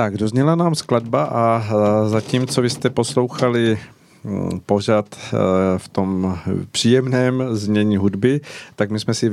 Tak, 0.00 0.16
dozněla 0.16 0.54
nám 0.54 0.74
skladba 0.74 1.24
a 1.24 1.64
zatímco 2.08 2.62
vy 2.62 2.70
jste 2.70 2.90
poslouchali 2.90 3.78
hm, 4.24 4.60
pořad 4.66 5.06
eh, 5.14 5.36
v 5.78 5.88
tom 5.88 6.38
příjemném 6.70 7.44
znění 7.50 7.96
hudby, 7.96 8.40
tak 8.76 8.90
my 8.90 9.00
jsme 9.00 9.14
si 9.14 9.28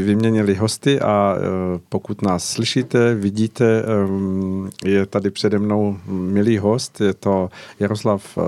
vyměnili 0.00 0.54
hosty 0.54 1.00
a 1.00 1.36
eh, 1.36 1.40
pokud 1.88 2.22
nás 2.22 2.44
slyšíte, 2.44 3.14
vidíte, 3.14 3.82
hm, 4.06 4.70
je 4.84 5.06
tady 5.06 5.30
přede 5.30 5.58
mnou 5.58 5.98
milý 6.06 6.58
host, 6.58 7.00
je 7.00 7.14
to 7.14 7.50
Jaroslav 7.80 8.38
eh, 8.38 8.42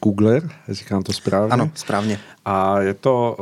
Kugler, 0.00 0.50
říkám 0.68 1.02
to 1.02 1.12
správně. 1.12 1.52
Ano, 1.52 1.70
správně. 1.74 2.18
A 2.44 2.80
je 2.80 2.94
to 2.94 3.36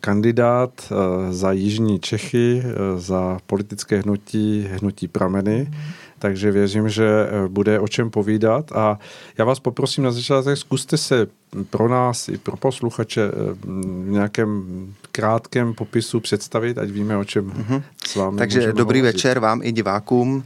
kandidát 0.00 0.92
za 1.30 1.52
Jižní 1.52 2.00
Čechy, 2.00 2.62
za 2.96 3.38
politické 3.46 4.00
hnutí, 4.00 4.68
hnutí 4.72 5.08
Prameny. 5.08 5.66
Mm 5.70 5.76
takže 6.18 6.50
věřím, 6.50 6.88
že 6.88 7.06
eh, 7.06 7.48
bude 7.48 7.80
o 7.80 7.88
čem 7.88 8.10
povídat 8.10 8.72
a 8.72 8.98
já 9.38 9.44
vás 9.44 9.60
poprosím 9.60 10.04
na 10.04 10.10
začátek, 10.10 10.56
zkuste 10.56 10.96
se 10.96 11.26
pro 11.70 11.88
nás 11.88 12.28
i 12.28 12.38
pro 12.38 12.56
posluchače 12.56 13.22
eh, 13.22 13.32
v 13.60 14.08
nějakém 14.08 14.64
krátkém 15.12 15.74
popisu 15.74 16.20
představit, 16.20 16.78
ať 16.78 16.88
víme, 16.88 17.16
o 17.16 17.24
čem 17.24 17.50
mm-hmm. 17.50 17.82
s 18.06 18.14
vámi 18.14 18.38
Takže 18.38 18.72
dobrý 18.72 18.98
hovořit. 18.98 19.16
večer 19.16 19.38
vám 19.38 19.60
i 19.62 19.72
divákům. 19.72 20.44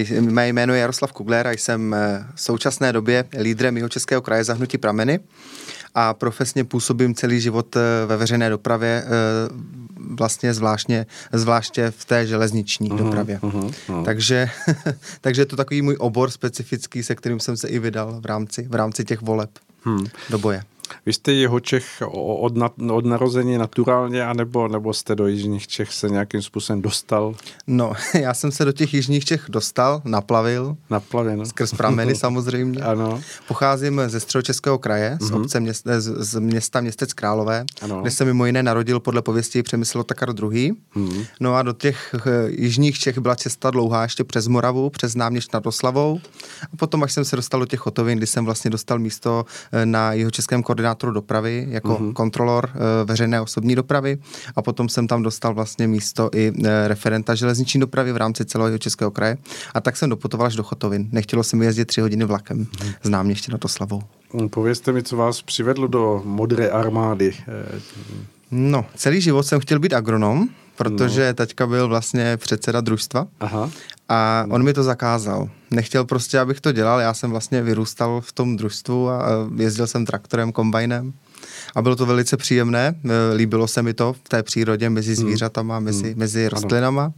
Eh, 0.00 0.20
mé 0.20 0.48
jméno 0.48 0.74
je 0.74 0.80
Jaroslav 0.80 1.12
Kugler 1.12 1.46
a 1.46 1.50
jsem 1.50 1.96
v 2.34 2.40
současné 2.40 2.92
době 2.92 3.24
lídrem 3.40 3.76
jeho 3.76 3.88
českého 3.88 4.22
kraje 4.22 4.44
zahnutí 4.44 4.78
Prameny 4.78 5.20
a 5.98 6.14
profesně 6.14 6.64
působím 6.64 7.14
celý 7.14 7.40
život 7.40 7.76
ve 8.06 8.16
veřejné 8.16 8.50
dopravě 8.50 9.04
vlastně 9.96 10.54
zvláštně, 10.54 11.06
zvláště 11.32 11.90
v 11.90 12.04
té 12.04 12.26
železniční 12.26 12.90
uh-huh, 12.90 12.96
dopravě. 12.96 13.38
Uh-huh, 13.42 13.72
uh-huh. 13.88 14.04
Takže, 14.04 14.50
takže 15.20 15.42
je 15.42 15.46
to 15.46 15.56
takový 15.56 15.82
můj 15.82 15.96
obor 15.98 16.30
specifický, 16.30 17.02
se 17.02 17.14
kterým 17.14 17.40
jsem 17.40 17.56
se 17.56 17.68
i 17.68 17.78
vydal 17.78 18.20
v 18.20 18.26
rámci, 18.26 18.68
v 18.68 18.74
rámci 18.74 19.04
těch 19.04 19.22
voleb 19.22 19.50
hmm. 19.84 20.06
do 20.30 20.38
boje. 20.38 20.62
Vy 21.06 21.12
jste 21.12 21.32
jeho 21.32 21.60
Čech 21.60 22.02
od, 22.12 22.56
na, 22.56 22.70
od 22.92 23.04
narození 23.04 23.58
naturálně, 23.58 24.24
anebo 24.24 24.68
nebo 24.68 24.92
jste 24.92 25.14
do 25.14 25.26
Jižních 25.26 25.66
Čech 25.68 25.92
se 25.92 26.08
nějakým 26.08 26.42
způsobem 26.42 26.82
dostal? 26.82 27.34
No, 27.66 27.92
já 28.14 28.34
jsem 28.34 28.52
se 28.52 28.64
do 28.64 28.72
těch 28.72 28.94
Jižních 28.94 29.24
Čech 29.24 29.44
dostal, 29.48 30.02
naplavil. 30.04 30.76
Naplavil, 30.90 31.36
no. 31.36 31.46
Skrz 31.46 31.74
prameny 31.74 32.14
samozřejmě. 32.26 32.80
ano. 32.80 33.20
Pocházím 33.48 34.02
ze 34.06 34.20
středočeského 34.20 34.78
kraje, 34.78 35.18
z, 35.20 35.30
mm-hmm. 35.30 35.40
obce 35.40 35.60
měst, 35.60 35.86
z, 35.98 36.24
z 36.24 36.40
města 36.40 36.80
Městec 36.80 37.12
Králové, 37.12 37.64
ano. 37.82 38.00
kde 38.00 38.10
se 38.10 38.24
mimo 38.24 38.46
jiné 38.46 38.62
narodil 38.62 39.00
podle 39.00 39.22
pověsti 39.22 39.62
Přemysl 39.62 40.02
Takar 40.02 40.28
II. 40.28 40.72
Mm-hmm. 40.96 41.26
No 41.40 41.54
a 41.54 41.62
do 41.62 41.72
těch 41.72 42.14
uh, 42.14 42.20
Jižních 42.48 42.98
Čech 42.98 43.18
byla 43.18 43.36
cesta 43.36 43.70
dlouhá 43.70 44.02
ještě 44.02 44.24
přes 44.24 44.46
Moravu, 44.48 44.90
přes 44.90 45.14
Náměšť 45.14 45.52
nad 45.52 45.66
Oslavou. 45.66 46.20
A 46.72 46.76
potom, 46.76 47.02
až 47.02 47.12
jsem 47.12 47.24
se 47.24 47.36
dostal 47.36 47.60
do 47.60 47.66
těch 47.66 47.80
Chotovin, 47.80 48.18
kdy 48.18 48.26
jsem 48.26 48.44
vlastně 48.44 48.70
dostal 48.70 48.98
místo 48.98 49.46
uh, 49.46 49.80
na 49.84 50.12
jeho 50.12 50.30
českém 50.30 50.62
koordinátoru 50.76 51.12
dopravy 51.12 51.66
jako 51.68 51.88
uh-huh. 51.88 52.12
kontrolor 52.12 52.70
uh, 52.74 52.80
veřejné 53.08 53.40
osobní 53.40 53.74
dopravy 53.74 54.18
a 54.56 54.62
potom 54.62 54.88
jsem 54.88 55.06
tam 55.06 55.22
dostal 55.22 55.54
vlastně 55.54 55.88
místo 55.88 56.30
i 56.34 56.50
uh, 56.50 56.66
referenta 56.86 57.34
železniční 57.34 57.80
dopravy 57.80 58.12
v 58.12 58.16
rámci 58.16 58.44
celého 58.44 58.78
českého 58.78 59.10
kraje 59.10 59.38
a 59.74 59.80
tak 59.80 59.96
jsem 59.96 60.10
doputoval 60.10 60.46
až 60.46 60.56
do 60.56 60.62
Chotovin. 60.62 61.08
Nechtělo 61.12 61.42
se 61.42 61.56
mi 61.56 61.64
jezdit 61.64 61.84
tři 61.84 62.00
hodiny 62.00 62.24
vlakem, 62.24 62.64
uh-huh. 62.64 62.94
znám 63.02 63.30
ještě 63.30 63.52
na 63.52 63.58
to 63.58 63.68
slavou. 63.68 64.02
Hm, 64.34 64.48
povězte 64.48 64.92
mi, 64.92 65.02
co 65.02 65.16
vás 65.16 65.42
přivedlo 65.42 65.86
do 65.86 66.22
modré 66.24 66.68
armády. 66.68 67.34
No, 68.50 68.84
celý 68.94 69.20
život 69.20 69.42
jsem 69.42 69.60
chtěl 69.60 69.78
být 69.78 69.92
agronom, 69.92 70.48
protože 70.76 71.28
no. 71.28 71.34
taťka 71.34 71.66
byl 71.66 71.88
vlastně 71.88 72.36
předseda 72.36 72.80
družstva 72.80 73.26
Aha. 73.40 73.70
a 74.08 74.46
on 74.50 74.62
mi 74.62 74.72
to 74.72 74.82
zakázal. 74.82 75.48
Nechtěl 75.70 76.04
prostě, 76.04 76.38
abych 76.38 76.60
to 76.60 76.72
dělal, 76.72 77.00
já 77.00 77.14
jsem 77.14 77.30
vlastně 77.30 77.62
vyrůstal 77.62 78.20
v 78.20 78.32
tom 78.32 78.56
družstvu 78.56 79.10
a 79.10 79.28
jezdil 79.56 79.86
jsem 79.86 80.06
traktorem, 80.06 80.52
kombajnem 80.52 81.12
a 81.74 81.82
bylo 81.82 81.96
to 81.96 82.06
velice 82.06 82.36
příjemné, 82.36 82.94
e, 83.04 83.34
líbilo 83.34 83.68
se 83.68 83.82
mi 83.82 83.94
to 83.94 84.12
v 84.12 84.28
té 84.28 84.42
přírodě 84.42 84.90
mezi 84.90 85.14
hmm. 85.14 85.26
zvířatama, 85.26 85.80
mezi, 85.80 86.08
hmm. 86.08 86.18
mezi 86.18 86.48
rostlinama. 86.48 87.02
Ano. 87.02 87.14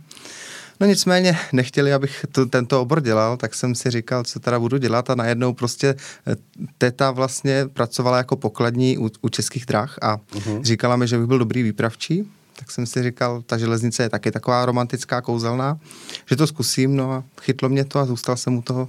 No 0.81 0.87
nicméně 0.87 1.39
nechtěli, 1.53 1.93
abych 1.93 2.27
to, 2.33 2.47
tento 2.47 2.83
obor 2.83 3.01
dělal, 3.01 3.37
tak 3.37 3.55
jsem 3.55 3.75
si 3.75 3.91
říkal, 3.91 4.25
co 4.25 4.41
teda 4.41 4.61
budu 4.61 4.79
dělat 4.79 5.11
a 5.11 5.15
najednou 5.15 5.53
prostě 5.53 5.89
e, 5.89 5.97
teta 6.79 7.11
vlastně 7.11 7.67
pracovala 7.73 8.17
jako 8.17 8.37
pokladní 8.37 8.99
u, 8.99 9.11
u 9.23 9.29
českých 9.29 9.67
drah 9.67 9.99
a 10.03 10.17
uh-huh. 10.17 10.63
říkala 10.63 10.97
mi, 10.97 11.09
že 11.09 11.19
bych 11.19 11.27
byl 11.27 11.39
dobrý 11.39 11.63
výpravčí, 11.63 12.31
tak 12.59 12.71
jsem 12.71 12.87
si 12.87 13.03
říkal, 13.03 13.43
ta 13.43 13.59
železnice 13.59 14.03
je 14.03 14.09
taky 14.09 14.31
taková 14.31 14.67
romantická, 14.67 15.21
kouzelná, 15.21 15.79
že 16.31 16.37
to 16.37 16.47
zkusím, 16.47 16.97
no 16.97 17.13
a 17.13 17.25
chytlo 17.41 17.69
mě 17.69 17.85
to 17.85 17.99
a 17.99 18.05
zůstal 18.05 18.37
jsem 18.37 18.57
u 18.57 18.63
toho 18.63 18.89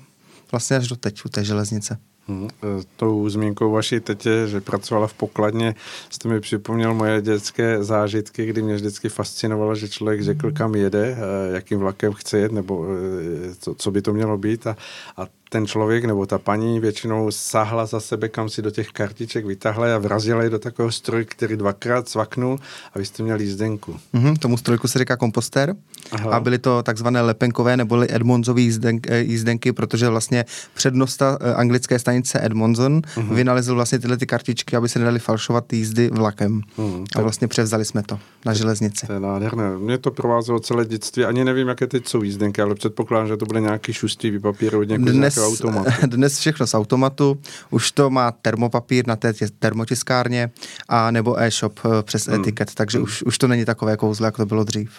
vlastně 0.51 0.77
až 0.77 0.87
do 0.87 0.95
teď, 0.95 1.25
u 1.25 1.29
té 1.29 1.43
železnice. 1.43 1.97
Hmm, 2.29 2.49
tou 2.95 3.29
zmínkou 3.29 3.71
vaší 3.71 3.99
tetě, 3.99 4.47
že 4.47 4.61
pracovala 4.61 5.07
v 5.07 5.13
pokladně, 5.13 5.75
jste 6.09 6.29
mi 6.29 6.39
připomněl 6.39 6.93
moje 6.93 7.21
dětské 7.21 7.83
zážitky, 7.83 8.45
kdy 8.45 8.61
mě 8.61 8.75
vždycky 8.75 9.09
fascinovalo, 9.09 9.75
že 9.75 9.89
člověk 9.89 10.21
řekl, 10.21 10.51
kam 10.51 10.75
jede, 10.75 11.17
eh, 11.17 11.53
jakým 11.53 11.79
vlakem 11.79 12.13
chce 12.13 12.39
jet, 12.39 12.51
nebo 12.51 12.85
eh, 12.85 13.55
co, 13.59 13.75
co 13.75 13.91
by 13.91 14.01
to 14.01 14.13
mělo 14.13 14.37
být. 14.37 14.67
A, 14.67 14.77
a 15.17 15.25
ten 15.49 15.67
člověk 15.67 16.05
nebo 16.05 16.25
ta 16.25 16.37
paní 16.37 16.79
většinou 16.79 17.31
sáhla 17.31 17.85
za 17.85 17.99
sebe, 17.99 18.29
kam 18.29 18.49
si 18.49 18.61
do 18.61 18.71
těch 18.71 18.89
kartiček 18.89 19.45
vytáhla 19.45 19.95
a 19.95 19.97
vrazila 19.97 20.43
je 20.43 20.49
do 20.49 20.59
takového 20.59 20.91
stroje, 20.91 21.25
který 21.25 21.57
dvakrát 21.57 22.09
cvaknul 22.09 22.59
a 22.93 22.99
vy 22.99 23.05
jste 23.05 23.23
měli 23.23 23.43
jízdenku. 23.43 23.95
Mm-hmm, 24.13 24.37
tomu 24.37 24.57
strojku 24.57 24.87
se 24.87 24.99
říká 24.99 25.15
komposter 25.15 25.75
Aha. 26.11 26.31
a 26.31 26.39
byly 26.39 26.57
to 26.57 26.83
takzvané 26.83 27.21
lepenkové 27.21 27.77
neboli 27.77 28.07
Edmondsové 28.09 28.61
jízden, 28.61 28.99
eh, 29.07 29.19
jízdenky, 29.19 29.73
protože 29.73 30.09
vlastně 30.09 30.45
přednosta 30.73 31.37
eh, 31.41 31.53
anglické 31.53 31.99
stanice 31.99 32.45
Edmondson 32.45 33.01
mm-hmm. 33.01 33.33
vynalezl 33.33 33.75
vlastně 33.75 33.99
tyhle 33.99 34.17
ty 34.17 34.25
kartičky, 34.25 34.75
aby 34.75 34.89
se 34.89 34.99
nedali 34.99 35.19
falšovat 35.19 35.73
jízdy 35.73 36.09
vlakem. 36.09 36.61
Mm, 36.77 37.05
a 37.15 37.21
vlastně 37.21 37.47
převzali 37.47 37.85
jsme 37.85 38.03
to 38.03 38.19
na 38.45 38.53
železnici. 38.53 39.07
To 39.07 39.13
je 39.13 39.19
nádherné. 39.19 39.77
Mě 39.77 39.97
to 39.97 40.11
provázelo 40.11 40.59
celé 40.59 40.85
dětství. 40.85 41.25
Ani 41.25 41.43
nevím, 41.45 41.67
jaké 41.67 41.87
teď 41.87 42.07
jsou 42.07 42.23
jízdenky, 42.23 42.61
ale 42.61 42.75
předpokládám, 42.75 43.27
že 43.27 43.37
to 43.37 43.45
bude 43.45 43.59
nějaký 43.59 43.93
šustivý 43.93 44.39
papír 44.39 44.75
od 44.75 44.83
Dnes 44.83 45.38
automatu. 45.45 45.91
Dnes 46.07 46.39
všechno 46.39 46.67
z 46.67 46.73
automatu, 46.73 47.39
už 47.69 47.91
to 47.91 48.09
má 48.09 48.31
termopapír 48.31 49.07
na 49.07 49.15
té 49.15 49.33
termotiskárně 49.59 50.51
a 50.87 51.11
nebo 51.11 51.39
e-shop 51.39 51.79
eh, 51.85 52.03
přes 52.03 52.27
hmm. 52.27 52.41
etiket, 52.41 52.75
takže 52.75 52.97
hmm. 52.97 53.03
už, 53.03 53.23
už 53.23 53.37
to 53.37 53.47
není 53.47 53.65
takové 53.65 53.97
kouzlo, 53.97 54.25
jak 54.25 54.37
to 54.37 54.45
bylo 54.45 54.63
dřív. 54.63 54.91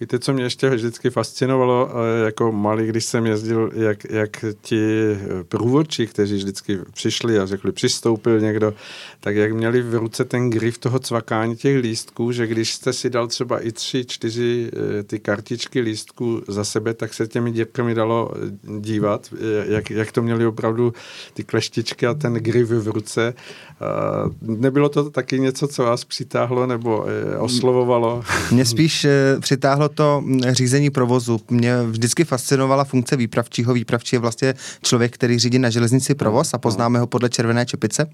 Víte, 0.00 0.18
co 0.18 0.32
mě 0.32 0.42
ještě 0.42 0.70
vždycky 0.70 1.10
fascinovalo 1.10 1.90
eh, 1.90 2.24
jako 2.24 2.52
malý, 2.52 2.86
když 2.86 3.04
jsem 3.04 3.26
jezdil, 3.26 3.70
jak, 3.74 4.04
jak 4.10 4.44
ti 4.60 4.80
eh, 4.80 5.44
průvodčí, 5.44 6.06
kteří 6.06 6.36
vždycky 6.36 6.78
přišli 6.92 7.38
a 7.38 7.46
řekli, 7.46 7.72
přistoupil 7.72 8.40
někdo, 8.40 8.74
tak 9.20 9.36
jak 9.36 9.52
měli 9.52 9.82
v 9.82 9.94
ruce 9.94 10.24
ten 10.24 10.50
grif 10.50 10.78
toho 10.78 10.98
cvakání 10.98 11.56
těch 11.56 11.82
lístků, 11.82 12.32
že 12.32 12.46
když 12.46 12.74
jste 12.74 12.92
si 12.92 13.10
dal 13.10 13.26
třeba 13.26 13.60
i 13.60 13.72
tři, 13.72 14.04
čtyři 14.04 14.70
eh, 14.72 15.02
ty 15.02 15.18
kartičky 15.18 15.80
lístků 15.80 16.42
za 16.48 16.64
sebe, 16.64 16.94
tak 16.94 17.14
se 17.14 17.26
těmi 17.26 17.52
dírkami 17.52 17.94
dalo 17.94 18.30
dívat, 18.78 19.34
jak, 19.66 19.90
jak 19.90 20.12
to 20.12 20.22
měli 20.22 20.46
opravdu 20.46 20.92
ty 21.34 21.44
kleštičky 21.44 22.06
a 22.06 22.14
ten 22.14 22.34
grif 22.34 22.68
v 22.68 22.88
ruce. 22.88 23.34
Nebylo 24.42 24.88
to 24.88 25.10
taky 25.10 25.40
něco, 25.40 25.68
co 25.68 25.82
vás 25.82 26.04
přitáhlo 26.04 26.66
nebo 26.66 27.06
oslovovalo? 27.38 28.22
Mě 28.50 28.64
spíš 28.64 29.06
přitáhlo 29.40 29.85
bylo 29.86 29.94
to 29.94 30.20
mm, 30.20 30.40
řízení 30.42 30.90
provozu. 30.90 31.40
Mě 31.50 31.82
vždycky 31.82 32.24
fascinovala 32.24 32.84
funkce 32.84 33.16
výpravčího. 33.16 33.74
Výpravčí 33.74 34.16
je 34.16 34.20
vlastně 34.20 34.54
člověk, 34.82 35.14
který 35.14 35.38
řídí 35.38 35.58
na 35.58 35.70
železnici 35.70 36.14
provoz 36.14 36.54
a 36.54 36.58
poznáme 36.58 36.98
ho 36.98 37.06
podle 37.06 37.28
červené 37.28 37.66
čepice. 37.66 38.06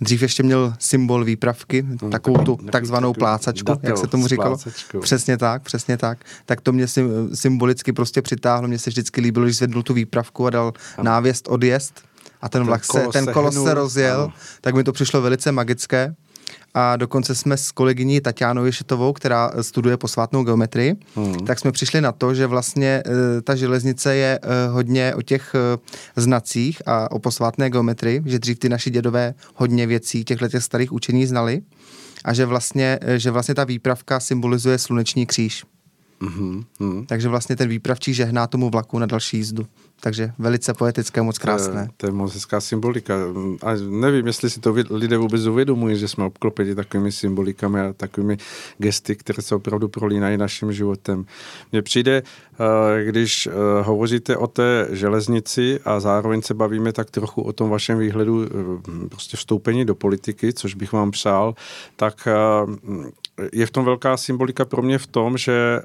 Dřív 0.00 0.22
ještě 0.22 0.42
měl 0.42 0.74
symbol 0.78 1.24
výpravky, 1.24 1.86
no, 2.02 2.10
takovou 2.10 2.44
tu 2.44 2.58
takzvanou 2.72 3.12
plácačku, 3.12 3.64
datel, 3.64 3.90
jak 3.90 3.98
se 3.98 4.06
tomu 4.06 4.26
říkalo. 4.26 4.56
Přesně 5.00 5.36
tak, 5.36 5.62
přesně 5.62 5.96
tak. 5.96 6.18
Tak 6.46 6.60
to 6.60 6.72
mě 6.72 6.86
symbolicky 7.34 7.92
prostě 7.92 8.22
přitáhlo. 8.22 8.68
Mně 8.68 8.78
se 8.78 8.90
vždycky 8.90 9.20
líbilo, 9.20 9.44
když 9.44 9.56
zvednul 9.56 9.82
tu 9.82 9.94
výpravku 9.94 10.46
a 10.46 10.50
dal 10.50 10.72
návěst 11.02 11.48
odjezd 11.48 11.94
a 12.42 12.48
ten, 12.48 12.64
vlak 12.64 12.84
se, 12.84 13.06
ten 13.12 13.26
kolos 13.26 13.54
se 13.54 13.74
rozjel, 13.74 14.20
ano. 14.20 14.32
tak 14.60 14.74
mi 14.74 14.84
to 14.84 14.92
přišlo 14.92 15.22
velice 15.22 15.52
magické 15.52 16.14
a 16.74 16.96
dokonce 16.96 17.34
jsme 17.34 17.56
s 17.56 17.72
kolegyní 17.72 18.20
Tatianou 18.20 18.64
Ješetovou, 18.64 19.12
která 19.12 19.50
studuje 19.60 19.96
posvátnou 19.96 20.44
geometrii, 20.44 20.96
hmm. 21.16 21.46
tak 21.46 21.58
jsme 21.58 21.72
přišli 21.72 22.00
na 22.00 22.12
to, 22.12 22.34
že 22.34 22.46
vlastně 22.46 23.02
e, 23.06 23.42
ta 23.42 23.54
železnice 23.54 24.16
je 24.16 24.38
e, 24.42 24.68
hodně 24.68 25.14
o 25.14 25.22
těch 25.22 25.54
e, 25.54 25.78
znacích 26.20 26.82
a 26.86 27.10
o 27.10 27.18
posvátné 27.18 27.70
geometrii, 27.70 28.22
že 28.26 28.38
dřív 28.38 28.58
ty 28.58 28.68
naši 28.68 28.90
dědové 28.90 29.34
hodně 29.54 29.86
věcí 29.86 30.24
těchto 30.24 30.48
těch 30.48 30.64
starých 30.64 30.92
učení 30.92 31.26
znali 31.26 31.62
a 32.24 32.34
že 32.34 32.46
vlastně, 32.46 32.98
že 33.16 33.30
vlastně 33.30 33.54
ta 33.54 33.64
výpravka 33.64 34.20
symbolizuje 34.20 34.78
sluneční 34.78 35.26
kříž. 35.26 35.64
Mm-hmm. 36.20 37.06
Takže 37.06 37.28
vlastně 37.28 37.56
ten 37.56 37.68
výpravčí 37.68 38.14
žehná 38.14 38.46
tomu 38.46 38.70
vlaku 38.70 38.98
na 38.98 39.06
další 39.06 39.36
jízdu. 39.36 39.66
Takže 40.04 40.32
velice 40.38 40.74
poetické, 40.74 41.22
moc 41.22 41.38
krásné. 41.38 41.86
To, 41.86 41.92
to 41.96 42.06
je 42.06 42.12
moc 42.12 42.34
hezká 42.34 42.60
symbolika. 42.60 43.14
A 43.62 43.72
nevím, 43.88 44.26
jestli 44.26 44.50
si 44.50 44.60
to 44.60 44.74
lidé 44.90 45.16
vůbec 45.16 45.46
uvědomují, 45.46 45.96
že 45.96 46.08
jsme 46.08 46.24
obklopeni 46.24 46.74
takovými 46.74 47.12
symbolikami 47.12 47.80
a 47.80 47.92
takovými 47.92 48.36
gesty, 48.78 49.16
které 49.16 49.42
se 49.42 49.54
opravdu 49.54 49.88
prolínají 49.88 50.36
naším 50.36 50.72
životem. 50.72 51.24
Mně 51.72 51.82
přijde, 51.82 52.22
eh, 52.22 53.04
když 53.04 53.46
eh, 53.46 53.50
hovoříte 53.82 54.36
o 54.36 54.46
té 54.46 54.88
železnici 54.90 55.80
a 55.84 56.00
zároveň 56.00 56.42
se 56.42 56.54
bavíme 56.54 56.92
tak 56.92 57.10
trochu 57.10 57.42
o 57.42 57.52
tom 57.52 57.70
vašem 57.70 57.98
výhledu 57.98 58.44
eh, 58.44 59.08
prostě 59.08 59.36
vstoupení 59.36 59.84
do 59.84 59.94
politiky, 59.94 60.52
což 60.52 60.74
bych 60.74 60.92
vám 60.92 61.10
přál, 61.10 61.54
tak 61.96 62.28
je 63.52 63.66
v 63.66 63.70
tom 63.70 63.84
velká 63.84 64.16
symbolika 64.16 64.64
pro 64.64 64.82
mě 64.82 64.98
v 64.98 65.06
tom, 65.06 65.38
že 65.38 65.80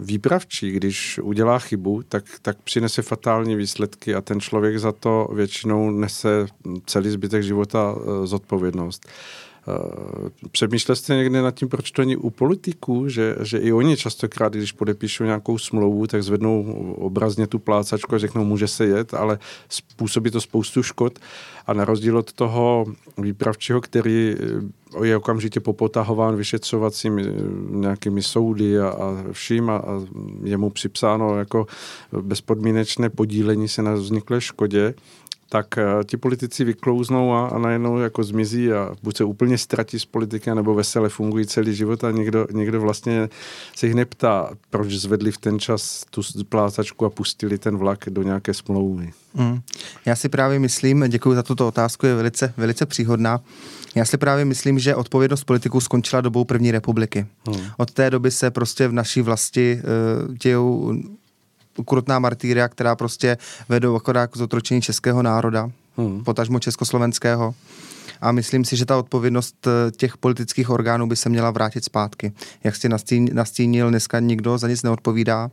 výpravčí, 0.00 0.70
když 0.70 1.18
udělá 1.22 1.58
chybu, 1.58 2.02
tak, 2.08 2.24
tak 2.42 2.62
přinese 2.62 3.02
fatální 3.02 3.56
výsledky 3.56 4.14
a 4.14 4.20
ten 4.20 4.40
člověk 4.40 4.78
za 4.78 4.92
to 4.92 5.28
většinou 5.34 5.90
nese 5.90 6.46
celý 6.86 7.10
zbytek 7.10 7.42
života 7.42 7.94
eh, 7.96 8.26
zodpovědnost. 8.26 9.08
Eh, 9.68 10.30
přemýšlel 10.50 10.96
jste 10.96 11.16
někdy 11.16 11.42
nad 11.42 11.54
tím, 11.54 11.68
proč 11.68 11.90
to 11.90 12.02
není 12.02 12.16
u 12.16 12.30
politiků, 12.30 13.08
že, 13.08 13.36
že 13.40 13.58
i 13.58 13.72
oni 13.72 13.96
častokrát, 13.96 14.52
když 14.52 14.72
podepíšou 14.72 15.24
nějakou 15.24 15.58
smlouvu, 15.58 16.06
tak 16.06 16.22
zvednou 16.22 16.62
obrazně 16.98 17.46
tu 17.46 17.58
plácačku 17.58 18.14
a 18.14 18.18
řeknou, 18.18 18.44
může 18.44 18.68
se 18.68 18.86
jet, 18.86 19.14
ale 19.14 19.38
způsobí 19.68 20.30
to 20.30 20.40
spoustu 20.40 20.82
škod. 20.82 21.18
A 21.66 21.72
na 21.72 21.84
rozdíl 21.84 22.18
od 22.18 22.32
toho 22.32 22.86
výpravčího, 23.18 23.80
který 23.80 24.36
je 25.02 25.16
okamžitě 25.16 25.60
popotahován 25.60 26.36
vyšetřovacími 26.36 27.24
eh, 27.26 27.32
nějakými 27.70 28.22
soudy 28.22 28.78
a, 28.78 28.88
a 28.88 29.24
vším 29.32 29.70
a, 29.70 29.76
a 29.76 30.02
je 30.42 30.56
mu 30.56 30.70
připsáno 30.70 31.38
jako 31.38 31.66
bezpodmínečné 32.22 33.10
podílení 33.10 33.68
se 33.68 33.82
na 33.82 33.94
vzniklé 33.94 34.40
škodě, 34.40 34.94
tak 35.48 35.66
uh, 35.78 36.02
ti 36.04 36.16
politici 36.16 36.64
vyklouznou 36.64 37.32
a, 37.32 37.48
a 37.48 37.58
najednou 37.58 37.98
jako 37.98 38.24
zmizí 38.24 38.72
a 38.72 38.94
buď 39.02 39.16
se 39.16 39.24
úplně 39.24 39.58
ztratí 39.58 39.98
z 39.98 40.04
politiky, 40.04 40.54
nebo 40.54 40.74
vesele 40.74 41.08
fungují 41.08 41.46
celý 41.46 41.74
život 41.74 42.04
a 42.04 42.10
někdo, 42.10 42.46
někdo 42.52 42.80
vlastně 42.80 43.28
se 43.76 43.86
jich 43.86 43.94
neptá, 43.94 44.50
proč 44.70 44.92
zvedli 44.92 45.32
v 45.32 45.38
ten 45.38 45.58
čas 45.58 46.04
tu 46.10 46.22
plácačku 46.48 47.06
a 47.06 47.10
pustili 47.10 47.58
ten 47.58 47.76
vlak 47.76 48.04
do 48.08 48.22
nějaké 48.22 48.54
smlouvy. 48.54 49.10
Mm. 49.34 49.60
Já 50.06 50.16
si 50.16 50.28
právě 50.28 50.58
myslím, 50.58 51.04
děkuji 51.08 51.34
za 51.34 51.42
tuto 51.42 51.68
otázku, 51.68 52.06
je 52.06 52.14
velice, 52.14 52.54
velice 52.56 52.86
příhodná. 52.86 53.40
Já 53.94 54.04
si 54.04 54.16
právě 54.16 54.44
myslím, 54.44 54.78
že 54.78 54.94
odpovědnost 54.94 55.44
politiků 55.44 55.80
skončila 55.80 56.20
dobou 56.20 56.44
první 56.44 56.70
republiky. 56.70 57.26
Hmm. 57.46 57.66
Od 57.76 57.90
té 57.90 58.10
doby 58.10 58.30
se 58.30 58.50
prostě 58.50 58.88
v 58.88 58.92
naší 58.92 59.22
vlasti 59.22 59.80
uh, 60.28 60.34
dějou 60.34 60.94
ukrutná 61.78 62.18
martýria, 62.18 62.68
která 62.68 62.96
prostě 62.96 63.38
vedou 63.68 63.96
akorát 63.96 64.26
k 64.26 64.36
zotročení 64.36 64.82
českého 64.82 65.22
národa, 65.22 65.70
hmm. 65.96 66.24
potažmo 66.24 66.58
československého 66.58 67.54
a 68.20 68.32
myslím 68.32 68.64
si, 68.64 68.76
že 68.76 68.86
ta 68.86 68.98
odpovědnost 68.98 69.66
eh, 69.66 69.90
těch 69.90 70.16
politických 70.16 70.70
orgánů 70.70 71.06
by 71.06 71.16
se 71.16 71.28
měla 71.28 71.50
vrátit 71.50 71.84
zpátky. 71.84 72.32
Jak 72.64 72.76
jsi 72.76 72.88
nastínil, 73.32 73.90
dneska 73.90 74.20
nikdo 74.20 74.58
za 74.58 74.68
nic 74.68 74.82
neodpovídá 74.82 75.50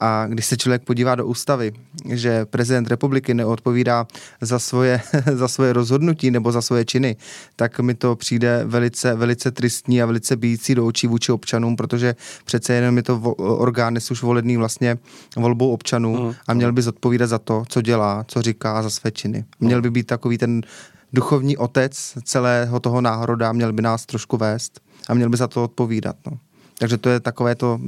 a 0.00 0.26
když 0.26 0.46
se 0.46 0.56
člověk 0.56 0.82
podívá 0.82 1.14
do 1.14 1.26
ústavy, 1.26 1.72
že 2.12 2.44
prezident 2.44 2.88
republiky 2.88 3.34
neodpovídá 3.34 4.06
za 4.40 4.58
svoje, 4.58 5.00
za 5.32 5.48
svoje 5.48 5.72
rozhodnutí 5.72 6.30
nebo 6.30 6.52
za 6.52 6.62
svoje 6.62 6.84
činy, 6.84 7.16
tak 7.56 7.80
mi 7.80 7.94
to 7.94 8.16
přijde 8.16 8.62
velice, 8.64 9.14
velice 9.14 9.50
tristní 9.50 10.02
a 10.02 10.06
velice 10.06 10.36
bíjící 10.36 10.74
do 10.74 10.86
očí 10.86 11.06
vůči 11.06 11.32
občanům, 11.32 11.76
protože 11.76 12.14
přece 12.44 12.74
jenom 12.74 12.96
je 12.96 13.02
to 13.02 13.20
orgán 13.36 13.92
dnes 13.92 14.10
už 14.10 14.22
volený 14.22 14.56
vlastně 14.56 14.98
volbou 15.36 15.70
občanů 15.70 16.24
mm. 16.24 16.34
a 16.48 16.54
měl 16.54 16.72
by 16.72 16.82
zodpovídat 16.82 17.28
za 17.28 17.38
to, 17.38 17.64
co 17.68 17.82
dělá, 17.82 18.24
co 18.28 18.42
říká 18.42 18.82
za 18.82 18.90
své 18.90 19.10
činy. 19.10 19.44
Měl 19.60 19.82
by 19.82 19.90
být 19.90 20.06
takový 20.06 20.38
ten 20.38 20.62
duchovní 21.12 21.56
otec 21.56 22.18
celého 22.24 22.80
toho 22.80 23.00
národa, 23.00 23.52
měl 23.52 23.72
by 23.72 23.82
nás 23.82 24.06
trošku 24.06 24.36
vést 24.36 24.80
a 25.08 25.14
měl 25.14 25.28
by 25.28 25.36
za 25.36 25.48
to 25.48 25.64
odpovídat. 25.64 26.16
No. 26.26 26.38
Takže 26.78 26.98
to 26.98 27.08
je 27.08 27.20
takové 27.20 27.54
to, 27.54 27.80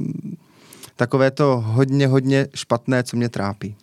takové 0.95 1.31
to 1.31 1.63
hodně, 1.65 2.07
hodně 2.07 2.47
špatné, 2.55 3.03
co 3.03 3.17
mě 3.17 3.29
trápí. 3.29 3.75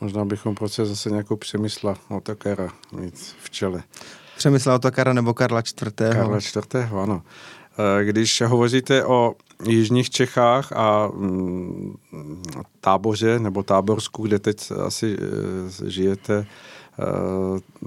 Možná 0.00 0.24
bychom 0.24 0.54
prostě 0.54 0.84
zase 0.84 1.10
nějakou 1.10 1.36
přemysla 1.36 1.96
Otokara 2.08 2.72
mít 2.92 3.34
v 3.42 3.50
čele. 3.50 3.82
Přemysla 4.36 4.74
Otokara 4.74 5.12
nebo 5.12 5.34
Karla 5.34 5.60
IV. 5.60 5.92
Karla 5.94 6.36
IV. 6.36 6.92
ano. 7.02 7.22
Eh, 7.78 8.04
když 8.04 8.40
hovoříte 8.40 9.04
o 9.04 9.34
jižních 9.68 10.10
Čechách 10.10 10.72
a 10.72 11.08
mm, 11.14 11.94
táboře 12.80 13.38
nebo 13.38 13.62
táborsku, 13.62 14.22
kde 14.22 14.38
teď 14.38 14.72
asi 14.86 15.16
eh, 15.20 15.90
žijete, 15.90 16.46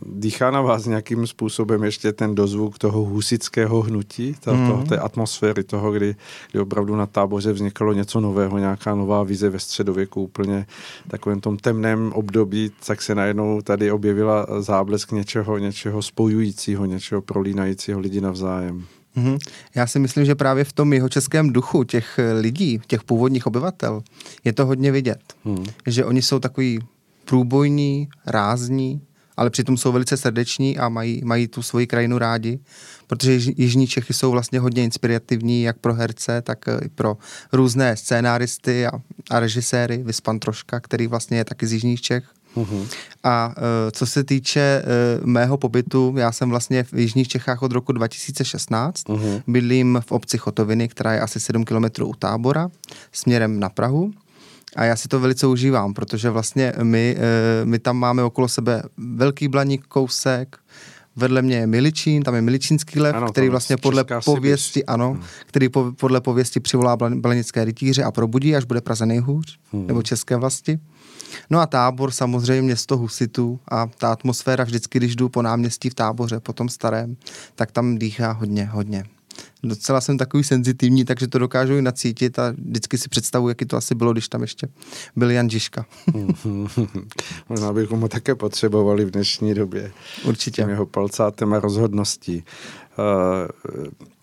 dýchá 0.05 0.51
na 0.51 0.61
vás 0.61 0.85
nějakým 0.85 1.27
způsobem 1.27 1.83
ještě 1.83 2.11
ten 2.13 2.35
dozvuk 2.35 2.77
toho 2.77 3.01
husického 3.01 3.81
hnutí, 3.81 4.35
to, 4.39 4.53
mm. 4.53 4.71
to, 4.71 4.83
té 4.89 4.97
atmosféry 4.97 5.63
toho, 5.63 5.91
kdy, 5.91 6.15
kdy 6.51 6.59
opravdu 6.59 6.95
na 6.95 7.05
táboře 7.05 7.53
vznikalo 7.53 7.93
něco 7.93 8.19
nového, 8.19 8.57
nějaká 8.57 8.95
nová 8.95 9.23
vize 9.23 9.49
ve 9.49 9.59
středověku 9.59 10.23
úplně 10.23 10.65
takovém 11.07 11.41
tom 11.41 11.57
temném 11.57 12.11
období, 12.13 12.71
tak 12.87 13.01
se 13.01 13.15
najednou 13.15 13.61
tady 13.61 13.91
objevila 13.91 14.47
záblesk 14.59 15.11
něčeho, 15.11 15.57
něčeho 15.57 16.01
spojujícího, 16.01 16.85
něčeho 16.85 17.21
prolínajícího 17.21 17.99
lidi 17.99 18.21
navzájem. 18.21 18.85
Mm-hmm. 19.17 19.37
Já 19.75 19.87
si 19.87 19.99
myslím, 19.99 20.25
že 20.25 20.35
právě 20.35 20.63
v 20.63 20.73
tom 20.73 20.93
jeho 20.93 21.09
českém 21.09 21.53
duchu 21.53 21.83
těch 21.83 22.19
lidí, 22.41 22.81
těch 22.87 23.03
původních 23.03 23.47
obyvatel, 23.47 24.03
je 24.43 24.53
to 24.53 24.65
hodně 24.65 24.91
vidět. 24.91 25.19
Mm. 25.45 25.65
Že 25.87 26.05
oni 26.05 26.21
jsou 26.21 26.39
takový 26.39 26.79
průbojní, 27.33 28.07
rázní, 28.25 29.01
ale 29.37 29.49
přitom 29.49 29.77
jsou 29.77 29.91
velice 29.91 30.17
srdeční 30.17 30.77
a 30.77 30.89
mají, 30.89 31.21
mají 31.25 31.47
tu 31.47 31.61
svoji 31.61 31.87
krajinu 31.87 32.17
rádi, 32.17 32.59
protože 33.07 33.31
Jižní 33.57 33.87
Čechy 33.87 34.13
jsou 34.13 34.31
vlastně 34.31 34.59
hodně 34.59 34.83
inspirativní 34.83 35.63
jak 35.63 35.77
pro 35.77 35.93
herce, 35.93 36.41
tak 36.41 36.65
i 36.85 36.89
pro 36.89 37.17
různé 37.53 37.97
scénáristy 37.97 38.87
a, 38.87 38.91
a 39.29 39.39
režiséry, 39.39 40.03
Vyspan 40.03 40.39
Troška, 40.39 40.79
který 40.79 41.07
vlastně 41.07 41.37
je 41.37 41.45
taky 41.45 41.67
z 41.67 41.73
Jižních 41.73 42.01
Čech. 42.01 42.23
Uhum. 42.55 42.87
A 43.23 43.47
uh, 43.47 43.53
co 43.91 44.05
se 44.05 44.23
týče 44.23 44.83
uh, 45.21 45.27
mého 45.27 45.57
pobytu, 45.57 46.15
já 46.17 46.31
jsem 46.31 46.49
vlastně 46.49 46.83
v 46.83 46.93
Jižních 46.93 47.27
Čechách 47.27 47.61
od 47.61 47.71
roku 47.71 47.91
2016. 47.91 49.09
Uhum. 49.09 49.41
Bydlím 49.47 50.01
v 50.05 50.11
obci 50.11 50.37
Chotoviny, 50.37 50.87
která 50.87 51.13
je 51.13 51.19
asi 51.19 51.39
7 51.39 51.65
kilometrů 51.65 52.07
u 52.07 52.13
tábora, 52.13 52.69
směrem 53.11 53.59
na 53.59 53.69
Prahu. 53.69 54.13
A 54.75 54.83
já 54.83 54.95
si 54.95 55.07
to 55.07 55.19
velice 55.19 55.47
užívám, 55.47 55.93
protože 55.93 56.29
vlastně 56.29 56.73
my, 56.83 57.17
eh, 57.19 57.65
my 57.65 57.79
tam 57.79 57.97
máme 57.97 58.23
okolo 58.23 58.47
sebe 58.47 58.83
velký 58.97 59.47
blaník 59.47 59.85
kousek, 59.87 60.57
vedle 61.15 61.41
mě 61.41 61.55
je 61.55 61.67
Miličín, 61.67 62.23
tam 62.23 62.35
je 62.35 62.41
Miličínský 62.41 62.99
lev, 62.99 63.15
ano, 63.15 63.31
který 63.31 63.49
vlastně 63.49 63.77
podle 63.77 64.05
pověsti, 64.25 64.79
Sibiř. 64.79 64.83
ano, 64.87 65.11
hmm. 65.11 65.23
který 65.45 65.69
po, 65.69 65.91
podle 65.99 66.21
pověsti 66.21 66.59
přivolá 66.59 66.97
blanické 66.97 67.65
rytíře 67.65 68.03
a 68.03 68.11
probudí, 68.11 68.55
až 68.55 68.65
bude 68.65 68.81
Praze 68.81 69.05
nejhůř, 69.05 69.59
hmm. 69.73 69.87
nebo 69.87 70.01
České 70.01 70.35
vlasti. 70.35 70.79
No 71.49 71.59
a 71.59 71.65
tábor 71.65 72.11
samozřejmě 72.11 72.61
město 72.61 72.97
husitů 72.97 73.59
a 73.71 73.87
ta 73.97 74.11
atmosféra 74.11 74.63
vždycky, 74.63 74.99
když 74.99 75.15
jdu 75.15 75.29
po 75.29 75.41
náměstí 75.41 75.89
v 75.89 75.93
táboře, 75.93 76.39
po 76.39 76.53
tom 76.53 76.69
starém, 76.69 77.15
tak 77.55 77.71
tam 77.71 77.97
dýchá 77.97 78.31
hodně, 78.31 78.65
hodně 78.65 79.03
docela 79.63 80.01
jsem 80.01 80.17
takový 80.17 80.43
senzitivní, 80.43 81.05
takže 81.05 81.27
to 81.27 81.39
dokážu 81.39 81.77
i 81.77 81.81
nacítit 81.81 82.39
a 82.39 82.51
vždycky 82.51 82.97
si 82.97 83.09
představuji, 83.09 83.49
jaký 83.49 83.65
to 83.65 83.77
asi 83.77 83.95
bylo, 83.95 84.13
když 84.13 84.29
tam 84.29 84.41
ještě 84.41 84.67
byl 85.15 85.31
Jan 85.31 85.49
Žižka. 85.49 85.85
Možná 87.49 87.73
bychom 87.73 88.01
ho 88.01 88.07
také 88.07 88.35
potřebovali 88.35 89.05
v 89.05 89.11
dnešní 89.11 89.53
době. 89.53 89.91
Určitě. 90.25 90.61
Tím 90.61 90.69
jeho 90.69 90.85
palcátem 90.85 91.53
a 91.53 91.59
rozhodností. 91.59 92.43
Uh, 92.97 93.77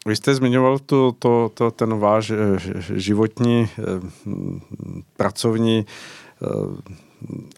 vy 0.07 0.17
jste 0.17 0.35
zmiňoval 0.35 0.79
tu, 0.79 1.17
to, 1.19 1.51
to, 1.55 1.71
ten 1.71 1.99
váš 1.99 2.31
eh, 2.31 2.37
životní, 2.95 3.69
eh, 3.79 3.83
pracovní 5.17 5.87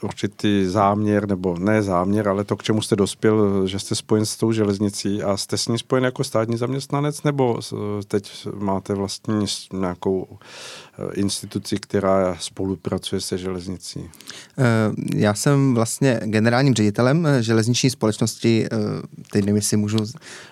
určitý 0.02 0.66
záměr, 0.66 1.28
nebo 1.28 1.58
ne 1.58 1.82
záměr, 1.82 2.28
ale 2.28 2.44
to, 2.44 2.56
k 2.56 2.62
čemu 2.62 2.82
jste 2.82 2.96
dospěl, 2.96 3.66
že 3.66 3.78
jste 3.78 3.94
spojen 3.94 4.26
s 4.26 4.36
tou 4.36 4.52
železnicí 4.52 5.22
a 5.22 5.36
jste 5.36 5.58
s 5.58 5.68
ní 5.68 5.78
spojen 5.78 6.04
jako 6.04 6.24
státní 6.24 6.56
zaměstnanec, 6.56 7.22
nebo 7.22 7.60
teď 8.08 8.48
máte 8.58 8.94
vlastně 8.94 9.34
nějakou 9.72 10.28
eh, 10.98 11.14
instituci, 11.14 11.76
která 11.76 12.36
spolupracuje 12.40 13.20
se 13.20 13.38
železnicí? 13.38 14.10
Eh, 14.58 14.64
já 15.14 15.34
jsem 15.34 15.74
vlastně 15.74 16.20
generálním 16.24 16.74
ředitelem 16.74 17.26
eh, 17.26 17.42
železniční 17.42 17.90
společnosti, 17.90 18.66
teď 19.32 19.44
nevím, 19.44 19.56
jestli 19.56 19.76
můžu 19.76 19.98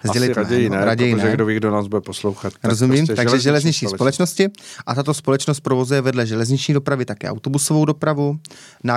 sdělit. 0.03 0.31
Asi 0.31 0.33
raději 0.33 0.71
ne, 0.71 0.85
raději 0.85 1.15
protože 1.15 1.27
ne. 1.27 1.33
kdo 1.35 1.47
ví, 1.47 1.57
kdo 1.57 1.71
nás 1.71 1.87
bude 1.87 2.01
poslouchat. 2.01 2.53
Rozumím, 2.65 3.07
prostě 3.07 3.15
takže 3.15 3.39
železniční 3.39 3.89
společnosti. 3.89 4.43
společnosti 4.43 4.63
a 4.87 4.95
tato 4.95 5.15
společnost 5.15 5.61
provozuje 5.61 6.01
vedle 6.01 6.27
železniční 6.27 6.75
dopravy 6.75 7.05
také 7.05 7.31
autobusovou 7.31 7.85
dopravu, 7.85 8.39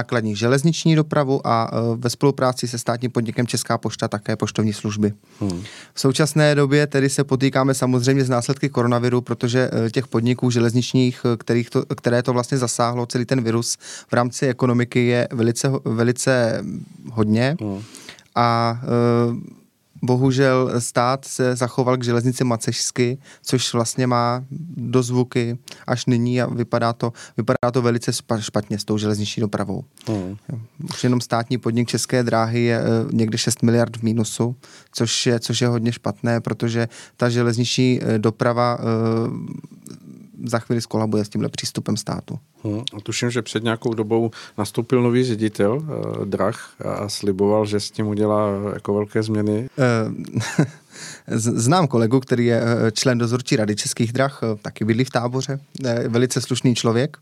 nákladní 0.03 0.35
železniční 0.35 0.95
dopravu 0.95 1.47
a 1.47 1.71
ve 1.95 2.09
spolupráci 2.09 2.67
se 2.67 2.77
státním 2.77 3.11
podnikem 3.11 3.47
Česká 3.47 3.77
pošta 3.77 4.07
také 4.07 4.35
poštovní 4.35 4.73
služby. 4.73 5.13
Hmm. 5.39 5.63
V 5.93 5.99
současné 5.99 6.55
době 6.55 6.87
tedy 6.87 7.09
se 7.09 7.23
potýkáme 7.23 7.73
samozřejmě 7.73 8.23
s 8.25 8.29
následky 8.29 8.69
koronaviru, 8.69 9.21
protože 9.21 9.69
těch 9.91 10.07
podniků 10.07 10.51
železničních, 10.51 11.25
kterých 11.37 11.69
to, 11.69 11.85
které 11.85 12.23
to 12.23 12.33
vlastně 12.33 12.57
zasáhlo, 12.57 13.05
celý 13.05 13.25
ten 13.25 13.41
virus 13.41 13.77
v 14.07 14.13
rámci 14.13 14.47
ekonomiky 14.47 15.07
je 15.07 15.27
velice, 15.31 15.71
velice 15.85 16.63
hodně. 17.11 17.55
Hmm. 17.61 17.81
A 18.35 18.79
bohužel 20.03 20.81
stát 20.81 21.25
se 21.25 21.55
zachoval 21.55 21.97
k 21.97 22.03
železnici 22.03 22.43
macešsky, 22.43 23.17
což 23.41 23.73
vlastně 23.73 24.07
má 24.07 24.43
dozvuky 24.77 25.57
až 25.87 26.05
nyní 26.05 26.41
a 26.41 26.45
vypadá 26.45 26.93
to, 26.93 27.13
vypadá 27.37 27.71
to 27.73 27.81
velice 27.81 28.11
špatně 28.39 28.79
s 28.79 28.83
tou 28.83 28.97
železniční 28.97 29.41
dopravou. 29.41 29.83
Hmm. 30.07 30.37
Už 30.83 31.03
jenom 31.03 31.21
státní 31.21 31.57
podnik 31.57 31.87
České 31.87 32.23
dráhy 32.23 32.63
je 32.63 32.79
eh, 32.79 32.83
někde 33.11 33.37
6 33.37 33.63
miliard 33.63 33.97
v 33.97 34.03
mínusu, 34.03 34.55
což 34.91 35.25
je, 35.25 35.39
což 35.39 35.61
je 35.61 35.67
hodně 35.67 35.91
špatné, 35.91 36.41
protože 36.41 36.87
ta 37.17 37.29
železniční 37.29 37.99
eh, 38.01 38.19
doprava 38.19 38.77
eh, 38.79 38.83
za 40.43 40.59
chvíli 40.59 40.81
skolabuje 40.81 41.25
s 41.25 41.29
tímhle 41.29 41.49
přístupem 41.49 41.97
státu. 41.97 42.39
Hmm. 42.63 42.79
A 42.97 43.01
tuším, 43.03 43.31
že 43.31 43.41
před 43.41 43.63
nějakou 43.63 43.93
dobou 43.93 44.31
nastoupil 44.57 45.01
nový 45.01 45.23
ředitel 45.23 45.73
uh, 45.75 46.25
Drah 46.25 46.75
a 46.85 47.09
sliboval, 47.09 47.65
že 47.65 47.79
s 47.79 47.91
tím 47.91 48.07
udělá 48.07 48.49
jako 48.73 48.93
velké 48.93 49.23
změny. 49.23 49.69
Uh, 51.27 51.37
Znám 51.37 51.87
kolegu, 51.87 52.19
který 52.19 52.45
je 52.45 52.61
eh, 52.61 52.91
člen 52.91 53.17
dozorčí 53.17 53.55
rady 53.55 53.75
Českých 53.75 54.13
drah, 54.13 54.41
taky 54.61 54.85
bydlí 54.85 55.03
v 55.03 55.09
táboře, 55.09 55.59
velice 56.07 56.41
slušný 56.41 56.75
člověk, 56.75 57.17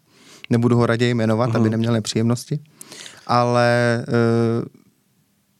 nebudu 0.50 0.76
ho 0.76 0.86
raději 0.86 1.14
jmenovat, 1.14 1.50
uh-huh. 1.50 1.58
aby 1.58 1.70
neměl 1.70 1.94
nepříjemnosti, 1.94 2.60
ale 3.28 4.04
uh, 4.08 4.66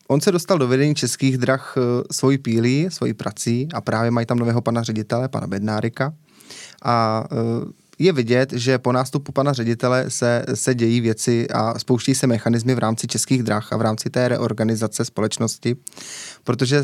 on 0.08 0.22
se 0.22 0.32
dostal 0.32 0.58
do 0.58 0.68
vedení 0.68 0.96
Českých 0.96 1.38
drah 1.38 1.76
svojí 2.12 2.38
pílí, 2.38 2.88
svojí 2.90 3.14
prací 3.14 3.68
a 3.74 3.82
právě 3.82 4.12
mají 4.12 4.26
tam 4.26 4.40
nového 4.40 4.62
pana 4.62 4.84
ředitele, 4.84 5.30
pana 5.30 5.48
Bednárika, 5.48 6.14
a 6.82 7.24
e, 7.32 7.82
je 8.00 8.14
vidět, 8.14 8.54
že 8.54 8.78
po 8.78 8.92
nástupu 8.92 9.32
pana 9.32 9.54
ředitele 9.54 10.10
se, 10.10 10.46
se 10.54 10.76
dějí 10.76 11.02
věci 11.02 11.48
a 11.50 11.80
spouští 11.80 12.16
se 12.16 12.28
mechanismy 12.28 12.76
v 12.76 12.80
rámci 12.80 13.08
českých 13.08 13.44
drah 13.44 13.74
a 13.74 13.78
v 13.78 13.82
rámci 13.82 14.10
té 14.10 14.28
reorganizace 14.28 15.06
společnosti, 15.06 15.76
protože 16.44 16.80
uh, 16.80 16.84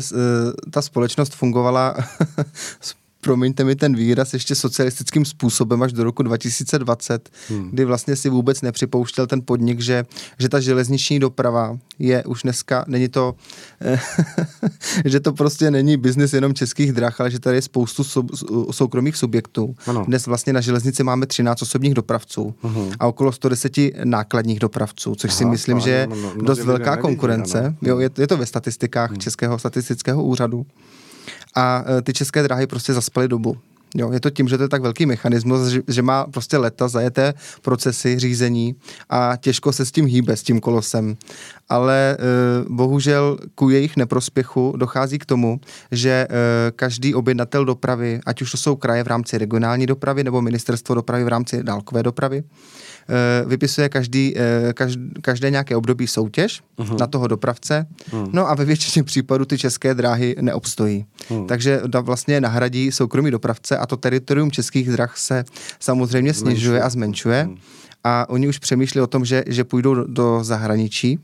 ta 0.70 0.82
společnost 0.82 1.34
fungovala 1.34 1.96
promiňte 3.20 3.64
mi 3.64 3.76
ten 3.76 3.96
výraz, 3.96 4.34
ještě 4.34 4.54
socialistickým 4.54 5.24
způsobem 5.24 5.82
až 5.82 5.92
do 5.92 6.04
roku 6.04 6.22
2020, 6.22 7.28
hmm. 7.48 7.70
kdy 7.70 7.84
vlastně 7.84 8.16
si 8.16 8.28
vůbec 8.28 8.62
nepřipouštěl 8.62 9.26
ten 9.26 9.42
podnik, 9.44 9.80
že, 9.80 10.04
že 10.38 10.48
ta 10.48 10.60
železniční 10.60 11.18
doprava 11.18 11.78
je 11.98 12.24
už 12.24 12.42
dneska, 12.42 12.84
není 12.88 13.08
to, 13.08 13.34
že 15.04 15.20
to 15.20 15.32
prostě 15.32 15.70
není 15.70 15.96
biznis 15.96 16.32
jenom 16.32 16.54
českých 16.54 16.92
drah, 16.92 17.20
ale 17.20 17.30
že 17.30 17.40
tady 17.40 17.56
je 17.56 17.62
spoustu 17.62 18.04
sou, 18.04 18.26
soukromých 18.70 19.16
subjektů. 19.16 19.74
Ano. 19.86 20.04
Dnes 20.04 20.26
vlastně 20.26 20.52
na 20.52 20.60
železnici 20.60 21.02
máme 21.02 21.26
13 21.26 21.62
osobních 21.62 21.94
dopravců 21.94 22.54
uh-huh. 22.64 22.92
a 23.00 23.06
okolo 23.06 23.32
110 23.32 23.72
nákladních 24.04 24.58
dopravců, 24.58 25.14
což 25.14 25.30
Aha, 25.30 25.38
si 25.38 25.44
myslím, 25.44 25.80
že 25.80 25.90
je 25.90 26.06
no, 26.06 26.16
no, 26.16 26.42
dost 26.42 26.64
velká 26.64 26.96
konkurence. 26.96 27.76
Jo, 27.82 27.98
je, 27.98 28.10
je 28.18 28.26
to 28.26 28.36
ve 28.36 28.46
statistikách 28.46 29.10
hmm. 29.10 29.18
Českého 29.18 29.58
statistického 29.58 30.24
úřadu 30.24 30.66
a 31.58 31.84
e, 31.98 32.02
ty 32.02 32.12
české 32.12 32.42
dráhy 32.42 32.66
prostě 32.66 32.92
zaspaly 32.92 33.28
dobu. 33.28 33.56
Jo, 33.94 34.12
je 34.12 34.20
to 34.20 34.30
tím, 34.30 34.48
že 34.48 34.56
to 34.56 34.62
je 34.62 34.68
tak 34.68 34.82
velký 34.82 35.06
mechanismus, 35.06 35.68
že, 35.68 35.80
že 35.88 36.02
má 36.02 36.26
prostě 36.26 36.56
leta 36.56 36.88
zajeté 36.88 37.34
procesy 37.62 38.18
řízení 38.18 38.74
a 39.10 39.36
těžko 39.36 39.72
se 39.72 39.86
s 39.86 39.92
tím 39.92 40.06
hýbe, 40.06 40.36
s 40.36 40.42
tím 40.42 40.60
kolosem. 40.60 41.16
Ale 41.68 42.12
e, 42.12 42.16
bohužel 42.68 43.38
ku 43.54 43.70
jejich 43.70 43.96
neprospěchu 43.96 44.74
dochází 44.76 45.18
k 45.18 45.26
tomu, 45.26 45.60
že 45.90 46.10
e, 46.10 46.26
každý 46.70 47.14
objednatel 47.14 47.64
dopravy, 47.64 48.20
ať 48.26 48.42
už 48.42 48.50
to 48.50 48.56
jsou 48.56 48.76
kraje 48.76 49.04
v 49.04 49.06
rámci 49.06 49.38
regionální 49.38 49.86
dopravy 49.86 50.24
nebo 50.24 50.42
ministerstvo 50.42 50.94
dopravy 50.94 51.24
v 51.24 51.28
rámci 51.28 51.62
dálkové 51.62 52.02
dopravy, 52.02 52.42
vypisuje 53.46 53.88
každý, 53.88 54.34
eh, 54.36 54.74
každé 55.20 55.50
nějaké 55.50 55.76
období 55.76 56.06
soutěž 56.06 56.62
uh-huh. 56.78 57.00
na 57.00 57.06
toho 57.06 57.26
dopravce, 57.26 57.86
uh-huh. 58.10 58.30
no 58.32 58.48
a 58.48 58.54
ve 58.54 58.64
většině 58.64 59.04
případů 59.04 59.44
ty 59.44 59.58
české 59.58 59.94
dráhy 59.94 60.36
neobstojí. 60.40 61.06
Uh-huh. 61.30 61.46
Takže 61.46 61.80
vlastně 62.00 62.40
nahradí 62.40 62.92
soukromý 62.92 63.30
dopravce 63.30 63.78
a 63.78 63.86
to 63.86 63.96
teritorium 63.96 64.50
českých 64.50 64.90
drah 64.90 65.16
se 65.16 65.44
samozřejmě 65.80 66.34
snižuje 66.34 66.82
a 66.82 66.88
zmenšuje. 66.88 67.48
A 68.04 68.28
oni 68.28 68.48
už 68.48 68.58
přemýšlí 68.58 69.00
o 69.00 69.06
tom, 69.06 69.24
že, 69.24 69.44
že 69.46 69.64
půjdou 69.64 69.94
do, 69.94 70.04
do 70.04 70.44
zahraničí, 70.44 71.18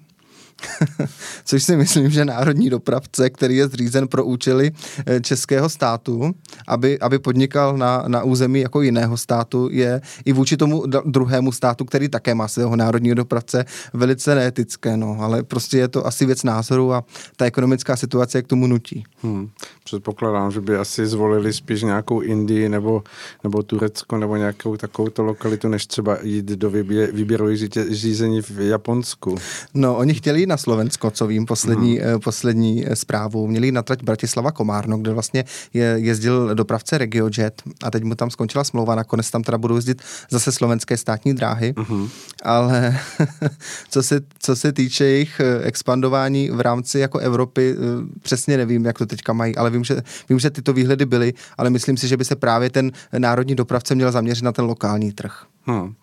což 1.44 1.62
si 1.62 1.76
myslím, 1.76 2.10
že 2.10 2.24
národní 2.24 2.70
dopravce, 2.70 3.30
který 3.30 3.56
je 3.56 3.68
zřízen 3.68 4.08
pro 4.08 4.24
účely 4.24 4.72
eh, 5.06 5.20
českého 5.20 5.68
státu, 5.68 6.34
aby, 6.68 6.98
aby 6.98 7.18
podnikal 7.18 7.76
na, 7.76 8.04
na 8.08 8.22
území 8.22 8.60
jako 8.60 8.82
jiného 8.82 9.16
státu, 9.16 9.68
je 9.72 10.00
i 10.24 10.32
vůči 10.32 10.56
tomu 10.56 10.82
druhému 11.04 11.52
státu, 11.52 11.84
který 11.84 12.08
také 12.08 12.34
má 12.34 12.48
svého 12.48 12.76
národního 12.76 13.14
dopravce, 13.14 13.64
velice 13.92 14.34
neetické, 14.34 14.96
no, 14.96 15.16
ale 15.20 15.42
prostě 15.42 15.78
je 15.78 15.88
to 15.88 16.06
asi 16.06 16.26
věc 16.26 16.42
názoru 16.42 16.92
a 16.92 17.04
ta 17.36 17.44
ekonomická 17.44 17.96
situace 17.96 18.42
k 18.42 18.46
tomu 18.46 18.66
nutí. 18.66 19.04
Hmm. 19.22 19.48
Předpokládám, 19.84 20.50
že 20.50 20.60
by 20.60 20.76
asi 20.76 21.06
zvolili 21.06 21.52
spíš 21.52 21.82
nějakou 21.82 22.20
Indii 22.20 22.68
nebo, 22.68 23.02
nebo 23.44 23.62
Turecko 23.62 24.18
nebo 24.18 24.36
nějakou 24.36 24.76
takovou 24.76 25.08
lokalitu, 25.18 25.68
než 25.68 25.86
třeba 25.86 26.18
jít 26.22 26.44
do 26.44 26.70
výbě, 26.70 27.12
výběrových 27.12 27.68
řízení 27.90 28.42
v 28.42 28.60
Japonsku. 28.60 29.36
No, 29.74 29.96
oni 29.96 30.14
chtěli 30.14 30.43
na 30.46 30.56
Slovensko, 30.56 31.10
co 31.10 31.26
vím, 31.26 31.46
poslední, 31.46 31.98
hmm. 31.98 32.20
poslední 32.20 32.86
eh, 32.86 32.96
zprávu. 32.96 33.46
Měli 33.46 33.72
na 33.72 33.82
trať 33.82 34.02
Bratislava 34.02 34.52
Komárno, 34.52 34.98
kde 34.98 35.12
vlastně 35.12 35.44
je, 35.72 35.96
jezdil 35.96 36.54
dopravce 36.54 36.98
RegioJet 36.98 37.62
a 37.82 37.90
teď 37.90 38.02
mu 38.04 38.14
tam 38.14 38.30
skončila 38.30 38.64
smlouva, 38.64 38.94
nakonec 38.94 39.30
tam 39.30 39.42
teda 39.42 39.58
budou 39.58 39.76
jezdit 39.76 40.02
zase 40.30 40.52
slovenské 40.52 40.96
státní 40.96 41.34
dráhy, 41.34 41.74
hmm. 41.88 42.08
ale 42.42 42.98
co, 43.90 44.02
se, 44.02 44.20
co 44.38 44.56
se 44.56 44.72
týče 44.72 45.04
jejich 45.04 45.40
eh, 45.40 45.62
expandování 45.62 46.50
v 46.50 46.60
rámci 46.60 46.98
jako 46.98 47.18
Evropy, 47.18 47.76
přesně 48.22 48.56
nevím, 48.56 48.84
jak 48.84 48.98
to 48.98 49.06
teďka 49.06 49.32
mají, 49.32 49.56
ale 49.56 49.70
vím 49.70 49.84
že, 49.84 50.02
vím, 50.28 50.38
že 50.38 50.50
tyto 50.50 50.72
výhledy 50.72 51.06
byly, 51.06 51.32
ale 51.58 51.70
myslím 51.70 51.96
si, 51.96 52.08
že 52.08 52.16
by 52.16 52.24
se 52.24 52.36
právě 52.36 52.70
ten 52.70 52.92
národní 53.18 53.54
dopravce 53.54 53.94
měl 53.94 54.12
zaměřit 54.12 54.44
na 54.44 54.52
ten 54.52 54.64
lokální 54.64 55.12
trh. 55.12 55.44
Hmm. 55.66 55.94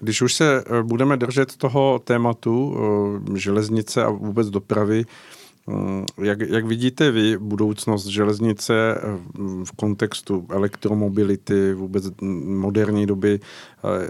Když 0.00 0.22
už 0.22 0.34
se 0.34 0.64
eh, 0.66 0.82
budeme 0.82 1.16
držet 1.16 1.56
toho 1.56 1.98
tématu 2.04 2.76
eh, 3.34 3.38
železnice 3.38 4.04
a 4.04 4.10
vůbec 4.10 4.50
dopravy, 4.50 5.04
jak, 6.22 6.40
jak 6.40 6.66
vidíte 6.66 7.10
vy 7.10 7.38
budoucnost 7.38 8.06
železnice 8.06 9.00
v 9.64 9.76
kontextu 9.76 10.46
elektromobility, 10.50 11.74
vůbec 11.74 12.04
moderní 12.44 13.06
doby? 13.06 13.40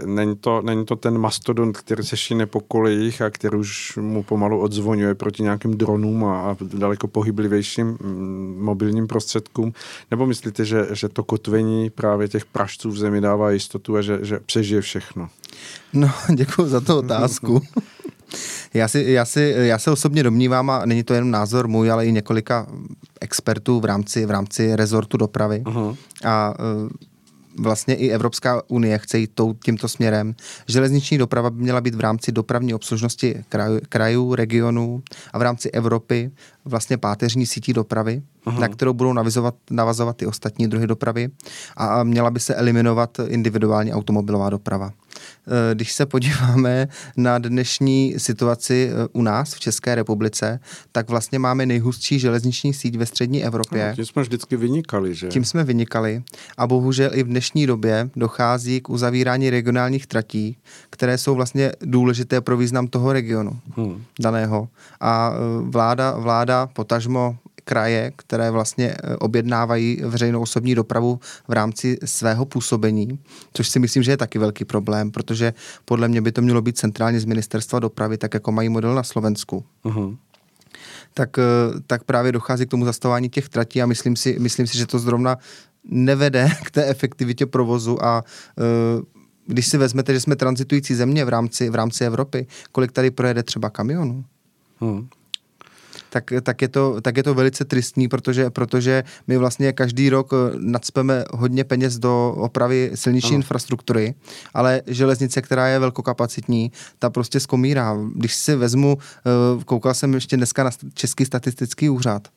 Není 0.05 0.35
to, 0.35 0.61
není 0.61 0.85
to 0.85 0.95
ten 0.95 1.17
mastodont, 1.17 1.77
který 1.77 2.03
se 2.03 2.17
šíne 2.17 2.45
po 2.45 2.59
kolejích 2.59 3.21
a 3.21 3.29
který 3.29 3.57
už 3.57 3.97
mu 4.01 4.23
pomalu 4.23 4.61
odzvonuje 4.61 5.15
proti 5.15 5.43
nějakým 5.43 5.77
dronům 5.77 6.25
a, 6.25 6.41
a 6.41 6.57
daleko 6.73 7.07
pohyblivějším 7.07 7.87
mm, 7.87 8.57
mobilním 8.59 9.07
prostředkům? 9.07 9.73
Nebo 10.11 10.25
myslíte, 10.25 10.65
že, 10.65 10.87
že 10.93 11.09
to 11.09 11.23
kotvení 11.23 11.89
právě 11.89 12.27
těch 12.27 12.45
pražců 12.45 12.89
v 12.89 12.97
zemi 12.97 13.21
dává 13.21 13.51
jistotu 13.51 13.95
a 13.95 14.01
že, 14.01 14.19
že 14.21 14.39
přežije 14.39 14.81
všechno? 14.81 15.29
No, 15.93 16.11
děkuji 16.35 16.67
za 16.67 16.81
tu 16.81 16.97
otázku. 16.97 17.61
Já, 18.73 18.87
si, 18.87 19.05
já, 19.07 19.25
si, 19.25 19.53
já 19.57 19.79
se 19.79 19.91
osobně 19.91 20.23
domnívám, 20.23 20.69
a 20.69 20.85
není 20.85 21.03
to 21.03 21.13
jenom 21.13 21.31
názor 21.31 21.67
můj, 21.67 21.91
ale 21.91 22.05
i 22.05 22.11
několika 22.11 22.67
expertů 23.21 23.79
v 23.79 23.85
rámci, 23.85 24.25
v 24.25 24.31
rámci 24.31 24.75
rezortu 24.75 25.17
dopravy. 25.17 25.63
Uh-huh. 25.65 25.95
A 26.25 26.53
vlastně 27.59 27.95
i 27.95 28.09
Evropská 28.09 28.61
unie 28.67 28.97
chce 28.97 29.19
jít 29.19 29.31
tou, 29.33 29.53
tímto 29.53 29.87
směrem. 29.87 30.35
Železniční 30.67 31.17
doprava 31.17 31.49
by 31.49 31.61
měla 31.61 31.81
být 31.81 31.95
v 31.95 31.99
rámci 31.99 32.31
dopravní 32.31 32.73
obslužnosti 32.73 33.43
krajů, 33.49 33.79
krajů, 33.89 34.35
regionů 34.35 35.03
a 35.33 35.37
v 35.37 35.41
rámci 35.41 35.71
Evropy 35.71 36.31
vlastně 36.65 36.97
páteřní 36.97 37.45
sítí 37.45 37.73
dopravy, 37.73 38.21
uh-huh. 38.45 38.59
na 38.59 38.67
kterou 38.67 38.93
budou 38.93 39.13
navizovat, 39.13 39.55
navazovat 39.71 40.21
i 40.21 40.25
ostatní 40.25 40.67
druhy 40.67 40.87
dopravy 40.87 41.29
a 41.77 42.03
měla 42.03 42.31
by 42.31 42.39
se 42.39 42.55
eliminovat 42.55 43.17
individuální 43.27 43.93
automobilová 43.93 44.49
doprava. 44.49 44.91
Eh, 45.47 45.75
když 45.75 45.93
se 45.93 46.05
podíváme 46.05 46.87
na 47.17 47.37
dnešní 47.37 48.15
situaci 48.17 48.89
eh, 48.91 49.07
u 49.13 49.21
nás 49.21 49.53
v 49.53 49.59
České 49.59 49.95
republice, 49.95 50.59
tak 50.91 51.09
vlastně 51.09 51.39
máme 51.39 51.65
nejhustší 51.65 52.19
železniční 52.19 52.73
síť 52.73 52.95
ve 52.95 53.05
střední 53.05 53.43
Evropě. 53.43 53.87
No, 53.89 53.95
tím 53.95 54.05
jsme 54.05 54.21
vždycky 54.21 54.57
vynikali, 54.57 55.15
že? 55.15 55.27
Tím 55.27 55.45
jsme 55.45 55.63
vynikali 55.63 56.23
a 56.57 56.67
bohužel 56.67 57.09
i 57.13 57.23
v 57.23 57.27
dnešní 57.27 57.67
době 57.67 58.09
dochází 58.15 58.81
k 58.81 58.89
uzavírání 58.89 59.49
regionálních 59.49 60.07
tratí, 60.07 60.57
které 60.89 61.17
jsou 61.17 61.35
vlastně 61.35 61.71
důležité 61.81 62.41
pro 62.41 62.57
význam 62.57 62.87
toho 62.87 63.13
regionu 63.13 63.59
hmm. 63.77 64.03
daného. 64.19 64.69
A 64.99 65.33
eh, 65.33 65.37
vláda, 65.69 66.11
vláda 66.17 66.67
potažmo 66.67 67.37
kraje, 67.67 68.11
které 68.15 68.51
vlastně 68.51 68.95
objednávají 69.19 70.01
veřejnou 70.05 70.41
osobní 70.41 70.75
dopravu 70.75 71.19
v 71.47 71.51
rámci 71.51 71.97
svého 72.05 72.45
působení, 72.45 73.19
což 73.53 73.69
si 73.69 73.79
myslím, 73.79 74.03
že 74.03 74.11
je 74.11 74.17
taky 74.17 74.39
velký 74.39 74.65
problém, 74.65 75.11
protože 75.11 75.53
podle 75.85 76.07
mě 76.07 76.21
by 76.21 76.31
to 76.31 76.41
mělo 76.41 76.61
být 76.61 76.77
centrálně 76.77 77.19
z 77.19 77.25
ministerstva 77.25 77.79
dopravy, 77.79 78.17
tak 78.17 78.33
jako 78.33 78.51
mají 78.51 78.69
model 78.69 78.95
na 78.95 79.03
Slovensku. 79.03 79.65
Uh-huh 79.85 80.17
tak, 81.13 81.29
tak 81.87 82.03
právě 82.03 82.31
dochází 82.31 82.65
k 82.65 82.69
tomu 82.69 82.85
zastavování 82.85 83.29
těch 83.29 83.49
tratí 83.49 83.81
a 83.81 83.85
myslím 83.85 84.15
si, 84.15 84.37
myslím 84.39 84.67
si, 84.67 84.77
že 84.77 84.85
to 84.85 84.99
zrovna 84.99 85.37
nevede 85.83 86.49
k 86.63 86.71
té 86.71 86.85
efektivitě 86.85 87.45
provozu 87.45 88.05
a 88.05 88.23
když 89.47 89.67
si 89.67 89.77
vezmete, 89.77 90.13
že 90.13 90.19
jsme 90.19 90.35
transitující 90.35 90.95
země 90.95 91.25
v 91.25 91.29
rámci, 91.29 91.69
v 91.69 91.75
rámci 91.75 92.05
Evropy, 92.05 92.47
kolik 92.71 92.91
tady 92.91 93.11
projede 93.11 93.43
třeba 93.43 93.69
kamionů? 93.69 94.25
Hmm 94.79 95.07
tak, 96.21 96.33
tak, 96.41 96.61
je 96.61 96.67
to, 96.67 97.01
tak 97.01 97.17
je 97.17 97.23
to 97.23 97.33
velice 97.33 97.65
tristní, 97.65 98.07
protože, 98.07 98.49
protože 98.49 99.03
my 99.27 99.37
vlastně 99.37 99.73
každý 99.73 100.09
rok 100.09 100.33
eh, 100.33 100.55
nadspeme 100.59 101.23
hodně 101.33 101.63
peněz 101.63 101.99
do 101.99 102.35
opravy 102.37 102.91
silniční 102.95 103.29
ano. 103.29 103.35
infrastruktury, 103.35 104.15
ale 104.53 104.81
železnice, 104.87 105.41
která 105.41 105.67
je 105.67 105.79
velkokapacitní, 105.79 106.71
ta 106.99 107.09
prostě 107.09 107.39
skomírá. 107.39 107.97
Když 108.15 108.35
si 108.35 108.55
vezmu, 108.55 108.97
eh, 108.97 109.63
koukal 109.63 109.93
jsem 109.93 110.13
ještě 110.13 110.37
dneska 110.37 110.63
na 110.63 110.69
Český 110.93 111.25
statistický 111.25 111.89
úřad 111.89 112.27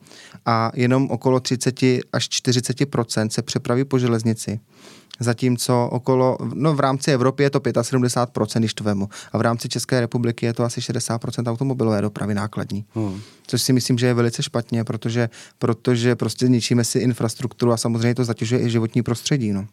a 0.46 0.72
jenom 0.74 1.10
okolo 1.10 1.40
30 1.40 2.00
až 2.12 2.28
40 2.28 3.30
se 3.30 3.42
přepraví 3.42 3.84
po 3.84 3.98
železnici 3.98 4.60
zatímco 5.20 5.88
okolo, 5.92 6.38
no 6.54 6.74
v 6.74 6.80
rámci 6.80 7.12
Evropy 7.12 7.42
je 7.42 7.50
to 7.50 7.60
75%, 7.60 8.58
když 8.58 8.74
to 8.74 8.84
vemu, 8.84 9.08
a 9.32 9.38
v 9.38 9.40
rámci 9.40 9.68
České 9.68 10.00
republiky 10.00 10.46
je 10.46 10.52
to 10.52 10.64
asi 10.64 10.80
60% 10.80 11.50
automobilové 11.50 12.00
dopravy 12.00 12.34
nákladní. 12.34 12.84
Hmm. 12.94 13.20
Což 13.46 13.62
si 13.62 13.72
myslím, 13.72 13.98
že 13.98 14.06
je 14.06 14.14
velice 14.14 14.42
špatně, 14.42 14.84
protože, 14.84 15.28
protože 15.58 16.16
prostě 16.16 16.48
ničíme 16.48 16.84
si 16.84 16.98
infrastrukturu 16.98 17.72
a 17.72 17.76
samozřejmě 17.76 18.14
to 18.14 18.24
zatěžuje 18.24 18.62
i 18.62 18.70
životní 18.70 19.02
prostředí. 19.02 19.52
No. 19.52 19.66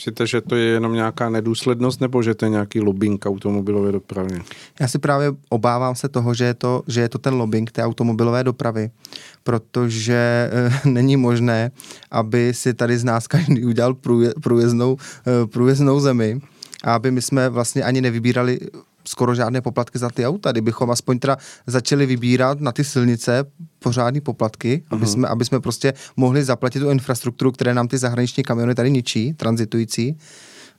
Myslíte, 0.00 0.26
že 0.26 0.40
to 0.40 0.56
je 0.56 0.64
jenom 0.64 0.92
nějaká 0.92 1.28
nedůslednost 1.28 2.00
nebo 2.00 2.22
že 2.22 2.34
to 2.34 2.44
je 2.44 2.50
nějaký 2.50 2.80
lobbying 2.80 3.26
automobilové 3.26 3.92
dopravy? 3.92 4.42
Já 4.80 4.88
si 4.88 4.98
právě 4.98 5.32
obávám 5.48 5.94
se 5.94 6.08
toho, 6.08 6.34
že 6.34 6.44
je 6.44 6.54
to, 6.54 6.82
že 6.86 7.00
je 7.00 7.08
to 7.08 7.18
ten 7.18 7.34
lobbying 7.34 7.70
té 7.70 7.84
automobilové 7.84 8.44
dopravy, 8.44 8.90
protože 9.44 10.50
e, 10.84 10.88
není 10.88 11.16
možné, 11.16 11.70
aby 12.10 12.54
si 12.54 12.74
tady 12.74 12.98
z 12.98 13.04
nás 13.04 13.26
každý 13.26 13.64
udělal 13.64 13.94
průje, 13.94 14.32
průjezdnou, 14.42 14.96
e, 15.26 15.46
průjezdnou 15.46 16.00
zemi 16.00 16.40
a 16.84 16.94
aby 16.94 17.10
my 17.10 17.22
jsme 17.22 17.48
vlastně 17.48 17.82
ani 17.82 18.00
nevybírali 18.00 18.58
skoro 19.04 19.34
žádné 19.34 19.60
poplatky 19.60 19.98
za 19.98 20.08
ty 20.10 20.26
auta. 20.26 20.52
Kdybychom 20.52 20.90
aspoň 20.90 21.18
teda 21.18 21.36
začali 21.66 22.06
vybírat 22.06 22.60
na 22.60 22.72
ty 22.72 22.84
silnice 22.84 23.44
pořádné 23.78 24.20
poplatky, 24.20 24.82
uh-huh. 24.84 24.96
aby, 24.96 25.06
jsme, 25.06 25.28
aby 25.28 25.44
jsme 25.44 25.60
prostě 25.60 25.94
mohli 26.16 26.44
zaplatit 26.44 26.80
tu 26.80 26.90
infrastrukturu, 26.90 27.52
které 27.52 27.74
nám 27.74 27.88
ty 27.88 27.98
zahraniční 27.98 28.42
kamiony 28.42 28.74
tady 28.74 28.90
ničí, 28.90 29.34
transitující. 29.34 30.16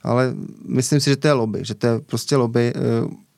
Ale 0.02 0.34
myslím 0.68 1.00
si, 1.00 1.10
že 1.10 1.16
to 1.16 1.28
je 1.28 1.32
lobby, 1.32 1.58
že 1.62 1.74
to 1.74 1.86
je 1.86 2.00
prostě 2.00 2.36
lobby. 2.36 2.72
Eh, 2.76 2.80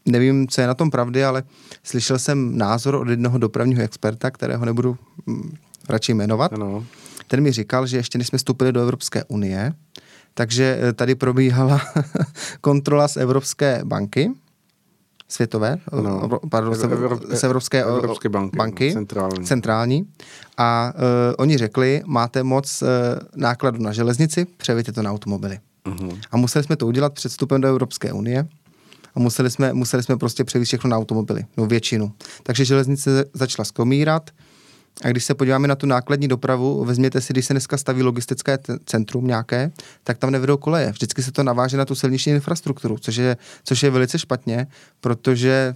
nevím, 0.06 0.48
co 0.48 0.60
je 0.60 0.66
na 0.66 0.74
tom 0.74 0.90
pravdy, 0.90 1.24
ale 1.24 1.42
slyšel 1.82 2.18
jsem 2.18 2.58
názor 2.58 2.94
od 2.94 3.08
jednoho 3.08 3.38
dopravního 3.38 3.82
experta, 3.82 4.30
kterého 4.30 4.64
nebudu 4.64 4.96
hm, 5.26 5.54
radši 5.88 6.14
jmenovat. 6.14 6.52
Ano. 6.52 6.86
Ten 7.28 7.40
mi 7.40 7.52
říkal, 7.52 7.86
že 7.86 7.96
ještě 7.96 8.18
než 8.18 8.26
jsme 8.26 8.38
vstoupili 8.38 8.72
do 8.72 8.80
Evropské 8.80 9.24
unie, 9.24 9.72
takže 10.34 10.78
eh, 10.80 10.92
tady 10.92 11.14
probíhala 11.14 11.80
kontrola 12.60 13.08
z 13.08 13.16
Evropské 13.16 13.80
banky 13.84 14.30
světové, 15.28 15.78
no, 16.02 16.40
pardon, 16.50 16.74
Evrop, 16.92 17.22
z 17.28 17.44
Evropské, 17.44 17.84
Evropské 17.84 18.28
banky, 18.28 18.56
banky 18.56 18.92
centrální. 18.92 19.46
centrální. 19.46 20.06
A 20.56 20.92
uh, 20.94 21.00
oni 21.38 21.58
řekli, 21.58 22.02
máte 22.06 22.42
moc 22.42 22.82
uh, 22.82 22.88
nákladu 23.36 23.82
na 23.82 23.92
železnici, 23.92 24.46
převěte 24.56 24.92
to 24.92 25.02
na 25.02 25.10
automobily. 25.10 25.58
Uh-huh. 25.86 26.18
A 26.30 26.36
museli 26.36 26.64
jsme 26.64 26.76
to 26.76 26.86
udělat 26.86 27.12
před 27.12 27.28
vstupem 27.28 27.60
do 27.60 27.68
Evropské 27.68 28.12
unie 28.12 28.48
a 29.14 29.20
museli 29.20 29.50
jsme, 29.50 29.72
museli 29.72 30.02
jsme 30.02 30.16
prostě 30.16 30.44
převést 30.44 30.68
všechno 30.68 30.90
na 30.90 30.96
automobily, 30.96 31.44
no 31.56 31.66
většinu. 31.66 32.12
Takže 32.42 32.64
železnice 32.64 33.24
začala 33.34 33.64
skomírat, 33.64 34.30
a 35.02 35.08
když 35.08 35.24
se 35.24 35.34
podíváme 35.34 35.68
na 35.68 35.74
tu 35.74 35.86
nákladní 35.86 36.28
dopravu, 36.28 36.84
vezměte 36.84 37.20
si, 37.20 37.32
když 37.32 37.46
se 37.46 37.54
dneska 37.54 37.76
staví 37.76 38.02
logistické 38.02 38.58
centrum 38.86 39.26
nějaké, 39.26 39.70
tak 40.04 40.18
tam 40.18 40.30
nevedou 40.30 40.56
koleje. 40.56 40.92
Vždycky 40.92 41.22
se 41.22 41.32
to 41.32 41.42
naváže 41.42 41.76
na 41.76 41.84
tu 41.84 41.94
silniční 41.94 42.32
infrastrukturu, 42.32 42.98
což 42.98 43.16
je, 43.16 43.36
což 43.64 43.82
je 43.82 43.90
velice 43.90 44.18
špatně, 44.18 44.66
protože 45.00 45.74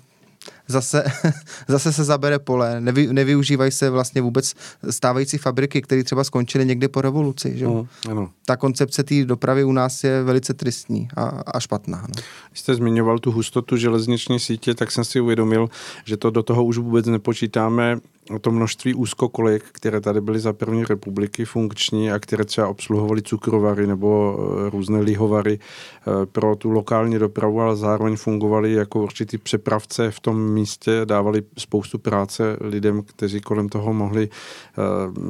zase, 0.68 1.04
zase 1.68 1.92
se 1.92 2.04
zabere 2.04 2.38
pole, 2.38 2.80
nevy, 2.80 3.12
nevyužívají 3.12 3.72
se 3.72 3.90
vlastně 3.90 4.22
vůbec 4.22 4.54
stávající 4.90 5.38
fabriky, 5.38 5.82
které 5.82 6.04
třeba 6.04 6.24
skončily 6.24 6.66
někdy 6.66 6.88
po 6.88 7.00
revoluci. 7.00 7.58
Že? 7.58 7.66
Mm, 7.66 7.86
ano. 8.10 8.30
Ta 8.46 8.56
koncepce 8.56 9.02
té 9.02 9.24
dopravy 9.24 9.64
u 9.64 9.72
nás 9.72 10.04
je 10.04 10.22
velice 10.22 10.54
tristní 10.54 11.08
a, 11.16 11.24
a 11.24 11.60
špatná. 11.60 11.98
No. 11.98 12.22
Když 12.50 12.60
jste 12.60 12.74
zmiňoval 12.74 13.18
tu 13.18 13.32
hustotu 13.32 13.76
železniční 13.76 14.40
sítě, 14.40 14.74
tak 14.74 14.90
jsem 14.90 15.04
si 15.04 15.20
uvědomil, 15.20 15.68
že 16.04 16.16
to 16.16 16.30
do 16.30 16.42
toho 16.42 16.64
už 16.64 16.78
vůbec 16.78 17.06
nepočítáme 17.06 17.98
to 18.40 18.50
množství 18.50 18.94
úzkokolek, 18.94 19.64
které 19.72 20.00
tady 20.00 20.20
byly 20.20 20.40
za 20.40 20.52
první 20.52 20.84
republiky 20.84 21.44
funkční 21.44 22.10
a 22.10 22.18
které 22.18 22.44
třeba 22.44 22.68
obsluhovaly 22.68 23.22
cukrovary 23.22 23.86
nebo 23.86 24.38
eh, 24.38 24.70
různé 24.70 25.00
lihovary 25.00 25.58
eh, 25.58 26.26
pro 26.26 26.56
tu 26.56 26.70
lokální 26.70 27.18
dopravu, 27.18 27.60
ale 27.60 27.76
zároveň 27.76 28.16
fungovaly 28.16 28.72
jako 28.72 29.02
určitý 29.02 29.38
přepravce 29.38 30.10
v 30.10 30.20
tom 30.20 30.54
místě, 30.58 31.00
dávali 31.04 31.42
spoustu 31.58 31.98
práce 31.98 32.56
lidem, 32.60 33.02
kteří 33.02 33.40
kolem 33.40 33.68
toho 33.68 33.92
mohli 33.92 34.28
eh, 34.28 35.20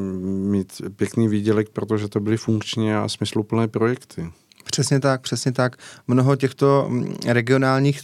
mít 0.53 0.83
pěkný 0.97 1.29
výdělek, 1.29 1.69
protože 1.69 2.09
to 2.09 2.21
byly 2.21 2.37
funkční 2.37 2.95
a 2.95 3.09
smysluplné 3.09 3.69
projekty. 3.69 4.31
Přesně 4.79 5.01
tak, 5.01 5.21
přesně 5.21 5.53
tak. 5.53 5.77
Mnoho 6.09 6.37
těchto 6.37 6.87
mm, 6.89 7.15
regionálních 7.27 8.01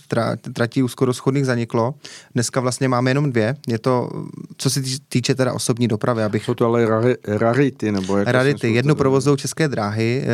tratí 0.54 0.82
úzkorozchodných 0.82 1.46
zaniklo. 1.46 1.94
Dneska 2.34 2.60
vlastně 2.60 2.88
máme 2.88 3.10
jenom 3.10 3.30
dvě. 3.30 3.56
Je 3.68 3.78
to, 3.78 4.10
co 4.56 4.70
se 4.70 4.82
týče 5.08 5.34
teda 5.34 5.52
osobní 5.52 5.88
dopravy, 5.88 6.22
abych... 6.22 6.44
Jsou 6.44 6.54
to 6.54 6.66
ale 6.66 6.86
rarity, 7.26 7.92
nebo 7.92 8.16
jak 8.16 8.28
Rarity. 8.28 8.72
Jednu 8.72 8.94
provozují 8.94 9.36
české 9.36 9.68
dráhy, 9.68 10.24
eh, 10.24 10.26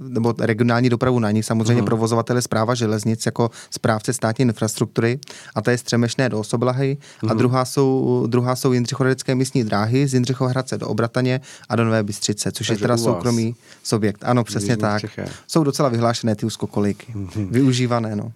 nebo 0.00 0.34
regionální 0.38 0.88
dopravu 0.88 1.18
na 1.18 1.30
ní, 1.30 1.42
samozřejmě 1.42 1.82
uh-huh. 1.82 1.86
provozovatele 1.86 2.42
zpráva 2.42 2.74
železnic 2.74 3.26
jako 3.26 3.50
správce 3.70 4.12
státní 4.12 4.42
infrastruktury, 4.42 5.18
a 5.54 5.62
to 5.62 5.70
je 5.70 5.78
Střemešné 5.78 6.28
do 6.28 6.40
Osoblahy, 6.40 6.96
uh-huh. 6.96 7.30
a 7.30 7.32
mhm. 7.32 7.38
druhá 7.38 7.64
jsou, 7.64 8.24
druhá 8.26 8.56
jsou 8.56 8.72
Jindřichohradecké 8.72 9.34
místní 9.34 9.64
dráhy 9.64 10.08
z 10.08 10.14
Jindřichohradce 10.14 10.78
do 10.78 10.88
Obrataně 10.88 11.40
a 11.68 11.76
do 11.76 11.84
Nové 11.84 12.02
Bystřice, 12.02 12.52
což 12.52 12.66
Takže 12.66 12.72
je 12.72 12.82
teda 12.82 12.96
soukromý 12.96 13.54
subjekt. 13.82 14.24
Ano, 14.24 14.44
přesně 14.44 14.76
tak. 14.76 15.02
Jsou 15.46 15.64
docela 15.64 15.83
vyhlášené 15.88 16.36
ty 16.36 16.46
úzkokoliky. 16.46 17.12
Mm-hmm. 17.12 17.48
Využívané, 17.50 18.16
no. 18.16 18.32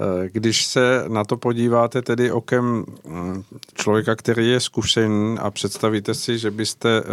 Eh, 0.00 0.28
když 0.32 0.66
se 0.66 1.04
na 1.08 1.24
to 1.24 1.36
podíváte 1.36 2.02
tedy 2.02 2.32
okem 2.32 2.84
mm, 3.04 3.42
člověka, 3.74 4.16
který 4.16 4.48
je 4.48 4.60
zkušený 4.60 5.38
a 5.38 5.50
představíte 5.50 6.14
si, 6.14 6.38
že 6.38 6.50
byste 6.50 6.88
eh, 6.98 7.04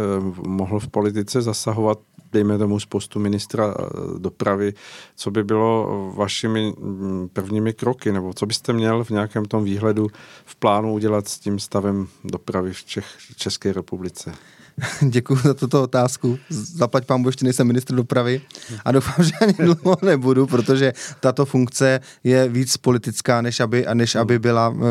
mohl 0.47 0.79
v 0.79 0.87
politice 0.87 1.41
zasahovat, 1.41 1.99
dejme 2.31 2.57
tomu 2.57 2.79
z 2.79 2.85
postu 2.85 3.19
ministra 3.19 3.75
eh, 3.79 3.83
dopravy, 4.19 4.73
co 5.15 5.31
by 5.31 5.43
bylo 5.43 6.13
vašimi 6.15 6.73
mm, 6.77 7.29
prvními 7.33 7.73
kroky, 7.73 8.11
nebo 8.11 8.33
co 8.33 8.45
byste 8.45 8.73
měl 8.73 9.03
v 9.03 9.09
nějakém 9.09 9.45
tom 9.45 9.63
výhledu 9.63 10.07
v 10.45 10.55
plánu 10.55 10.93
udělat 10.93 11.27
s 11.27 11.39
tím 11.39 11.59
stavem 11.59 12.07
dopravy 12.23 12.73
v 12.73 12.83
Čech, 12.83 13.05
České 13.35 13.73
republice? 13.73 14.33
Děkuji 15.09 15.35
za 15.35 15.53
tuto 15.53 15.83
otázku. 15.83 16.39
Zaplať 16.49 17.05
pán 17.05 17.23
ještě 17.25 17.45
nejsem 17.45 17.67
ministr 17.67 17.95
dopravy 17.95 18.41
a 18.85 18.91
doufám, 18.91 19.15
že 19.25 19.31
ani 19.41 19.53
dlouho 19.53 19.97
nebudu, 20.01 20.47
protože 20.47 20.93
tato 21.19 21.45
funkce 21.45 21.99
je 22.23 22.49
víc 22.49 22.77
politická, 22.77 23.41
než 23.41 23.59
aby, 23.59 23.85
než 23.93 24.15
aby 24.15 24.39
byla... 24.39 24.69
Uh, 24.69 24.83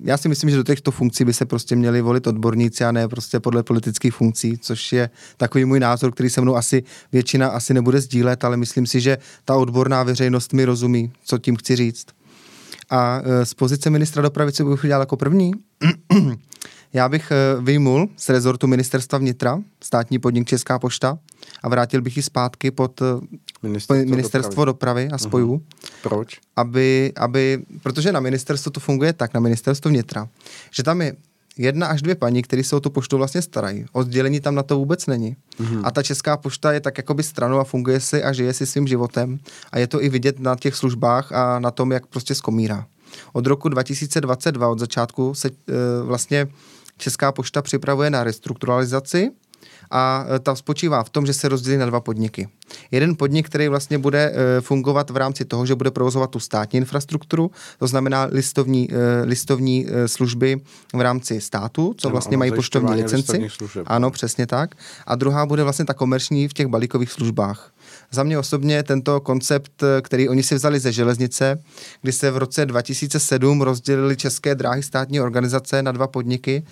já 0.00 0.16
si 0.16 0.28
myslím, 0.28 0.50
že 0.50 0.56
do 0.56 0.62
těchto 0.62 0.90
funkcí 0.90 1.24
by 1.24 1.32
se 1.32 1.46
prostě 1.46 1.76
měli 1.76 2.00
volit 2.00 2.26
odborníci 2.26 2.84
a 2.84 2.92
ne 2.92 3.08
prostě 3.08 3.40
podle 3.40 3.62
politických 3.62 4.14
funkcí, 4.14 4.58
což 4.58 4.92
je 4.92 5.10
takový 5.36 5.64
můj 5.64 5.80
názor, 5.80 6.12
který 6.12 6.30
se 6.30 6.40
mnou 6.40 6.56
asi 6.56 6.82
většina 7.12 7.48
asi 7.48 7.74
nebude 7.74 8.00
sdílet, 8.00 8.44
ale 8.44 8.56
myslím 8.56 8.86
si, 8.86 9.00
že 9.00 9.18
ta 9.44 9.56
odborná 9.56 10.02
veřejnost 10.02 10.52
mi 10.52 10.64
rozumí, 10.64 11.12
co 11.24 11.38
tím 11.38 11.56
chci 11.56 11.76
říct. 11.76 12.06
A 12.90 13.20
eh, 13.24 13.46
z 13.46 13.54
pozice 13.54 13.90
ministra 13.90 14.22
dopravy, 14.22 14.52
co 14.52 14.64
bych 14.64 14.84
udělal 14.84 15.02
jako 15.02 15.16
první? 15.16 15.52
Já 16.96 17.08
bych 17.08 17.30
eh, 17.30 17.60
vyjmul 17.60 18.08
z 18.16 18.28
rezortu 18.28 18.66
ministerstva 18.66 19.18
vnitra 19.18 19.58
státní 19.84 20.18
podnik 20.18 20.48
Česká 20.48 20.78
pošta 20.78 21.18
a 21.62 21.68
vrátil 21.68 22.02
bych 22.02 22.16
ji 22.16 22.22
zpátky 22.22 22.70
pod 22.70 23.02
eh, 23.02 23.04
ministerstvo, 23.62 24.10
ministerstvo 24.10 24.64
dopravy. 24.64 25.04
dopravy 25.04 25.14
a 25.14 25.18
spojů. 25.18 25.56
Uh-huh. 25.56 25.90
Proč? 26.02 26.40
Aby, 26.56 27.12
aby, 27.16 27.64
protože 27.82 28.12
na 28.12 28.20
ministerstvu 28.20 28.70
to 28.70 28.80
funguje 28.80 29.12
tak, 29.12 29.34
na 29.34 29.40
ministerstvo 29.40 29.88
vnitra, 29.88 30.28
že 30.70 30.82
tam 30.82 31.02
je 31.02 31.16
jedna 31.58 31.86
až 31.86 32.02
dvě 32.02 32.14
paní, 32.14 32.42
které 32.42 32.64
se 32.64 32.76
o 32.76 32.80
tu 32.80 32.90
poštu 32.90 33.18
vlastně 33.18 33.42
starají. 33.42 33.84
Oddělení 33.92 34.40
tam 34.40 34.54
na 34.54 34.62
to 34.62 34.76
vůbec 34.76 35.06
není. 35.06 35.36
Mm-hmm. 35.60 35.80
A 35.84 35.90
ta 35.90 36.02
česká 36.02 36.36
pošta 36.36 36.72
je 36.72 36.80
tak 36.80 36.98
jakoby 36.98 37.22
stranou 37.22 37.58
a 37.58 37.64
funguje 37.64 38.00
si 38.00 38.24
a 38.24 38.32
žije 38.32 38.52
si 38.52 38.66
svým 38.66 38.86
životem. 38.86 39.38
A 39.72 39.78
je 39.78 39.86
to 39.86 40.02
i 40.02 40.08
vidět 40.08 40.40
na 40.40 40.56
těch 40.56 40.74
službách 40.74 41.32
a 41.32 41.58
na 41.58 41.70
tom, 41.70 41.92
jak 41.92 42.06
prostě 42.06 42.34
skomírá. 42.34 42.86
Od 43.32 43.46
roku 43.46 43.68
2022, 43.68 44.68
od 44.68 44.78
začátku 44.78 45.34
se 45.34 45.48
e, 45.48 45.52
vlastně 46.02 46.48
Česká 46.98 47.32
pošta 47.32 47.62
připravuje 47.62 48.10
na 48.10 48.24
restrukturalizaci 48.24 49.30
a 49.90 50.26
ta 50.42 50.54
spočívá 50.54 51.02
v 51.02 51.10
tom, 51.10 51.26
že 51.26 51.32
se 51.32 51.48
rozdělí 51.48 51.76
na 51.78 51.86
dva 51.86 52.00
podniky. 52.00 52.48
Jeden 52.90 53.16
podnik, 53.16 53.46
který 53.46 53.68
vlastně 53.68 53.98
bude 53.98 54.32
fungovat 54.60 55.10
v 55.10 55.16
rámci 55.16 55.44
toho, 55.44 55.66
že 55.66 55.74
bude 55.74 55.90
provozovat 55.90 56.30
tu 56.30 56.40
státní 56.40 56.76
infrastrukturu, 56.76 57.50
to 57.78 57.86
znamená 57.86 58.28
listovní, 58.30 58.88
listovní 59.24 59.86
služby 60.06 60.60
v 60.94 61.00
rámci 61.00 61.40
státu, 61.40 61.94
co 61.96 62.10
vlastně 62.10 62.34
ano, 62.34 62.38
mají 62.38 62.52
poštovní 62.52 62.94
licenci. 62.94 63.48
Ano, 63.86 64.10
přesně 64.10 64.46
tak. 64.46 64.74
A 65.06 65.14
druhá 65.14 65.46
bude 65.46 65.62
vlastně 65.62 65.84
ta 65.84 65.94
komerční 65.94 66.48
v 66.48 66.52
těch 66.52 66.66
balíkových 66.66 67.12
službách. 67.12 67.72
Za 68.16 68.22
mě 68.22 68.38
osobně 68.38 68.82
tento 68.82 69.20
koncept, 69.20 69.82
který 70.02 70.28
oni 70.28 70.42
si 70.42 70.54
vzali 70.54 70.80
ze 70.80 70.92
železnice, 70.92 71.62
kdy 72.02 72.12
se 72.12 72.30
v 72.30 72.36
roce 72.36 72.66
2007 72.66 73.62
rozdělili 73.62 74.16
české 74.16 74.54
dráhy 74.54 74.82
státní 74.82 75.20
organizace 75.20 75.82
na 75.82 75.92
dva 75.92 76.06
podniky, 76.06 76.62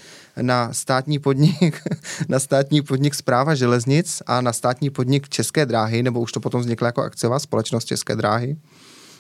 na 0.43 0.73
státní 0.73 1.19
podnik, 1.19 1.83
na 2.29 2.39
státní 2.39 2.83
podnik 2.83 3.15
zpráva 3.15 3.55
železnic 3.55 4.23
a 4.27 4.41
na 4.41 4.53
státní 4.53 4.91
podnik 4.91 5.29
České 5.29 5.67
dráhy, 5.67 6.03
nebo 6.03 6.21
už 6.21 6.33
to 6.33 6.41
potom 6.41 6.61
vznikla 6.61 6.89
jako 6.89 7.03
akciová 7.03 7.39
společnost 7.39 7.85
České 7.85 8.17
dráhy. 8.17 8.57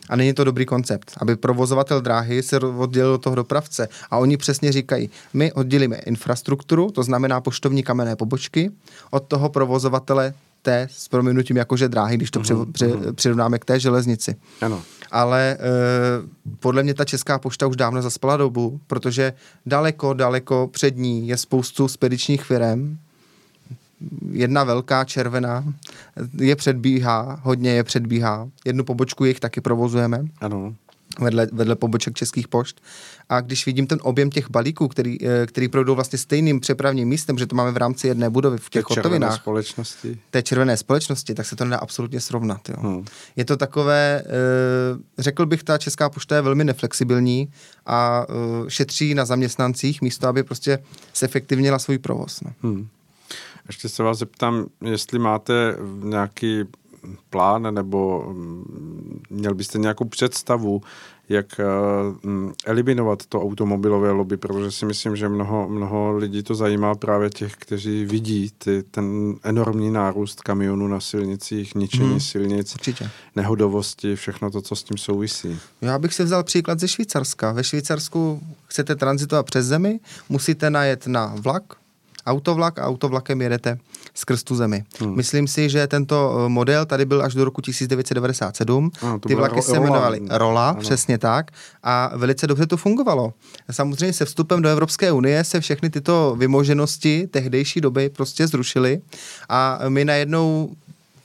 A 0.08 0.16
není 0.16 0.34
to 0.34 0.44
dobrý 0.44 0.66
koncept, 0.66 1.12
aby 1.20 1.36
provozovatel 1.36 2.00
dráhy 2.00 2.42
se 2.42 2.58
oddělil 2.58 3.12
od 3.12 3.22
toho 3.22 3.36
dopravce. 3.36 3.88
A 4.10 4.18
oni 4.18 4.36
přesně 4.36 4.72
říkají, 4.72 5.10
my 5.32 5.52
oddělíme 5.52 5.96
infrastrukturu, 5.96 6.90
to 6.90 7.02
znamená 7.02 7.40
poštovní 7.40 7.82
kamenné 7.82 8.16
pobočky, 8.16 8.70
od 9.10 9.20
toho 9.20 9.48
provozovatele 9.48 10.34
té, 10.64 10.88
s 10.90 11.08
proměnutím 11.08 11.56
jakože 11.56 11.88
dráhy, 11.88 12.16
když 12.16 12.30
to 12.30 12.40
mm-hmm. 12.40 12.72
při, 12.72 12.86
při, 12.86 13.12
přirovnáme 13.12 13.58
k 13.58 13.64
té 13.64 13.80
železnici. 13.80 14.36
Ano. 14.60 14.82
Ale 15.10 15.52
e, 15.52 15.58
podle 16.60 16.82
mě 16.82 16.94
ta 16.94 17.04
Česká 17.04 17.38
pošta 17.38 17.66
už 17.66 17.76
dávno 17.76 18.02
zaspala 18.02 18.36
dobu, 18.36 18.80
protože 18.86 19.32
daleko, 19.66 20.14
daleko 20.14 20.68
před 20.72 20.96
ní 20.96 21.28
je 21.28 21.36
spoustu 21.36 21.88
spedičních 21.88 22.44
firm, 22.44 22.98
jedna 24.30 24.64
velká 24.64 25.04
červená 25.04 25.64
je 26.38 26.56
předbíhá, 26.56 27.40
hodně 27.42 27.70
je 27.70 27.84
předbíhá. 27.84 28.48
Jednu 28.64 28.84
pobočku 28.84 29.24
jich 29.24 29.40
taky 29.40 29.60
provozujeme. 29.60 30.24
Ano 30.40 30.74
vedle, 31.20 31.48
vedle 31.52 31.76
poboček 31.76 32.14
českých 32.14 32.48
pošt. 32.48 32.80
A 33.28 33.40
když 33.40 33.66
vidím 33.66 33.86
ten 33.86 33.98
objem 34.02 34.30
těch 34.30 34.50
balíků, 34.50 34.88
který, 34.88 35.26
eh, 35.26 35.46
který 35.46 35.68
projdou 35.68 35.94
vlastně 35.94 36.18
stejným 36.18 36.60
přepravním 36.60 37.08
místem, 37.08 37.38
že 37.38 37.46
to 37.46 37.56
máme 37.56 37.72
v 37.72 37.76
rámci 37.76 38.08
jedné 38.08 38.30
budovy 38.30 38.58
v 38.58 38.70
těch 38.70 38.90
hotovinách, 38.90 39.34
společnosti. 39.34 40.18
té 40.30 40.42
červené 40.42 40.76
společnosti, 40.76 41.34
tak 41.34 41.46
se 41.46 41.56
to 41.56 41.64
nedá 41.64 41.76
absolutně 41.76 42.20
srovnat. 42.20 42.68
Jo. 42.68 42.76
Hmm. 42.78 43.04
Je 43.36 43.44
to 43.44 43.56
takové, 43.56 44.22
eh, 44.26 45.22
řekl 45.22 45.46
bych, 45.46 45.62
ta 45.62 45.78
Česká 45.78 46.08
pošta 46.08 46.36
je 46.36 46.42
velmi 46.42 46.64
neflexibilní 46.64 47.48
a 47.86 48.26
eh, 48.28 48.70
šetří 48.70 49.14
na 49.14 49.24
zaměstnancích 49.24 50.02
místo, 50.02 50.28
aby 50.28 50.42
prostě 50.42 50.78
zefektivnila 51.16 51.78
svůj 51.78 51.98
provoz. 51.98 52.40
No. 52.40 52.52
Hmm. 52.62 52.88
Ještě 53.66 53.88
se 53.88 54.02
vás 54.02 54.18
zeptám, 54.18 54.66
jestli 54.82 55.18
máte 55.18 55.76
nějaký 56.02 56.64
plán 57.30 57.74
nebo 57.74 58.24
mm, 58.32 59.20
měl 59.30 59.54
byste 59.54 59.78
nějakou 59.78 60.04
představu, 60.04 60.82
jak 61.28 61.60
eh, 61.60 61.64
mm, 62.22 62.52
eliminovat 62.64 63.26
to 63.26 63.42
automobilové 63.42 64.10
lobby, 64.10 64.36
protože 64.36 64.70
si 64.70 64.86
myslím, 64.86 65.16
že 65.16 65.28
mnoho, 65.28 65.68
mnoho 65.68 66.16
lidí 66.16 66.42
to 66.42 66.54
zajímá 66.54 66.94
právě 66.94 67.30
těch, 67.30 67.56
kteří 67.56 68.04
vidí 68.04 68.50
ty, 68.58 68.82
ten 68.82 69.34
enormní 69.42 69.90
nárůst 69.90 70.40
kamionů 70.40 70.88
na 70.88 71.00
silnicích, 71.00 71.74
ničení 71.74 72.10
hmm, 72.10 72.20
silnic, 72.20 72.74
určitě. 72.74 73.10
nehodovosti, 73.36 74.16
všechno 74.16 74.50
to, 74.50 74.62
co 74.62 74.76
s 74.76 74.82
tím 74.82 74.98
souvisí. 74.98 75.58
Já 75.80 75.98
bych 75.98 76.14
si 76.14 76.24
vzal 76.24 76.44
příklad 76.44 76.80
ze 76.80 76.88
Švýcarska. 76.88 77.52
Ve 77.52 77.64
Švýcarsku 77.64 78.40
chcete 78.66 78.96
transitovat 78.96 79.46
přes 79.46 79.66
zemi, 79.66 80.00
musíte 80.28 80.70
najet 80.70 81.06
na 81.06 81.34
vlak, 81.36 81.62
autovlak 82.26 82.78
a 82.78 82.84
autovlakem 82.84 83.40
jedete 83.40 83.78
skrz 84.14 84.42
tu 84.42 84.54
zemi. 84.54 84.84
Hmm. 85.00 85.16
Myslím 85.16 85.48
si, 85.48 85.68
že 85.70 85.86
tento 85.86 86.44
eh, 86.46 86.48
model 86.48 86.86
tady 86.86 87.04
byl 87.04 87.22
až 87.22 87.34
do 87.34 87.44
roku 87.44 87.60
1997. 87.60 88.90
Ano, 89.02 89.18
Ty 89.18 89.34
vlaky 89.34 89.62
se 89.62 89.76
jmenovaly 89.76 90.20
Rola, 90.30 90.70
ano. 90.70 90.80
přesně 90.80 91.18
tak, 91.18 91.50
a 91.82 92.16
velice 92.16 92.46
dobře 92.46 92.66
to 92.66 92.76
fungovalo. 92.76 93.32
Samozřejmě 93.70 94.12
se 94.12 94.24
vstupem 94.24 94.62
do 94.62 94.68
Evropské 94.68 95.12
unie 95.12 95.44
se 95.44 95.60
všechny 95.60 95.90
tyto 95.90 96.36
vymoženosti 96.38 97.26
tehdejší 97.30 97.80
doby 97.80 98.08
prostě 98.08 98.46
zrušily 98.46 99.00
a 99.48 99.78
my 99.88 100.04
najednou 100.04 100.70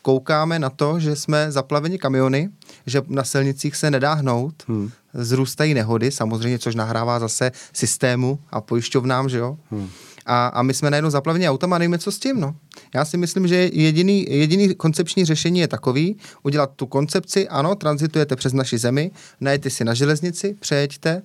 koukáme 0.02 0.60
na 0.60 0.70
to, 0.70 1.00
že 1.00 1.16
jsme 1.16 1.52
zaplaveni 1.52 1.98
kamiony, 1.98 2.50
že 2.86 3.02
na 3.08 3.24
silnicích 3.24 3.76
se 3.76 3.92
nedá 3.92 4.14
hnout, 4.14 4.54
hmm. 4.68 4.92
zrůstají 5.14 5.74
nehody, 5.74 6.12
samozřejmě, 6.12 6.60
což 6.60 6.76
nahrává 6.76 7.20
zase 7.20 7.52
systému 7.74 8.40
a 8.52 8.62
pojišťovnám, 8.62 9.30
že 9.30 9.38
jo. 9.38 9.58
Hmm 9.72 9.90
a, 10.30 10.48
a 10.48 10.62
my 10.62 10.74
jsme 10.74 10.90
najednou 10.90 11.10
zaplaveni 11.10 11.50
autama 11.50 11.76
a 11.76 11.80
nevíme, 11.80 11.98
co 11.98 12.12
s 12.12 12.20
tím. 12.20 12.40
No. 12.40 12.56
Já 12.96 13.06
si 13.06 13.18
myslím, 13.18 13.48
že 13.48 13.56
jediný, 13.74 14.26
jediný 14.30 14.76
koncepční 14.76 15.26
řešení 15.26 15.60
je 15.60 15.68
takový, 15.68 16.18
udělat 16.44 16.72
tu 16.76 16.86
koncepci, 16.86 17.48
ano, 17.48 17.76
transitujete 17.76 18.36
přes 18.36 18.54
naši 18.54 18.78
zemi, 18.78 19.12
najete 19.42 19.70
si 19.70 19.84
na 19.84 19.94
železnici, 19.94 20.56
přejeďte, 20.60 21.22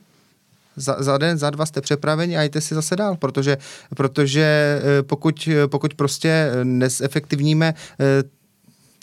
za, 0.76 0.96
za 0.98 1.18
den, 1.18 1.38
za 1.38 1.50
dva 1.50 1.66
jste 1.66 1.80
přepraveni 1.80 2.36
a 2.36 2.42
jděte 2.42 2.60
si 2.60 2.74
zase 2.74 2.96
dál, 2.96 3.16
protože, 3.16 3.58
protože 3.96 4.42
eh, 4.82 5.02
pokud, 5.02 5.48
pokud 5.66 5.94
prostě 5.94 6.50
nesefektivníme 6.64 7.74
eh, 8.00 8.22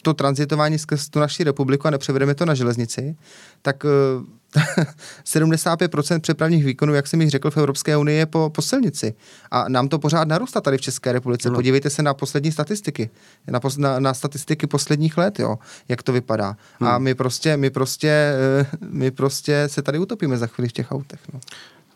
to 0.02 0.14
transitování 0.14 0.80
skrz 0.80 1.10
tu 1.10 1.20
naši 1.20 1.44
republiku 1.44 1.88
a 1.88 1.92
nepřevedeme 1.92 2.36
to 2.36 2.46
na 2.46 2.54
železnici, 2.54 3.16
tak 3.62 3.84
75% 5.26 6.20
přepravních 6.20 6.66
výkonů, 6.66 6.94
jak 6.94 7.08
jsem 7.08 7.22
již 7.22 7.30
řekl, 7.30 7.52
v 7.52 7.58
Evropské 7.58 7.98
unii 7.98 8.18
je 8.18 8.26
po, 8.26 8.50
po 8.50 8.62
silnici. 8.62 9.14
A 9.52 9.70
nám 9.70 9.88
to 9.88 10.00
pořád 10.00 10.28
narůstá 10.28 10.62
tady 10.62 10.78
v 10.78 10.82
České 10.82 11.12
republice. 11.12 11.50
No. 11.50 11.56
Podívejte 11.56 11.90
se 11.90 12.04
na 12.04 12.14
poslední 12.14 12.52
statistiky, 12.52 13.10
na, 13.48 13.60
pos, 13.60 13.78
na, 13.78 14.00
na 14.00 14.14
statistiky 14.14 14.68
posledních 14.68 15.18
let, 15.18 15.40
jo, 15.40 15.56
jak 15.90 16.04
to 16.04 16.14
vypadá. 16.14 16.56
Hmm. 16.80 16.90
A 16.90 16.98
my 16.98 17.16
prostě, 17.16 17.58
my 17.58 17.70
prostě, 17.70 18.10
eh, 18.10 18.66
my 18.90 19.12
prostě 19.12 19.64
se 19.68 19.82
tady 19.82 20.00
utopíme 20.00 20.38
za 20.38 20.48
chvíli 20.48 20.70
v 20.70 20.72
těch 20.72 20.92
autech. 20.92 21.20
No. 21.34 21.40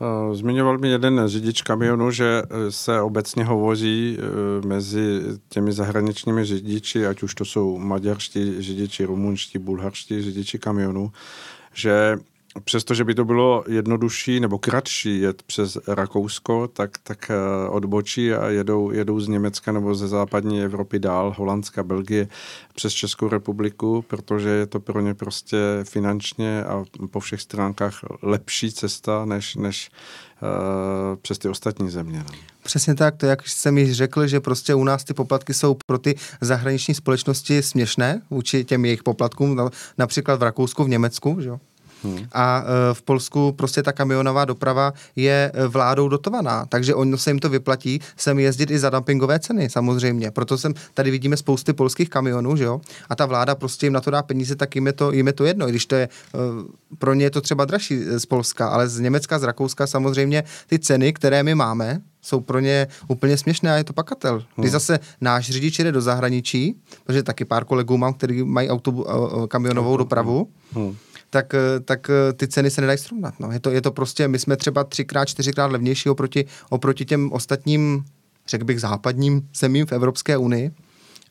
Eh, 0.01 0.35
zmiňoval 0.35 0.77
mi 0.77 0.89
jeden 0.89 1.21
řidič 1.25 1.61
kamionu, 1.61 2.11
že 2.11 2.43
eh, 2.43 2.71
se 2.71 3.01
obecně 3.01 3.43
hovoří 3.43 4.17
mezi 4.65 5.21
těmi 5.49 5.71
zahraničními 5.71 6.45
řidiči, 6.45 7.07
ať 7.07 7.23
už 7.23 7.35
to 7.35 7.45
jsou 7.45 7.77
maďarští 7.77 8.61
řidiči, 8.61 9.05
rumunští, 9.05 9.59
bulharští 9.59 10.21
řidiči 10.21 10.59
kamionů, 10.59 11.11
že 11.73 12.17
přestože 12.63 13.03
by 13.03 13.15
to 13.15 13.25
bylo 13.25 13.63
jednodušší 13.67 14.39
nebo 14.39 14.57
kratší 14.57 15.19
jet 15.19 15.43
přes 15.43 15.77
Rakousko, 15.87 16.67
tak, 16.67 16.91
tak 17.03 17.31
eh, 17.31 17.69
odbočí 17.69 18.33
a 18.33 18.47
jedou, 18.47 18.91
jedou 18.91 19.19
z 19.19 19.27
Německa 19.27 19.71
nebo 19.71 19.95
ze 19.95 20.07
západní 20.07 20.63
Evropy 20.63 20.99
dál, 20.99 21.35
Holandska, 21.37 21.83
Belgie, 21.83 22.27
přes 22.75 22.93
Českou 22.93 23.29
republiku, 23.29 24.05
protože 24.07 24.49
je 24.49 24.65
to 24.65 24.79
pro 24.79 25.01
ně 25.01 25.13
prostě 25.13 25.57
finančně 25.83 26.63
a 26.63 26.83
po 27.11 27.19
všech 27.19 27.41
stránkách 27.41 27.99
lepší 28.21 28.71
cesta, 28.71 29.25
než, 29.25 29.55
než 29.55 29.89
uh, 30.41 31.15
přes 31.21 31.37
ty 31.37 31.49
ostatní 31.49 31.89
země. 31.89 32.23
No. 32.27 32.35
Přesně 32.63 32.95
tak, 32.95 33.15
to 33.15 33.25
jak 33.25 33.47
jsem 33.47 33.77
již 33.77 33.91
řekl, 33.91 34.27
že 34.27 34.39
prostě 34.39 34.75
u 34.75 34.83
nás 34.83 35.03
ty 35.03 35.13
poplatky 35.13 35.53
jsou 35.53 35.77
pro 35.85 35.97
ty 35.97 36.15
zahraniční 36.41 36.93
společnosti 36.93 37.61
směšné 37.61 38.21
vůči 38.29 38.63
těm 38.63 38.85
jejich 38.85 39.03
poplatkům, 39.03 39.69
například 39.97 40.39
v 40.39 40.43
Rakousku, 40.43 40.83
v 40.83 40.89
Německu, 40.89 41.37
že 41.41 41.49
jo? 41.49 41.59
Hmm. 42.05 42.27
A 42.33 42.63
e, 42.63 42.93
v 42.93 43.01
Polsku 43.01 43.51
prostě 43.51 43.83
ta 43.83 43.91
kamionová 43.91 44.45
doprava 44.45 44.93
je 45.15 45.51
e, 45.53 45.67
vládou 45.67 46.09
dotovaná, 46.09 46.65
takže 46.69 46.95
ono 46.95 47.17
se 47.17 47.29
jim 47.29 47.39
to 47.39 47.49
vyplatí 47.49 47.99
sem 48.17 48.39
jezdit 48.39 48.71
i 48.71 48.79
za 48.79 48.89
dumpingové 48.89 49.39
ceny, 49.39 49.69
samozřejmě. 49.69 50.31
Proto 50.31 50.57
jsem 50.57 50.73
tady 50.93 51.11
vidíme 51.11 51.37
spousty 51.37 51.73
polských 51.73 52.09
kamionů, 52.09 52.55
že 52.55 52.63
jo? 52.63 52.81
A 53.09 53.15
ta 53.15 53.25
vláda 53.25 53.55
prostě 53.55 53.85
jim 53.85 53.93
na 53.93 54.01
to 54.01 54.11
dá 54.11 54.23
peníze, 54.23 54.55
tak 54.55 54.75
jim 54.75 54.87
je 54.87 54.93
to, 54.93 55.11
jim 55.11 55.27
je 55.27 55.33
to 55.33 55.45
jedno, 55.45 55.67
i 55.67 55.71
když 55.71 55.85
to 55.85 55.95
je, 55.95 56.03
e, 56.03 56.09
pro 56.97 57.13
ně 57.13 57.25
je 57.25 57.31
to 57.31 57.41
třeba 57.41 57.65
dražší 57.65 57.99
z 58.17 58.25
Polska, 58.25 58.67
ale 58.67 58.89
z 58.89 58.99
Německa, 58.99 59.39
z 59.39 59.43
Rakouska 59.43 59.87
samozřejmě 59.87 60.43
ty 60.67 60.79
ceny, 60.79 61.13
které 61.13 61.43
my 61.43 61.55
máme, 61.55 62.01
jsou 62.21 62.39
pro 62.39 62.59
ně 62.59 62.87
úplně 63.07 63.37
směšné 63.37 63.73
a 63.73 63.77
je 63.77 63.83
to 63.83 63.93
pakatel. 63.93 64.43
Když 64.55 64.69
hmm. 64.69 64.71
zase 64.71 64.99
náš 65.21 65.49
řidič 65.49 65.79
jede 65.79 65.91
do 65.91 66.01
zahraničí, 66.01 66.75
protože 67.05 67.23
taky 67.23 67.45
pár 67.45 67.65
kolegů 67.65 67.97
mám, 67.97 68.13
kteří 68.13 68.43
mají 68.43 68.69
autobu, 68.69 69.05
kamionovou 69.47 69.97
dopravu, 69.97 70.47
hmm 70.73 70.95
tak, 71.29 71.53
eh, 71.53 71.79
tak 71.79 72.09
eh, 72.09 72.33
ty 72.33 72.47
ceny 72.47 72.71
se 72.71 72.81
nedají 72.81 72.99
srovnat. 72.99 73.33
No. 73.39 73.51
Je, 73.51 73.59
to, 73.59 73.69
je 73.69 73.81
to 73.81 73.91
prostě, 73.91 74.27
my 74.27 74.39
jsme 74.39 74.57
třeba 74.57 74.83
třikrát, 74.83 75.25
čtyřikrát 75.25 75.71
levnější 75.71 76.09
oproti, 76.09 76.45
oproti 76.69 77.05
těm 77.05 77.31
ostatním, 77.31 78.05
řekl 78.47 78.65
bych, 78.65 78.81
západním 78.81 79.49
zemím 79.53 79.85
v 79.85 79.91
Evropské 79.91 80.37
unii 80.37 80.71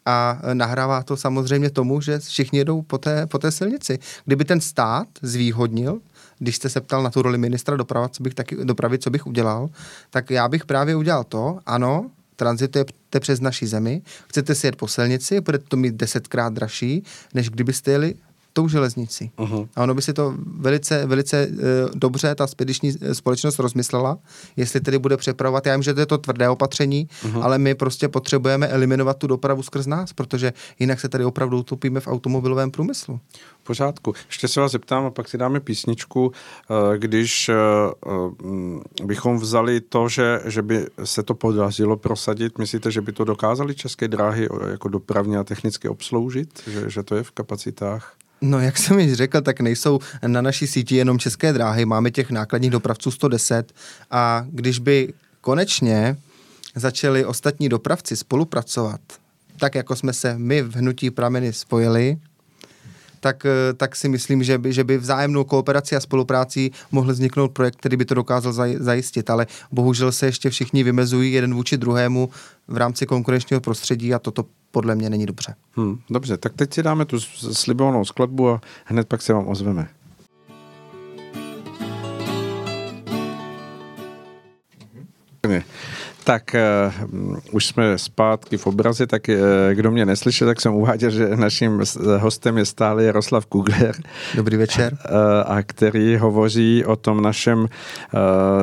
a 0.07 0.41
eh, 0.43 0.55
nahrává 0.55 1.03
to 1.03 1.17
samozřejmě 1.17 1.71
tomu, 1.71 2.01
že 2.01 2.19
všichni 2.19 2.59
jedou 2.59 2.83
po 2.83 2.99
té, 2.99 3.27
po 3.27 3.39
té 3.39 3.51
silnici. 3.51 3.99
Kdyby 4.25 4.45
ten 4.45 4.61
stát 4.61 5.09
zvýhodnil, 5.23 6.01
když 6.39 6.57
jste 6.57 6.69
se 6.69 6.81
ptal 6.81 7.03
na 7.03 7.11
tu 7.11 7.23
roli 7.23 7.39
ministra 7.39 7.77
doprava, 7.77 8.09
co 8.09 8.23
bych 8.23 8.35
taky, 8.35 8.57
dopravy, 8.65 8.99
co 8.99 9.11
bych 9.11 9.27
udělal, 9.27 9.71
tak 10.11 10.31
já 10.31 10.49
bych 10.49 10.65
právě 10.65 10.97
udělal 10.97 11.25
to, 11.25 11.59
ano, 11.67 12.11
tranzitujete 12.37 13.21
přes 13.21 13.41
naší 13.41 13.67
zemi, 13.67 14.03
chcete 14.29 14.55
si 14.55 14.67
jet 14.67 14.77
po 14.77 14.89
silnici, 14.89 15.41
budete 15.41 15.65
to 15.69 15.77
mít 15.77 15.95
desetkrát 15.95 16.53
dražší, 16.53 17.05
než 17.35 17.51
kdybyste 17.51 17.91
jeli 17.91 18.15
tou 18.55 18.69
železnicí. 18.69 19.31
Uh-huh. 19.37 19.69
A 19.77 19.83
ono 19.83 19.95
by 19.95 20.03
si 20.03 20.13
to 20.13 20.35
velice, 20.59 21.07
velice 21.07 21.47
uh, 21.47 21.59
dobře 21.95 22.35
ta 22.35 22.47
spediční 22.47 22.93
společnost 23.13 23.59
rozmyslela, 23.59 24.19
jestli 24.57 24.81
tedy 24.81 24.99
bude 24.99 25.17
přepravovat. 25.17 25.67
Já 25.67 25.77
vím, 25.77 25.83
že 25.83 25.95
to 25.95 26.01
je 26.01 26.07
to 26.07 26.19
tvrdé 26.19 26.49
opatření, 26.49 27.09
uh-huh. 27.23 27.45
ale 27.45 27.59
my 27.59 27.75
prostě 27.75 28.09
potřebujeme 28.09 28.69
eliminovat 28.69 29.19
tu 29.19 29.27
dopravu 29.27 29.63
skrz 29.63 29.87
nás, 29.87 30.13
protože 30.13 30.53
jinak 30.79 31.01
se 31.01 31.09
tady 31.09 31.25
opravdu 31.25 31.59
utopíme 31.59 32.01
v 32.01 32.09
automobilovém 32.09 32.71
průmyslu. 32.71 33.21
V 33.63 33.67
pořádku. 33.67 34.15
Ještě 34.27 34.49
se 34.49 34.61
vás 34.61 34.73
zeptám 34.73 35.05
a 35.05 35.11
pak 35.11 35.29
si 35.29 35.39
dáme 35.39 35.61
písničku. 35.61 36.33
Eh, 36.33 36.99
když 36.99 37.49
eh, 37.49 37.55
bychom 39.05 39.39
vzali 39.39 39.81
to, 39.81 40.09
že, 40.09 40.41
že 40.45 40.63
by 40.63 40.87
se 41.05 41.23
to 41.23 41.35
podařilo 41.35 41.97
prosadit, 41.97 42.59
myslíte, 42.59 42.91
že 42.91 43.01
by 43.01 43.13
to 43.13 43.25
dokázali 43.25 43.75
české 43.75 44.09
dráhy 44.09 44.49
jako 44.71 44.89
dopravně 44.89 45.39
a 45.39 45.45
technicky 45.45 45.89
obsloužit? 45.89 46.63
Že, 46.67 46.91
že 46.91 47.03
to 47.03 47.17
je 47.17 47.23
v 47.23 47.31
kapacitách? 47.31 48.15
No, 48.41 48.61
jak 48.61 48.79
jsem 48.79 48.99
již 48.99 49.13
řekl, 49.13 49.41
tak 49.41 49.61
nejsou 49.61 49.99
na 50.27 50.43
naší 50.43 50.67
síti 50.67 50.97
jenom 50.97 51.19
české 51.19 51.53
dráhy, 51.53 51.85
máme 51.85 52.11
těch 52.11 52.31
nákladních 52.31 52.71
dopravců 52.71 53.11
110 53.11 53.73
a 54.11 54.47
když 54.49 54.79
by 54.79 55.13
konečně 55.41 56.17
začali 56.75 57.25
ostatní 57.25 57.69
dopravci 57.69 58.17
spolupracovat, 58.17 59.01
tak 59.59 59.75
jako 59.75 59.97
jsme 59.97 60.13
se 60.13 60.39
my 60.39 60.63
v 60.63 60.77
Hnutí 60.77 61.11
Prameny 61.11 61.53
spojili, 61.53 62.17
tak, 63.21 63.47
eh, 63.47 63.73
tak 63.73 63.97
si 63.97 64.09
myslím, 64.09 64.43
že 64.43 64.59
by, 64.59 64.73
že 64.73 64.85
by 64.85 64.99
vzájemnou 64.99 65.45
kooperaci 65.45 65.97
a 65.97 66.01
spoluprácí 66.01 66.73
mohl 66.93 67.13
vzniknout 67.13 67.53
projekt, 67.53 67.77
který 67.77 67.97
by 67.97 68.05
to 68.05 68.15
dokázal 68.15 68.53
zajistit, 68.79 69.31
ale 69.31 69.47
bohužel 69.73 70.13
se 70.13 70.27
ještě 70.27 70.51
všichni 70.51 70.85
vymezují 70.85 71.33
jeden 71.33 71.55
vůči 71.55 71.77
druhému 71.77 72.29
v 72.69 72.77
rámci 72.77 73.07
konkurenčního 73.07 73.61
prostředí 73.61 74.15
a 74.15 74.19
toto 74.19 74.45
podle 74.75 74.95
mě 74.95 75.11
není 75.11 75.27
dobře. 75.27 75.55
Hmm, 75.77 75.99
dobře, 76.11 76.37
tak 76.37 76.53
teď 76.53 76.75
si 76.75 76.83
dáme 76.83 77.05
tu 77.05 77.21
slibovanou 77.53 78.05
skladbu 78.05 78.49
a 78.49 78.61
hned 78.85 79.09
pak 79.09 79.23
se 79.23 79.33
vám 79.33 79.49
ozveme. 79.49 79.89
Tak 86.25 86.57
uh, 87.13 87.37
už 87.53 87.67
jsme 87.67 87.99
zpátky 87.99 88.57
v 88.57 88.67
obraze, 88.67 89.07
tak 89.07 89.29
uh, 89.29 89.35
kdo 89.73 89.91
mě 89.91 90.07
neslyšel, 90.07 90.49
tak 90.49 90.61
jsem 90.61 90.75
uváděl, 90.75 91.11
že 91.11 91.29
naším 91.37 91.83
hostem 92.19 92.59
je 92.59 92.65
stále 92.65 93.05
Jaroslav 93.05 93.47
Kugler. 93.47 93.95
Dobrý 94.35 94.57
večer. 94.57 94.93
Uh, 94.93 95.11
a 95.57 95.63
který 95.63 96.17
hovoří 96.17 96.85
o 96.85 96.97
tom 96.97 97.23
našem 97.23 97.59
uh, 97.59 97.69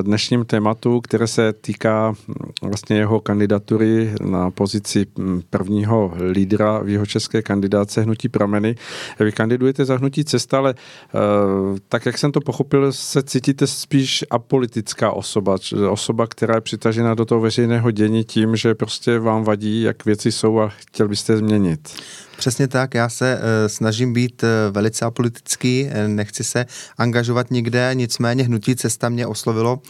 dnešním 0.01 0.45
tématu, 0.45 1.01
které 1.01 1.27
se 1.27 1.53
týká 1.53 2.11
hm, 2.11 2.33
vlastně 2.61 2.97
jeho 2.97 3.19
kandidatury 3.19 4.13
na 4.21 4.51
pozici 4.51 5.05
hm, 5.19 5.41
prvního 5.49 6.13
lídra 6.31 6.79
v 6.79 6.89
jeho 6.89 7.05
české 7.05 7.41
kandidáce 7.41 8.01
Hnutí 8.01 8.29
Prameny. 8.29 8.75
Vy 9.19 9.31
kandidujete 9.31 9.85
za 9.85 9.97
Hnutí 9.97 10.25
Cesta, 10.25 10.57
ale 10.57 10.73
uh, 11.13 11.77
tak, 11.89 12.05
jak 12.05 12.17
jsem 12.17 12.31
to 12.31 12.41
pochopil, 12.41 12.91
se 12.91 13.23
cítíte 13.23 13.67
spíš 13.67 14.25
apolitická 14.29 15.11
osoba, 15.11 15.57
osoba, 15.89 16.27
která 16.27 16.55
je 16.55 16.61
přitažena 16.61 17.13
do 17.13 17.25
toho 17.25 17.41
veřejného 17.51 17.91
dění 17.91 18.23
tím, 18.23 18.55
že 18.55 18.75
prostě 18.75 19.19
vám 19.19 19.43
vadí, 19.43 19.81
jak 19.81 20.05
věci 20.05 20.31
jsou 20.31 20.59
a 20.59 20.69
chtěl 20.69 21.07
byste 21.07 21.37
změnit. 21.37 21.89
Přesně 22.37 22.67
tak, 22.67 22.93
já 22.93 23.09
se 23.09 23.35
uh, 23.35 23.41
snažím 23.67 24.13
být 24.13 24.43
uh, 24.43 24.49
velice 24.73 25.05
apolitický, 25.05 25.83
uh, 25.83 25.91
nechci 26.07 26.43
se 26.43 26.65
angažovat 26.97 27.51
nikde, 27.51 27.91
nicméně 27.93 28.43
hnutí 28.43 28.75
cesta 28.75 29.09
mě 29.09 29.27
oslovilo 29.27 29.73
uh, 29.73 29.81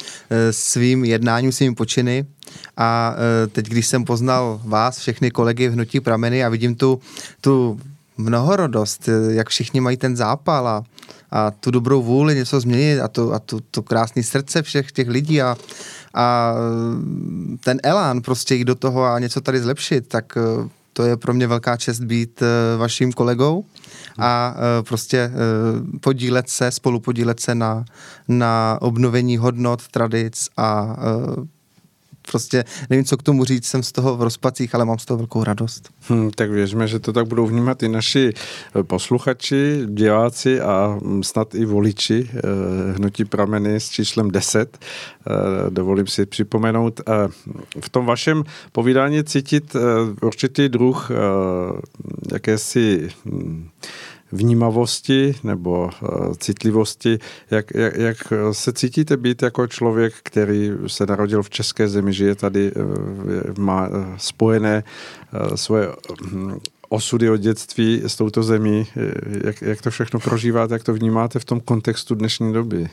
svým 0.52 1.06
jednáním, 1.06 1.52
svými 1.52 1.76
počiny 1.76 2.26
a 2.78 3.15
uh, 3.15 3.52
teď, 3.52 3.65
když 3.65 3.88
jsem 3.88 4.06
poznal 4.06 4.62
vás, 4.63 5.00
všechny 5.00 5.32
kolegy 5.32 5.69
v 5.69 5.74
hnutí 5.74 6.00
prameny 6.00 6.43
a 6.43 6.50
vidím 6.50 6.76
tu, 6.76 7.00
tu 7.41 7.80
mnohorodost, 8.17 9.10
jak 9.30 9.50
všichni 9.50 9.82
mají 9.82 9.97
ten 9.97 10.17
zápal 10.17 10.67
a, 10.67 10.84
a 11.32 11.52
tu 11.52 11.71
dobrou 11.71 12.02
vůli 12.02 12.36
něco 12.36 12.60
změnit 12.60 13.00
a 13.00 13.08
to, 13.08 13.34
a 13.34 13.39
tu, 13.39 13.60
to 13.71 13.84
krásné 13.84 14.24
srdce 14.24 14.62
všech 14.62 14.91
těch 14.91 15.10
lidí 15.10 15.41
a, 15.41 15.58
a 16.13 16.54
ten 17.63 17.80
elán 17.84 18.21
prostě 18.21 18.56
jít 18.56 18.65
do 18.65 18.76
toho 18.76 19.04
a 19.04 19.19
něco 19.19 19.41
tady 19.41 19.60
zlepšit, 19.60 20.08
tak 20.08 20.38
eh, 20.38 20.69
to 20.93 21.04
je 21.04 21.17
pro 21.17 21.34
mě 21.34 21.47
velká 21.47 21.78
čest 21.78 22.00
být 22.00 22.41
eh, 22.41 22.78
vaším 22.78 23.12
kolegou 23.12 23.65
a 24.19 24.56
eh, 24.56 24.84
prostě 24.84 25.32
podílet 26.02 26.50
se, 26.50 26.71
spolu 26.71 27.00
podílet 27.00 27.39
se 27.39 27.56
na, 27.56 27.86
na 28.28 28.78
obnovení 28.82 29.38
hodnot, 29.38 29.88
tradic 29.88 30.50
a 30.58 30.95
prostě 32.32 32.64
nevím, 32.90 33.06
co 33.06 33.18
k 33.18 33.24
tomu 33.24 33.46
říct, 33.46 33.68
jsem 33.68 33.84
z 33.84 33.92
toho 33.92 34.18
v 34.18 34.22
rozpacích, 34.22 34.76
ale 34.76 34.86
mám 34.86 35.00
z 35.00 35.06
toho 35.06 35.18
velkou 35.18 35.44
radost. 35.44 35.90
Hmm, 36.02 36.32
tak 36.32 36.52
věřme, 36.52 36.88
že 36.88 37.00
to 37.00 37.14
tak 37.14 37.28
budou 37.28 37.48
vnímat 37.48 37.84
i 37.84 37.88
naši 37.88 38.34
eh, 38.76 38.84
posluchači, 38.84 39.82
diváci 39.86 40.62
a 40.62 41.00
hm, 41.02 41.24
snad 41.24 41.56
i 41.56 41.66
voliči 41.66 42.30
eh, 42.34 42.42
Hnutí 42.98 43.26
prameny 43.26 43.76
s 43.76 43.90
číslem 43.90 44.32
10. 44.32 44.78
Eh, 44.78 45.32
dovolím 45.70 46.08
si 46.08 46.26
připomenout. 46.26 47.02
V 47.82 47.90
tom 47.90 48.06
vašem 48.06 48.44
povídání 48.72 49.24
cítit 49.24 49.76
určitý 50.22 50.70
druh 50.70 51.12
jakési 52.32 53.10
hm, 53.26 53.70
vnímavosti 54.32 55.36
nebo 55.44 55.89
uh, 56.02 56.34
citlivosti, 56.34 57.20
jak, 57.52 57.65
jak, 57.76 57.98
jak 57.98 58.17
se 58.52 58.74
cítíte 58.74 59.17
být 59.17 59.41
jako 59.41 59.67
člověk, 59.67 60.13
který 60.24 60.72
se 60.88 61.06
narodil 61.06 61.44
v 61.44 61.50
české 61.50 61.88
zemi, 61.88 62.13
žije 62.13 62.36
tady, 62.36 62.72
uh, 62.72 62.84
má 63.58 63.88
uh, 63.88 63.96
spojené 64.17 64.84
svoje 65.56 65.88
uh, 65.88 66.54
osudy 66.89 67.30
od 67.30 67.38
dětství 67.38 68.02
s 68.06 68.15
touto 68.15 68.44
zemí. 68.44 68.88
Jak, 69.44 69.62
jak 69.62 69.82
to 69.82 69.91
všechno 69.91 70.20
prožíváte, 70.20 70.74
jak 70.74 70.84
to 70.84 70.94
vnímáte 70.94 71.39
v 71.39 71.46
tom 71.46 71.60
kontextu 71.60 72.15
dnešní 72.15 72.54
doby? 72.54 72.89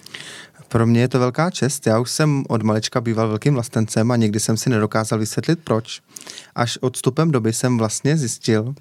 Pro 0.68 0.86
mě 0.86 1.00
je 1.00 1.08
to 1.08 1.18
velká 1.18 1.50
čest. 1.50 1.86
Já 1.86 1.98
už 1.98 2.10
jsem 2.10 2.44
od 2.48 2.62
malička 2.62 3.00
býval 3.00 3.28
velkým 3.28 3.54
vlastencem 3.54 4.10
a 4.10 4.16
nikdy 4.16 4.40
jsem 4.40 4.56
si 4.56 4.70
nedokázal 4.70 5.18
vysvětlit 5.18 5.58
proč. 5.64 6.00
Až 6.54 6.78
odstupem 6.80 7.30
doby 7.30 7.52
jsem 7.52 7.78
vlastně 7.78 8.16
zjistil, 8.16 8.74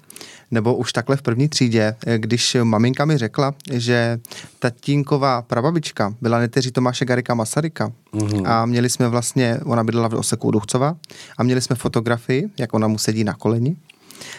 nebo 0.50 0.76
už 0.76 0.92
takhle 0.92 1.16
v 1.16 1.22
první 1.22 1.48
třídě, 1.48 1.96
když 2.16 2.56
maminka 2.62 3.04
mi 3.04 3.18
řekla, 3.18 3.54
že 3.72 4.20
tatínková 4.58 5.42
prababička 5.42 6.14
byla 6.20 6.38
neteří 6.38 6.70
Tomáše 6.70 7.04
Garika 7.04 7.34
Masaryka 7.34 7.92
mm-hmm. 8.14 8.50
a 8.50 8.66
měli 8.66 8.90
jsme 8.90 9.08
vlastně, 9.08 9.60
ona 9.64 9.84
bydlela 9.84 10.08
v 10.08 10.14
Oseku 10.14 10.50
Duchcova 10.50 10.96
a 11.38 11.42
měli 11.42 11.60
jsme 11.60 11.76
fotografii, 11.76 12.48
jak 12.58 12.74
ona 12.74 12.88
mu 12.88 12.98
sedí 12.98 13.24
na 13.24 13.34
koleni 13.34 13.76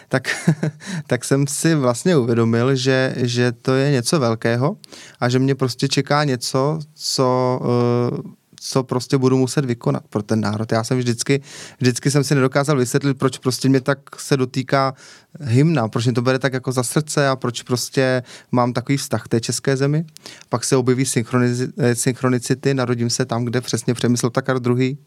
tak, 0.10 0.52
tak 1.08 1.26
jsem 1.26 1.48
si 1.48 1.76
vlastně 1.76 2.18
uvědomil, 2.18 2.76
že, 2.76 3.14
že 3.18 3.52
to 3.52 3.74
je 3.74 3.92
něco 3.92 4.20
velkého 4.20 4.78
a 5.20 5.30
že 5.30 5.40
mě 5.40 5.56
prostě 5.56 5.88
čeká 5.88 6.24
něco, 6.24 6.80
co, 6.94 7.60
uh, 8.14 8.32
co 8.60 8.84
prostě 8.84 9.18
budu 9.18 9.38
muset 9.38 9.66
vykonat 9.66 10.04
pro 10.10 10.24
ten 10.24 10.42
národ. 10.42 10.72
Já 10.72 10.84
jsem 10.84 10.98
vždycky, 10.98 11.42
vždycky 11.80 12.12
jsem 12.12 12.24
si 12.24 12.36
nedokázal 12.36 12.78
vysvětlit, 12.78 13.18
proč 13.18 13.38
prostě 13.38 13.70
mě 13.70 13.82
tak 13.82 14.00
se 14.18 14.38
dotýká 14.38 14.94
hymna, 15.42 15.88
proč 15.88 16.06
mě 16.06 16.14
to 16.14 16.22
bere 16.22 16.40
tak 16.40 16.54
jako 16.54 16.72
za 16.72 16.84
srdce 16.84 17.28
a 17.28 17.36
proč 17.36 17.62
prostě 17.62 18.24
mám 18.52 18.74
takový 18.74 18.98
vztah 18.98 19.28
té 19.28 19.40
české 19.40 19.78
zemi. 19.78 20.06
Pak 20.50 20.64
se 20.64 20.76
objeví 20.76 21.06
synchronicity, 21.94 22.74
narodím 22.74 23.10
se 23.10 23.26
tam, 23.26 23.46
kde 23.46 23.62
přesně 23.62 23.94
přemysl 23.94 24.30
Takar 24.30 24.60
druhý. 24.60 24.98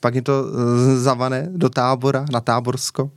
Pak 0.00 0.12
mě 0.12 0.22
to 0.22 0.44
eh, 0.46 0.96
zavane 0.96 1.48
do 1.52 1.68
tábora, 1.68 2.26
na 2.32 2.40
Táborsko 2.40 3.10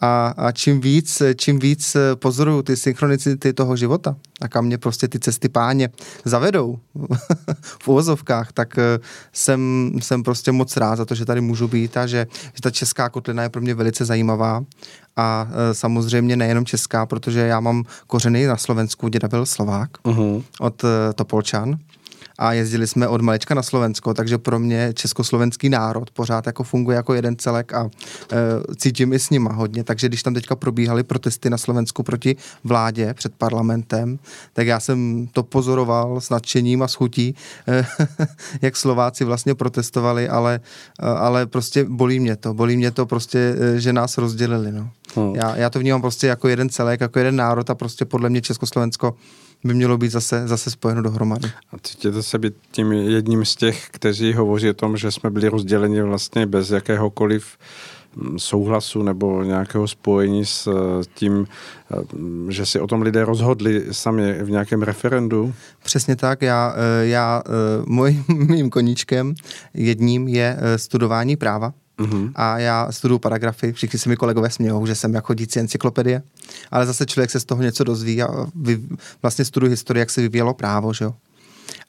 a, 0.00 0.34
a 0.36 0.52
čím 0.52 0.80
víc, 0.80 1.22
čím 1.36 1.58
víc 1.58 1.96
pozoruju 2.14 2.62
ty 2.62 2.76
synchronicity 2.76 3.52
toho 3.52 3.76
života 3.76 4.16
a 4.40 4.48
kam 4.48 4.64
mě 4.64 4.78
prostě 4.78 5.08
ty 5.08 5.18
cesty 5.18 5.48
páně 5.48 5.88
zavedou 6.24 6.78
v 7.82 7.88
uvozovkách, 7.88 8.52
tak 8.52 8.78
eh, 8.78 8.98
jsem, 9.32 9.92
jsem 10.02 10.22
prostě 10.22 10.52
moc 10.52 10.76
rád 10.76 10.96
za 10.96 11.04
to, 11.04 11.14
že 11.14 11.24
tady 11.24 11.40
můžu 11.40 11.68
být 11.68 11.96
a 11.96 12.06
že, 12.06 12.26
že 12.54 12.62
ta 12.62 12.70
česká 12.70 13.08
kotlina 13.08 13.42
je 13.42 13.48
pro 13.48 13.62
mě 13.62 13.74
velice 13.74 14.04
zajímavá 14.04 14.64
a 15.16 15.48
eh, 15.50 15.74
samozřejmě 15.74 16.36
nejenom 16.36 16.64
česká, 16.64 17.06
protože 17.06 17.40
já 17.40 17.60
mám 17.60 17.84
kořeny 18.06 18.46
na 18.46 18.56
Slovensku, 18.56 19.08
děda 19.08 19.28
byl 19.28 19.46
Slovák 19.46 19.90
uh-huh. 20.04 20.42
od 20.60 20.84
eh, 20.84 21.12
Topolčan 21.12 21.78
a 22.38 22.52
jezdili 22.52 22.86
jsme 22.86 23.08
od 23.08 23.20
malečka 23.20 23.54
na 23.54 23.62
Slovensko, 23.62 24.14
takže 24.14 24.38
pro 24.38 24.58
mě 24.58 24.92
československý 24.94 25.68
národ 25.68 26.10
pořád 26.10 26.46
jako 26.46 26.64
funguje 26.64 26.96
jako 26.96 27.14
jeden 27.14 27.36
celek 27.36 27.72
a 27.74 27.90
e, 28.32 28.74
cítím 28.76 29.12
i 29.12 29.18
s 29.18 29.30
nima 29.30 29.52
hodně, 29.52 29.84
takže 29.84 30.08
když 30.08 30.22
tam 30.22 30.34
teďka 30.34 30.56
probíhaly 30.56 31.02
protesty 31.02 31.50
na 31.50 31.58
Slovensku 31.58 32.02
proti 32.02 32.36
vládě 32.64 33.14
před 33.14 33.34
parlamentem, 33.34 34.18
tak 34.52 34.66
já 34.66 34.80
jsem 34.80 35.28
to 35.32 35.42
pozoroval 35.42 36.20
s 36.20 36.30
nadšením 36.30 36.82
a 36.82 36.88
schutí, 36.88 37.34
e, 37.68 37.86
jak 38.62 38.76
Slováci 38.76 39.24
vlastně 39.24 39.54
protestovali, 39.54 40.28
ale, 40.28 40.60
e, 41.00 41.06
ale 41.06 41.46
prostě 41.46 41.84
bolí 41.84 42.20
mě 42.20 42.36
to, 42.36 42.54
bolí 42.54 42.76
mě 42.76 42.90
to 42.90 43.06
prostě, 43.06 43.56
e, 43.60 43.80
že 43.80 43.92
nás 43.92 44.18
rozdělili, 44.18 44.72
no. 44.72 44.90
Hmm. 45.16 45.34
Já, 45.34 45.56
já 45.56 45.70
to 45.70 45.78
vnímám 45.78 46.00
prostě 46.00 46.26
jako 46.26 46.48
jeden 46.48 46.68
celek, 46.68 47.00
jako 47.00 47.18
jeden 47.18 47.36
národ 47.36 47.70
a 47.70 47.74
prostě 47.74 48.04
podle 48.04 48.30
mě 48.30 48.40
Československo 48.40 49.14
by 49.64 49.74
mělo 49.74 49.98
být 49.98 50.12
zase, 50.12 50.48
zase 50.48 50.70
spojeno 50.70 51.02
dohromady. 51.02 51.50
A 51.72 51.78
cítíte 51.82 52.22
se 52.22 52.38
být 52.38 52.54
tím 52.70 52.92
jedním 52.92 53.44
z 53.44 53.56
těch, 53.56 53.88
kteří 53.90 54.32
hovoří 54.32 54.70
o 54.70 54.74
tom, 54.74 54.96
že 54.96 55.10
jsme 55.10 55.30
byli 55.30 55.48
rozděleni 55.48 56.02
vlastně 56.02 56.46
bez 56.46 56.70
jakéhokoliv 56.70 57.46
mm, 58.16 58.38
souhlasu 58.38 59.02
nebo 59.02 59.42
nějakého 59.42 59.88
spojení 59.88 60.44
s 60.44 60.68
tím, 61.14 61.46
že 62.48 62.66
si 62.66 62.80
o 62.80 62.86
tom 62.86 63.02
lidé 63.02 63.24
rozhodli 63.24 63.84
sami 63.90 64.32
v 64.42 64.50
nějakém 64.50 64.82
referendu? 64.82 65.54
Přesně 65.82 66.16
tak. 66.16 66.42
Já, 66.42 66.74
já 67.02 67.42
můj, 67.86 68.22
mým 68.28 68.70
koníčkem 68.70 69.34
jedním 69.74 70.28
je 70.28 70.58
studování 70.76 71.36
práva. 71.36 71.72
Mm-hmm. 71.98 72.32
A 72.34 72.58
já 72.58 72.92
studuju 72.92 73.18
paragrafy, 73.18 73.72
všichni 73.72 73.98
se 73.98 74.08
mi 74.08 74.16
kolegové 74.16 74.50
smějou, 74.50 74.86
že 74.86 74.94
jsem 74.94 75.14
jako 75.14 75.26
chodící 75.26 75.60
encyklopedie, 75.60 76.22
ale 76.70 76.86
zase 76.86 77.06
člověk 77.06 77.30
se 77.30 77.40
z 77.40 77.44
toho 77.44 77.62
něco 77.62 77.84
dozví 77.84 78.22
a 78.22 78.46
vy, 78.54 78.78
vlastně 79.22 79.44
studuji 79.44 79.70
historii, 79.70 80.00
jak 80.00 80.10
se 80.10 80.20
vyvíjelo 80.20 80.54
právo, 80.54 80.92
že 80.92 81.04
jo. 81.04 81.14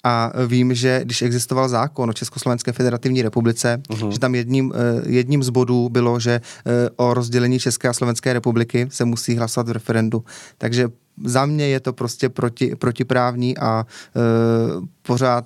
A 0.04 0.32
vím, 0.48 0.74
že 0.74 1.02
když 1.04 1.22
existoval 1.22 1.70
zákon 1.70 2.10
o 2.10 2.14
Československé 2.14 2.72
federativní 2.72 3.22
republice, 3.22 3.82
uh-huh. 3.90 4.10
že 4.10 4.20
tam 4.20 4.36
jedním, 4.36 4.74
eh, 4.76 5.02
jedním 5.10 5.44
z 5.44 5.50
bodů 5.50 5.90
bylo, 5.90 6.20
že 6.20 6.32
eh, 6.32 6.90
o 6.96 7.14
rozdělení 7.14 7.60
České 7.60 7.88
a 7.88 7.94
Slovenské 7.94 8.34
republiky 8.34 8.88
se 8.92 9.06
musí 9.06 9.36
hlasovat 9.36 9.68
v 9.68 9.72
referendu. 9.72 10.24
Takže 10.58 10.90
za 11.24 11.46
mě 11.46 11.68
je 11.68 11.80
to 11.80 11.94
prostě 11.94 12.30
proti, 12.30 12.76
protiprávní 12.76 13.58
a 13.58 13.86
e, 13.86 14.20
pořád 15.02 15.46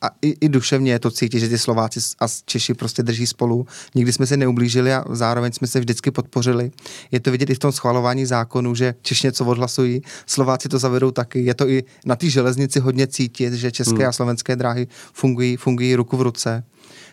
a 0.00 0.10
i, 0.22 0.28
i 0.40 0.48
duševně 0.48 0.92
je 0.92 0.98
to 0.98 1.10
cítit, 1.10 1.40
že 1.40 1.48
ty 1.48 1.58
Slováci 1.58 2.00
a 2.20 2.26
Češi 2.44 2.74
prostě 2.74 3.02
drží 3.02 3.26
spolu. 3.26 3.66
Nikdy 3.94 4.12
jsme 4.12 4.26
se 4.26 4.36
neublížili 4.36 4.94
a 4.94 5.04
zároveň 5.10 5.52
jsme 5.52 5.66
se 5.66 5.80
vždycky 5.80 6.10
podpořili. 6.10 6.70
Je 7.10 7.20
to 7.20 7.30
vidět 7.30 7.50
i 7.50 7.54
v 7.54 7.58
tom 7.58 7.72
schvalování 7.72 8.26
zákonu, 8.26 8.74
že 8.74 8.94
Češi 9.02 9.26
něco 9.26 9.44
odhlasují, 9.44 10.02
Slováci 10.26 10.68
to 10.68 10.78
zavedou 10.78 11.10
taky. 11.10 11.44
Je 11.44 11.54
to 11.54 11.68
i 11.68 11.84
na 12.06 12.16
té 12.16 12.30
železnici 12.30 12.80
hodně 12.80 13.06
cítit, 13.06 13.52
že 13.52 13.72
české 13.72 13.98
hmm. 13.98 14.08
a 14.08 14.12
slovenské 14.12 14.56
dráhy 14.56 14.86
fungují, 15.12 15.56
fungují 15.56 15.94
ruku 15.94 16.16
v 16.16 16.22
ruce. 16.22 16.64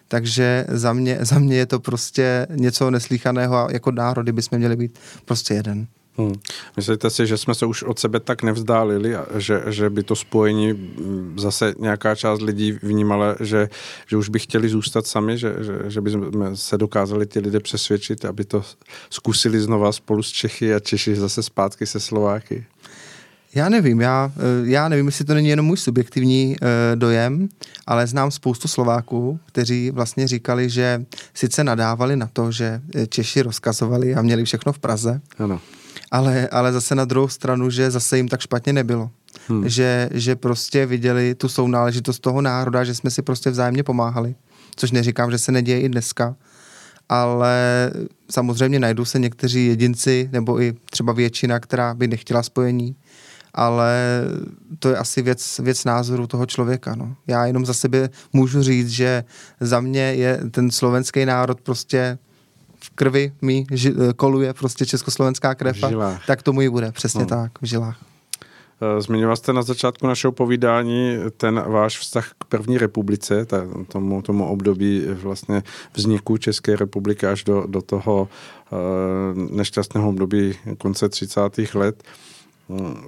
Takže 0.08 0.66
za 0.70 0.94
mě, 0.94 1.18
za 1.22 1.40
mě 1.40 1.58
je 1.58 1.66
to 1.66 1.80
prostě 1.80 2.48
něco 2.56 2.92
neslíchaného 2.92 3.56
a 3.56 3.68
jako 3.72 3.92
národy 3.92 4.32
bychom 4.32 4.58
měli 4.58 4.76
být 4.76 5.00
prostě 5.26 5.54
jeden. 5.54 5.88
Hmm. 6.20 6.36
Myslíte 6.78 7.10
si, 7.10 7.28
že 7.28 7.38
jsme 7.38 7.56
se 7.56 7.66
už 7.66 7.84
od 7.84 8.00
sebe 8.00 8.20
tak 8.20 8.44
nevzdálili, 8.44 9.14
že, 9.38 9.64
že 9.68 9.90
by 9.90 10.04
to 10.04 10.16
spojení 10.16 10.94
zase 11.38 11.74
nějaká 11.80 12.16
část 12.16 12.42
lidí 12.42 12.80
vnímala, 12.84 13.36
že, 13.40 13.70
že 14.08 14.18
už 14.18 14.30
by 14.30 14.40
chtěli 14.40 14.70
zůstat 14.70 15.08
sami, 15.08 15.38
že, 15.38 15.56
že, 15.60 15.80
že 15.88 16.02
by 16.02 16.12
se 16.54 16.78
dokázali 16.78 17.28
ti 17.28 17.40
lidé 17.40 17.60
přesvědčit, 17.60 18.26
aby 18.26 18.46
to 18.46 18.64
zkusili 19.10 19.60
znova 19.60 19.92
spolu 19.92 20.24
s 20.24 20.30
Čechy 20.30 20.74
a 20.74 20.80
Češi 20.80 21.16
zase 21.16 21.44
zpátky 21.44 21.86
se 21.86 22.00
Slováky? 22.00 22.66
Já 23.56 23.70
nevím, 23.70 24.02
já, 24.02 24.32
eh, 24.38 24.70
já 24.70 24.90
nevím, 24.90 25.06
jestli 25.06 25.26
to 25.26 25.34
není 25.34 25.48
jenom 25.48 25.66
můj 25.66 25.78
subjektivní 25.78 26.56
uh, 26.62 26.68
dojem, 26.96 27.50
ale 27.88 28.08
znám 28.08 28.32
spoustu 28.32 28.68
Slováků, 28.68 29.40
kteří 29.46 29.92
vlastně 29.92 30.28
říkali, 30.28 30.70
že 30.70 31.06
sice 31.34 31.64
nadávali 31.64 32.16
na 32.16 32.30
to, 32.34 32.52
že 32.52 32.82
Češi 33.10 33.42
rozkazovali 33.42 34.16
a 34.16 34.22
měli 34.22 34.46
všechno 34.46 34.74
v 34.74 34.80
Praze, 34.80 35.22
ano 35.40 35.62
ale, 36.12 36.48
ale 36.48 36.74
zase 36.74 36.96
na 36.96 37.06
druhou 37.06 37.28
stranu, 37.28 37.70
že 37.70 37.92
zase 37.92 38.18
jim 38.18 38.28
tak 38.28 38.42
špatně 38.42 38.74
nebylo. 38.74 39.10
Hmm. 39.48 39.70
Že, 39.70 40.10
že 40.14 40.36
prostě 40.36 40.86
viděli 40.86 41.36
tu 41.36 41.50
sounáležitost 41.50 42.20
toho 42.20 42.42
národa, 42.42 42.84
že 42.84 42.96
jsme 42.96 43.12
si 43.12 43.22
prostě 43.22 43.50
vzájemně 43.50 43.84
pomáhali. 43.84 44.36
Což 44.76 44.92
neříkám, 44.92 45.32
že 45.32 45.38
se 45.38 45.52
neděje 45.52 45.82
i 45.82 45.90
dneska, 45.90 46.36
ale 47.10 47.92
samozřejmě 48.32 48.80
najdou 48.80 49.06
se 49.06 49.20
někteří 49.20 49.66
jedinci, 49.66 50.30
nebo 50.32 50.62
i 50.62 50.74
třeba 50.92 51.14
většina, 51.14 51.60
která 51.60 51.94
by 51.94 52.08
nechtěla 52.08 52.44
spojení, 52.44 52.96
ale 53.54 54.24
to 54.80 54.90
je 54.90 54.98
asi 54.98 55.22
věc, 55.22 55.60
věc 55.60 55.86
názoru 55.86 56.28
toho 56.28 56.46
člověka. 56.46 56.96
No. 56.96 57.16
Já 57.28 57.46
jenom 57.46 57.66
za 57.66 57.74
sebe 57.74 58.10
můžu 58.34 58.64
říct, 58.64 58.90
že 58.90 59.24
za 59.60 59.80
mě 59.80 60.02
je 60.02 60.40
ten 60.52 60.72
slovenský 60.72 61.26
národ 61.26 61.62
prostě 61.62 62.18
krvi 63.00 63.32
mi 63.42 63.66
ži, 63.72 63.94
eh, 63.96 64.14
koluje 64.14 64.54
prostě 64.54 64.86
československá 64.86 65.56
krev, 65.56 65.78
tak 66.28 66.44
tomu 66.44 66.62
i 66.62 66.70
bude, 66.70 66.92
přesně 66.92 67.22
no. 67.22 67.28
tak, 67.28 67.62
v 67.62 67.66
žilách. 67.66 67.98
Eh, 68.82 69.02
zmiňoval 69.02 69.36
jste 69.36 69.54
na 69.54 69.62
začátku 69.62 70.08
našeho 70.08 70.32
povídání 70.32 71.18
ten 71.38 71.64
váš 71.68 72.00
vztah 72.00 72.32
k 72.38 72.44
první 72.44 72.78
republice, 72.78 73.46
ta, 73.46 73.58
tomu, 73.88 74.22
tomu 74.22 74.48
období 74.48 75.06
vlastně 75.08 75.64
vzniku 75.94 76.38
České 76.38 76.76
republiky 76.76 77.28
až 77.28 77.44
do, 77.44 77.64
do 77.68 77.82
toho 77.82 78.30
uh, 78.72 78.78
nešťastného 79.52 80.10
období 80.10 80.54
konce 80.78 81.10
30. 81.10 81.42
let. 81.74 82.04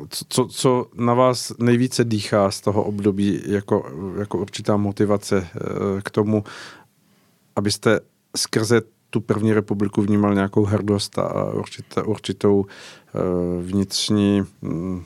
Co, 0.09 0.25
co, 0.29 0.45
co 0.45 0.85
na 0.95 1.13
vás 1.13 1.53
nejvíce 1.59 2.03
dýchá 2.03 2.51
z 2.51 2.61
toho 2.61 2.83
období 2.83 3.41
jako, 3.45 3.85
jako 4.19 4.37
určitá 4.37 4.77
motivace 4.77 5.47
k 6.03 6.11
tomu, 6.11 6.43
abyste 7.55 7.99
skrze 8.37 8.81
tu 9.11 9.21
první 9.21 9.53
republiku 9.53 10.01
vnímal 10.01 10.33
nějakou 10.33 10.65
hrdost 10.65 11.19
a 11.19 11.53
určitě, 11.53 12.01
určitou 12.01 12.65
eh, 12.65 13.19
vnitřní 13.61 14.43
mm, 14.61 15.03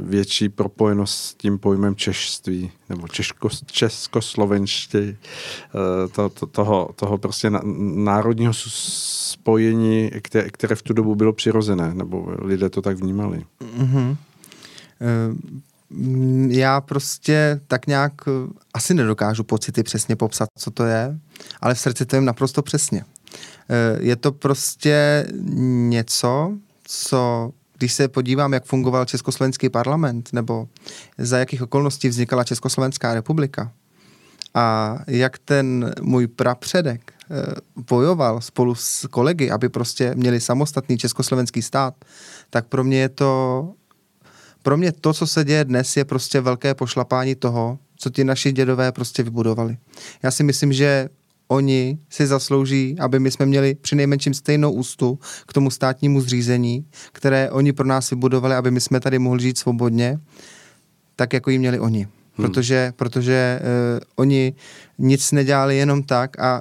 větší 0.00 0.48
propojenost 0.48 1.14
s 1.14 1.34
tím 1.34 1.58
pojmem 1.58 1.96
češství 1.96 2.70
nebo 2.88 3.08
česko, 3.08 3.48
českoslovenští 3.66 4.98
eh, 4.98 5.16
to, 6.12 6.28
to, 6.28 6.46
toho, 6.46 6.90
toho 6.96 7.18
prostě 7.18 7.50
národního 7.94 8.52
spojení, 8.54 10.10
které, 10.22 10.50
které 10.50 10.76
v 10.76 10.82
tu 10.82 10.92
dobu 10.92 11.14
bylo 11.14 11.32
přirozené, 11.32 11.94
nebo 11.94 12.34
lidé 12.38 12.70
to 12.70 12.82
tak 12.82 12.96
vnímali. 12.96 13.44
Mm-hmm. 13.78 14.16
Já 16.48 16.80
prostě 16.80 17.60
tak 17.66 17.86
nějak 17.86 18.12
asi 18.74 18.94
nedokážu 18.94 19.44
pocity 19.44 19.82
přesně 19.82 20.16
popsat, 20.16 20.48
co 20.58 20.70
to 20.70 20.84
je, 20.84 21.18
ale 21.60 21.74
v 21.74 21.78
srdci 21.78 22.06
to 22.06 22.16
je 22.16 22.22
naprosto 22.22 22.62
přesně. 22.62 23.04
Eh, 23.70 23.98
je 24.00 24.16
to 24.16 24.32
prostě 24.32 25.26
něco, 25.88 26.52
co 26.84 27.52
když 27.78 27.92
se 27.92 28.08
podívám, 28.08 28.52
jak 28.52 28.64
fungoval 28.64 29.04
Československý 29.04 29.68
parlament, 29.68 30.28
nebo 30.32 30.68
za 31.18 31.38
jakých 31.38 31.62
okolností 31.62 32.08
vznikala 32.08 32.44
Československá 32.44 33.14
republika, 33.14 33.72
a 34.54 34.98
jak 35.06 35.38
ten 35.38 35.92
můj 36.00 36.26
prapředek 36.26 37.12
eh, 37.12 37.54
bojoval 37.90 38.40
spolu 38.40 38.74
s 38.74 39.06
kolegy, 39.06 39.50
aby 39.50 39.68
prostě 39.68 40.14
měli 40.14 40.40
samostatný 40.40 40.98
československý 40.98 41.62
stát, 41.62 41.94
tak 42.50 42.66
pro 42.66 42.84
mě 42.84 43.00
je 43.00 43.08
to 43.08 43.72
pro 44.62 44.76
mě 44.76 44.92
to, 44.92 45.12
co 45.12 45.26
se 45.26 45.44
děje 45.44 45.64
dnes, 45.64 45.96
je 45.96 46.04
prostě 46.04 46.40
velké 46.40 46.74
pošlapání 46.74 47.34
toho, 47.34 47.78
co 47.96 48.10
ti 48.10 48.24
naši 48.24 48.52
dědové 48.52 48.92
prostě 48.92 49.22
vybudovali. 49.22 49.76
Já 50.22 50.30
si 50.30 50.42
myslím, 50.42 50.72
že 50.72 51.08
oni 51.50 51.98
si 52.10 52.26
zaslouží, 52.26 52.96
aby 53.00 53.18
my 53.18 53.30
jsme 53.30 53.46
měli 53.46 53.74
při 53.74 53.96
nejmenším 53.96 54.34
stejnou 54.34 54.72
ústu 54.72 55.18
k 55.46 55.52
tomu 55.52 55.70
státnímu 55.70 56.20
zřízení, 56.20 56.84
které 57.12 57.50
oni 57.50 57.72
pro 57.72 57.86
nás 57.86 58.10
vybudovali, 58.10 58.54
aby 58.54 58.70
my 58.70 58.80
jsme 58.80 59.00
tady 59.00 59.18
mohli 59.18 59.42
žít 59.42 59.58
svobodně, 59.58 60.20
tak 61.16 61.32
jako 61.32 61.50
ji 61.50 61.58
měli 61.58 61.80
oni. 61.80 61.98
Hmm. 61.98 62.46
Protože, 62.46 62.92
protože 62.96 63.60
uh, 63.62 64.00
oni 64.16 64.54
nic 64.98 65.32
nedělali 65.32 65.76
jenom 65.76 66.02
tak 66.02 66.38
a 66.40 66.60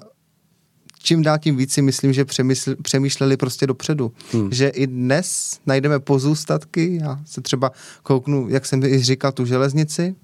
čím 1.03 1.21
dál 1.21 1.37
tím 1.37 1.57
víc 1.57 1.73
si 1.73 1.81
myslím, 1.81 2.13
že 2.13 2.25
přemysl, 2.25 2.75
přemýšleli 2.81 3.37
prostě 3.37 3.67
dopředu. 3.67 4.11
Hmm. 4.31 4.51
Že 4.51 4.67
i 4.67 4.87
dnes 4.87 5.59
najdeme 5.65 5.99
pozůstatky, 5.99 6.99
já 7.01 7.19
se 7.25 7.41
třeba 7.41 7.71
kouknu, 8.03 8.49
jak 8.49 8.65
jsem 8.65 8.83
i 8.83 8.99
říkal, 8.99 9.31
tu 9.31 9.45
železnici, 9.45 10.15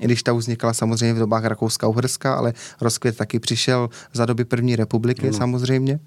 i 0.00 0.04
když 0.04 0.22
ta 0.22 0.32
vznikla 0.32 0.72
samozřejmě 0.72 1.14
v 1.14 1.18
dobách 1.18 1.44
Rakouska-Uherska, 1.44 2.34
ale 2.34 2.52
rozkvět 2.80 3.16
taky 3.16 3.38
přišel 3.38 3.90
za 4.12 4.26
doby 4.26 4.44
první 4.44 4.76
republiky 4.76 5.26
mm. 5.26 5.32
samozřejmě. 5.32 5.98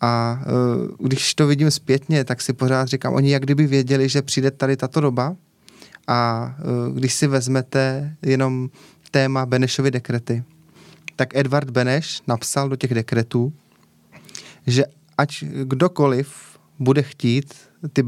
A 0.00 0.40
uh, 0.98 1.06
když 1.06 1.34
to 1.34 1.46
vidím 1.46 1.70
zpětně, 1.70 2.24
tak 2.24 2.40
si 2.40 2.52
pořád 2.52 2.88
říkám, 2.88 3.14
oni 3.14 3.30
jak 3.30 3.42
kdyby 3.42 3.66
věděli, 3.66 4.08
že 4.08 4.22
přijde 4.22 4.50
tady 4.50 4.76
tato 4.76 5.00
doba 5.00 5.36
a 6.06 6.50
uh, 6.88 6.96
když 6.96 7.14
si 7.14 7.26
vezmete 7.26 8.14
jenom 8.22 8.68
téma 9.10 9.46
Benešovy 9.46 9.90
dekrety, 9.90 10.44
tak 11.16 11.36
Edward 11.36 11.70
Beneš 11.70 12.22
napsal 12.26 12.68
do 12.68 12.76
těch 12.76 12.94
dekretů, 12.94 13.52
že 14.66 14.84
ať 15.18 15.44
kdokoliv 15.62 16.57
bude 16.78 17.02
chtít 17.02 17.54
ty 17.92 18.02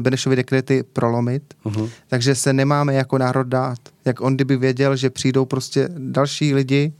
Benešovy 0.00 0.36
dekrety 0.36 0.82
prolomit, 0.82 1.54
uh-huh. 1.64 1.90
takže 2.08 2.34
se 2.34 2.52
nemáme 2.52 2.94
jako 2.94 3.18
národ 3.18 3.46
dát. 3.46 3.78
Jak 4.04 4.20
on 4.20 4.34
kdyby 4.34 4.56
věděl, 4.56 4.96
že 4.96 5.10
přijdou 5.10 5.44
prostě 5.44 5.88
další 5.98 6.54
lidi, 6.54 6.92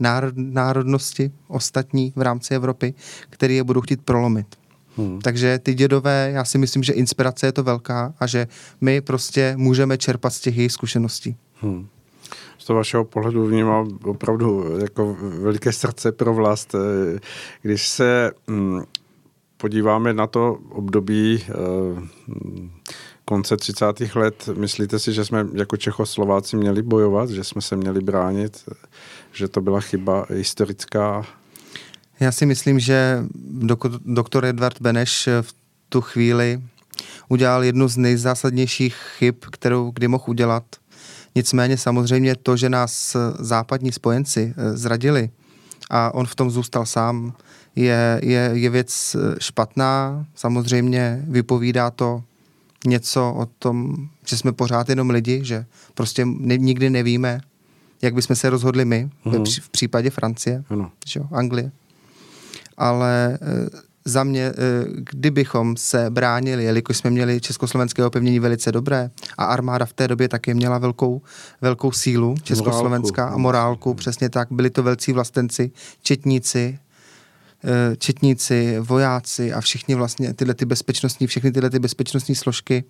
národ, 0.00 0.34
národnosti, 0.36 1.32
ostatní 1.48 2.12
v 2.16 2.22
rámci 2.22 2.54
Evropy, 2.54 2.94
který 3.30 3.56
je 3.56 3.64
budou 3.64 3.80
chtít 3.80 4.02
prolomit. 4.02 4.46
Hmm. 4.96 5.20
Takže 5.20 5.58
ty 5.58 5.74
dědové, 5.74 6.30
já 6.34 6.44
si 6.44 6.58
myslím, 6.58 6.82
že 6.82 6.92
inspirace 6.92 7.46
je 7.46 7.52
to 7.52 7.62
velká 7.62 8.14
a 8.18 8.26
že 8.26 8.46
my 8.80 9.00
prostě 9.00 9.54
můžeme 9.56 9.98
čerpat 9.98 10.32
z 10.32 10.40
těch 10.40 10.56
jejich 10.56 10.72
zkušeností. 10.72 11.36
Hmm. 11.60 11.86
Z 12.58 12.64
toho 12.64 12.76
vašeho 12.76 13.04
pohledu 13.04 13.46
vnímám 13.46 13.98
opravdu 14.04 14.78
jako 14.80 15.16
veliké 15.20 15.72
srdce 15.72 16.12
pro 16.12 16.34
vlast. 16.34 16.74
Když 17.62 17.88
se 17.88 18.30
hm, 18.50 18.82
podíváme 19.56 20.12
na 20.12 20.26
to 20.26 20.58
období 20.70 21.44
eh, 21.48 21.52
konce 23.24 23.56
30. 23.56 23.86
let, 24.14 24.48
myslíte 24.56 24.98
si, 24.98 25.12
že 25.12 25.24
jsme 25.24 25.46
jako 25.52 25.76
Čechoslováci 25.76 26.56
měli 26.56 26.82
bojovat, 26.82 27.30
že 27.30 27.44
jsme 27.44 27.62
se 27.62 27.76
měli 27.76 28.00
bránit, 28.00 28.68
že 29.32 29.48
to 29.48 29.60
byla 29.60 29.80
chyba 29.80 30.26
historická? 30.30 31.26
Já 32.20 32.32
si 32.32 32.46
myslím, 32.46 32.80
že 32.80 33.24
doktor 34.04 34.44
Edward 34.44 34.80
Beneš 34.80 35.28
v 35.42 35.54
tu 35.88 36.00
chvíli 36.00 36.62
udělal 37.28 37.64
jednu 37.64 37.88
z 37.88 37.96
nejzásadnějších 37.96 38.96
chyb, 39.18 39.34
kterou 39.52 39.90
kdy 39.90 40.08
mohl 40.08 40.24
udělat. 40.26 40.64
Nicméně 41.34 41.76
samozřejmě 41.76 42.36
to, 42.36 42.56
že 42.56 42.68
nás 42.68 43.16
západní 43.38 43.92
spojenci 43.92 44.54
eh, 44.56 44.76
zradili 44.76 45.30
a 45.90 46.14
on 46.14 46.26
v 46.26 46.34
tom 46.34 46.50
zůstal 46.50 46.86
sám, 46.86 47.32
je, 47.76 48.20
je, 48.22 48.50
je 48.52 48.70
věc 48.70 49.16
eh, 49.18 49.36
špatná. 49.38 50.26
Samozřejmě 50.34 51.24
vypovídá 51.28 51.90
to 51.90 52.22
něco 52.86 53.34
o 53.36 53.46
tom, 53.46 53.96
že 54.26 54.36
jsme 54.36 54.52
pořád 54.52 54.88
jenom 54.88 55.10
lidi, 55.10 55.40
že 55.44 55.66
prostě 55.94 56.24
ne, 56.26 56.56
nikdy 56.56 56.90
nevíme, 56.90 57.40
jak 58.02 58.14
bychom 58.14 58.36
se 58.36 58.50
rozhodli 58.50 58.84
my 58.84 59.10
uh-huh. 59.24 59.60
v 59.60 59.70
případě 59.70 60.10
Francie, 60.10 60.64
ano. 60.68 60.90
Že 61.06 61.20
Anglie. 61.32 61.72
Ale 62.76 63.38
e, 63.42 63.68
za 64.04 64.24
mě, 64.24 64.42
e, 64.42 64.52
kdybychom 64.96 65.76
se 65.76 66.10
bránili, 66.10 66.64
jelikož 66.64 66.96
jsme 66.96 67.10
měli 67.10 67.40
československé 67.40 68.04
opevnění 68.04 68.38
velice 68.38 68.72
dobré 68.72 69.10
a 69.38 69.44
armáda 69.44 69.86
v 69.86 69.92
té 69.92 70.08
době 70.08 70.28
také 70.28 70.54
měla 70.54 70.78
velkou, 70.78 71.22
velkou 71.60 71.92
sílu, 71.92 72.34
československá 72.42 73.22
morálku. 73.22 73.34
a 73.34 73.42
morálku, 73.42 73.94
přesně 73.94 74.28
tak, 74.28 74.48
byli 74.50 74.70
to 74.70 74.82
velcí 74.82 75.12
vlastenci, 75.12 75.70
četníci, 76.02 76.78
četníci, 77.98 78.76
vojáci 78.80 79.52
a 79.52 79.60
všichni 79.60 79.94
vlastně 79.94 80.34
tyhle 80.34 80.54
ty 80.54 80.64
bezpečnostní, 80.64 81.26
všechny 81.26 81.52
tyhle 81.52 81.70
ty 81.70 81.78
bezpečnostní 81.78 82.34
složky, 82.34 82.84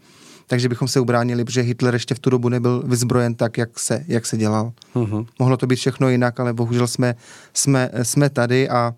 takže 0.47 0.69
bychom 0.69 0.89
se 0.89 1.01
ubránili, 1.01 1.45
protože 1.45 1.61
Hitler 1.61 1.95
ještě 1.95 2.15
v 2.15 2.19
tu 2.19 2.31
dobu 2.31 2.49
nebyl 2.49 2.83
vyzbrojen 2.87 3.35
tak, 3.35 3.59
jak 3.59 3.79
se, 3.79 4.05
jak 4.09 4.27
se 4.27 4.37
dělal. 4.37 4.73
Uh-huh. 4.95 5.27
Mohlo 5.39 5.57
to 5.57 5.67
být 5.67 5.77
všechno 5.77 6.09
jinak, 6.09 6.41
ale 6.41 6.53
bohužel 6.53 6.87
jsme, 6.87 7.15
jsme, 7.55 7.91
jsme 8.03 8.31
tady 8.31 8.69
a 8.69 8.95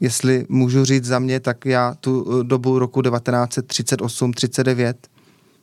jestli 0.00 0.46
můžu 0.48 0.84
říct 0.84 1.04
za 1.04 1.18
mě, 1.18 1.40
tak 1.40 1.66
já 1.66 1.94
tu 2.00 2.42
dobu 2.42 2.78
roku 2.78 3.00
1938-39 3.00 4.94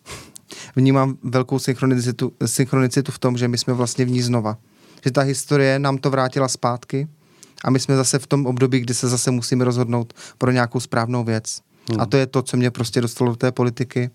vnímám 0.76 1.18
velkou 1.24 1.60
synchronicitu, 1.60 2.34
synchronicitu 2.46 3.12
v 3.12 3.20
tom, 3.20 3.38
že 3.38 3.48
my 3.48 3.58
jsme 3.58 3.74
vlastně 3.74 4.06
v 4.06 4.10
ní 4.10 4.22
znova. 4.22 4.58
Že 5.06 5.12
ta 5.12 5.22
historie 5.22 5.80
nám 5.80 5.98
to 5.98 6.10
vrátila 6.10 6.48
zpátky 6.48 7.08
a 7.66 7.70
my 7.70 7.80
jsme 7.80 7.96
zase 7.96 8.20
v 8.20 8.28
tom 8.28 8.46
období, 8.46 8.80
kdy 8.80 8.94
se 8.94 9.10
zase 9.10 9.32
musíme 9.32 9.66
rozhodnout 9.66 10.14
pro 10.38 10.52
nějakou 10.52 10.80
správnou 10.80 11.24
věc. 11.24 11.62
Hmm. 11.90 12.02
A 12.02 12.06
to 12.06 12.18
je 12.18 12.28
to, 12.28 12.42
co 12.42 12.58
mě 12.58 12.72
prostě 12.72 13.02
dostalo 13.02 13.32
do 13.32 13.36
té 13.36 13.52
politiky 13.52 14.10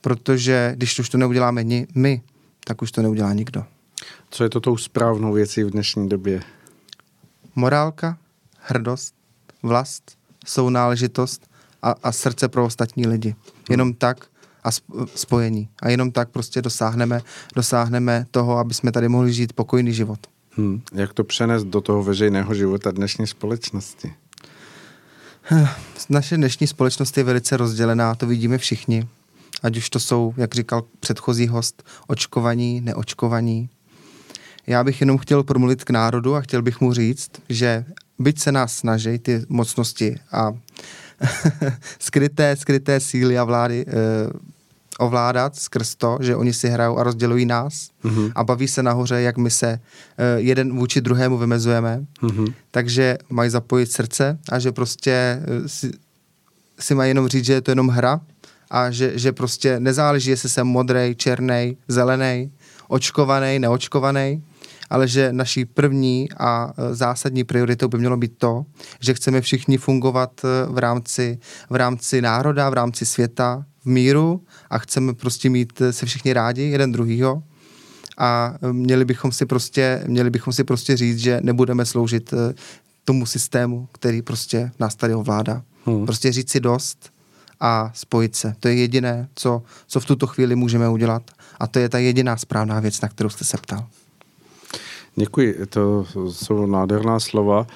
protože 0.00 0.72
když 0.76 0.98
už 0.98 1.08
to 1.08 1.18
neuděláme 1.18 1.64
my, 1.94 2.22
tak 2.64 2.82
už 2.82 2.92
to 2.92 3.02
neudělá 3.02 3.32
nikdo. 3.32 3.64
Co 4.30 4.44
je 4.44 4.50
to 4.50 4.60
tou 4.60 4.76
správnou 4.76 5.32
věcí 5.32 5.64
v 5.64 5.70
dnešní 5.70 6.08
době? 6.08 6.42
Morálka, 7.54 8.18
hrdost, 8.60 9.14
vlast, 9.62 10.18
sounáležitost 10.46 11.46
a, 11.82 11.94
a 12.02 12.12
srdce 12.12 12.48
pro 12.48 12.64
ostatní 12.64 13.06
lidi. 13.06 13.28
Hmm. 13.28 13.64
Jenom 13.70 13.94
tak 13.94 14.26
a 14.64 14.68
spojení. 15.14 15.68
A 15.82 15.88
jenom 15.88 16.10
tak 16.10 16.30
prostě 16.30 16.62
dosáhneme, 16.62 17.20
dosáhneme 17.54 18.26
toho, 18.30 18.58
aby 18.58 18.74
jsme 18.74 18.92
tady 18.92 19.08
mohli 19.08 19.32
žít 19.32 19.52
pokojný 19.52 19.92
život. 19.92 20.26
Hmm. 20.56 20.82
Jak 20.92 21.12
to 21.12 21.24
přenést 21.24 21.64
do 21.64 21.80
toho 21.80 22.02
veřejného 22.02 22.54
života 22.54 22.90
dnešní 22.90 23.26
společnosti? 23.26 24.12
Naše 26.08 26.36
dnešní 26.36 26.66
společnost 26.66 27.18
je 27.18 27.24
velice 27.24 27.56
rozdělená, 27.56 28.14
to 28.14 28.26
vidíme 28.26 28.58
všichni 28.58 29.08
ať 29.62 29.76
už 29.76 29.90
to 29.90 30.00
jsou, 30.00 30.34
jak 30.36 30.54
říkal 30.54 30.84
předchozí 31.00 31.48
host, 31.48 31.82
očkovaní, 32.06 32.80
neočkovaní. 32.80 33.68
Já 34.66 34.84
bych 34.84 35.00
jenom 35.00 35.18
chtěl 35.18 35.42
promluvit 35.42 35.84
k 35.84 35.90
národu 35.90 36.34
a 36.34 36.40
chtěl 36.40 36.62
bych 36.62 36.80
mu 36.80 36.92
říct, 36.92 37.30
že 37.48 37.84
byť 38.18 38.40
se 38.40 38.52
nás 38.52 38.76
snaží 38.76 39.18
ty 39.18 39.42
mocnosti 39.48 40.16
a 40.32 40.52
skryté, 41.98 42.56
skryté 42.56 43.00
síly 43.00 43.38
a 43.38 43.44
vlády 43.44 43.84
e, 43.88 43.92
ovládat 44.98 45.56
skrz 45.56 45.94
to, 45.94 46.18
že 46.20 46.36
oni 46.36 46.52
si 46.52 46.68
hrajou 46.68 46.98
a 46.98 47.02
rozdělují 47.02 47.46
nás 47.46 47.88
mm-hmm. 48.04 48.32
a 48.34 48.44
baví 48.44 48.68
se 48.68 48.82
nahoře, 48.82 49.20
jak 49.20 49.36
my 49.36 49.50
se 49.50 49.68
e, 49.68 49.80
jeden 50.36 50.76
vůči 50.76 51.00
druhému 51.00 51.38
vymezujeme. 51.38 52.04
Mm-hmm. 52.22 52.54
Takže 52.70 53.18
mají 53.30 53.50
zapojit 53.50 53.92
srdce 53.92 54.38
a 54.52 54.58
že 54.58 54.72
prostě 54.72 55.10
e, 55.12 55.68
si, 55.68 55.90
si 56.78 56.94
mají 56.94 57.10
jenom 57.10 57.28
říct, 57.28 57.44
že 57.44 57.52
je 57.52 57.60
to 57.60 57.70
jenom 57.70 57.88
hra 57.88 58.20
a 58.70 58.90
že, 58.90 59.18
že 59.18 59.32
prostě 59.32 59.80
nezáleží, 59.80 60.30
jestli 60.30 60.48
jsem 60.48 60.66
modrej, 60.66 61.14
černý, 61.14 61.76
zelený, 61.88 62.52
očkovaný, 62.88 63.58
neočkovaný, 63.58 64.42
ale 64.90 65.08
že 65.08 65.32
naší 65.32 65.64
první 65.64 66.28
a 66.38 66.72
e, 66.78 66.94
zásadní 66.94 67.44
prioritou 67.44 67.88
by 67.88 67.98
mělo 67.98 68.16
být 68.16 68.32
to, 68.38 68.64
že 69.00 69.14
chceme 69.14 69.40
všichni 69.40 69.78
fungovat 69.78 70.40
v 70.68 70.78
rámci, 70.78 71.38
v 71.70 71.74
rámci 71.74 72.22
národa, 72.22 72.70
v 72.70 72.74
rámci 72.74 73.06
světa, 73.06 73.64
v 73.86 73.88
míru 73.88 74.42
a 74.70 74.78
chceme 74.78 75.14
prostě 75.14 75.50
mít 75.50 75.80
e, 75.80 75.92
se 75.92 76.06
všichni 76.06 76.32
rádi 76.32 76.62
jeden 76.62 76.92
druhýho 76.92 77.42
a 78.18 78.54
měli 78.72 79.04
bychom 79.04 79.32
si 79.32 79.46
prostě, 79.46 80.02
měli 80.06 80.30
bychom 80.30 80.52
si 80.52 80.64
prostě 80.64 80.96
říct, 80.96 81.18
že 81.18 81.40
nebudeme 81.42 81.86
sloužit 81.86 82.34
tomu 83.04 83.26
systému, 83.26 83.88
který 83.92 84.22
prostě 84.22 84.70
nás 84.78 84.94
tady 84.94 85.14
ovládá. 85.14 85.62
Hmm. 85.84 86.06
Prostě 86.06 86.32
říct 86.32 86.50
si 86.50 86.60
dost, 86.60 87.10
a 87.60 87.90
spojit 87.94 88.36
se. 88.36 88.54
To 88.60 88.68
je 88.68 88.74
jediné, 88.74 89.28
co, 89.34 89.62
co 89.86 90.00
v 90.00 90.04
tuto 90.04 90.26
chvíli 90.26 90.56
můžeme 90.56 90.88
udělat 90.88 91.30
a 91.60 91.66
to 91.66 91.78
je 91.78 91.88
ta 91.88 91.98
jediná 91.98 92.36
správná 92.36 92.80
věc, 92.80 93.00
na 93.00 93.08
kterou 93.08 93.28
jste 93.28 93.44
se 93.44 93.56
ptal. 93.56 93.86
Děkuji, 95.16 95.66
to 95.68 96.06
jsou 96.30 96.66
nádherná 96.66 97.20
slova. 97.20 97.66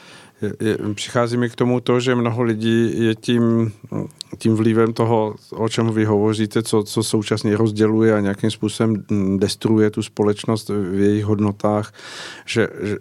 Je, 0.43 0.79
přichází 0.95 1.37
mi 1.37 1.51
k 1.51 1.57
tomu 1.57 1.81
to, 1.81 2.01
že 2.01 2.15
mnoho 2.15 2.43
lidí 2.43 3.05
je 3.05 3.15
tím, 3.15 3.73
tím 4.39 4.55
vlivem 4.55 4.93
toho, 4.93 5.35
o 5.51 5.69
čem 5.69 5.91
vy 5.91 6.05
hovoříte, 6.05 6.63
co, 6.63 6.83
co 6.83 7.03
současně 7.03 7.57
rozděluje 7.57 8.15
a 8.15 8.21
nějakým 8.21 8.51
způsobem 8.51 9.05
destruuje 9.37 9.91
tu 9.91 10.03
společnost 10.03 10.69
v 10.69 11.01
jejich 11.01 11.25
hodnotách, 11.25 11.93
že, 12.47 12.69
že, 12.83 12.97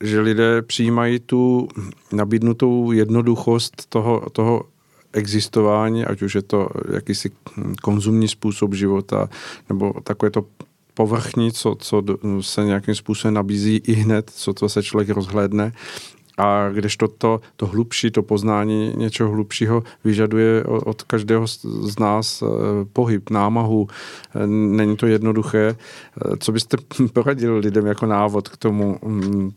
že 0.00 0.20
lidé 0.20 0.62
přijímají 0.62 1.18
tu 1.18 1.68
nabídnutou 2.12 2.92
jednoduchost 2.92 3.86
toho, 3.88 4.26
toho 4.32 4.64
existování, 5.12 6.04
ať 6.04 6.22
už 6.22 6.34
je 6.34 6.42
to 6.42 6.68
jakýsi 6.92 7.30
konzumní 7.82 8.28
způsob 8.28 8.74
života, 8.74 9.28
nebo 9.68 9.94
takové 10.04 10.30
to 10.30 10.44
povrchní, 10.94 11.52
co, 11.52 11.76
co 11.78 12.02
se 12.40 12.64
nějakým 12.64 12.94
způsobem 12.94 13.34
nabízí 13.34 13.76
i 13.76 13.92
hned, 13.92 14.30
co 14.34 14.54
to 14.54 14.68
se 14.68 14.82
člověk 14.82 15.08
rozhlédne. 15.08 15.72
A 16.38 16.68
když 16.68 16.96
to, 16.96 17.08
to, 17.08 17.40
to 17.56 17.66
hlubší, 17.66 18.10
to 18.10 18.22
poznání 18.22 18.92
něčeho 18.96 19.30
hlubšího 19.30 19.82
vyžaduje 20.04 20.64
od 20.64 21.02
každého 21.02 21.46
z 21.46 21.98
nás 21.98 22.42
eh, 22.42 22.46
pohyb, 22.92 23.30
námahu. 23.30 23.88
Eh, 24.34 24.46
není 24.46 24.96
to 24.96 25.06
jednoduché. 25.06 25.76
Eh, 25.76 26.36
co 26.36 26.52
byste 26.52 26.76
poradil 27.12 27.56
lidem 27.56 27.86
jako 27.86 28.06
návod 28.06 28.48
k 28.48 28.56
tomu, 28.56 28.98
mm, 29.04 29.50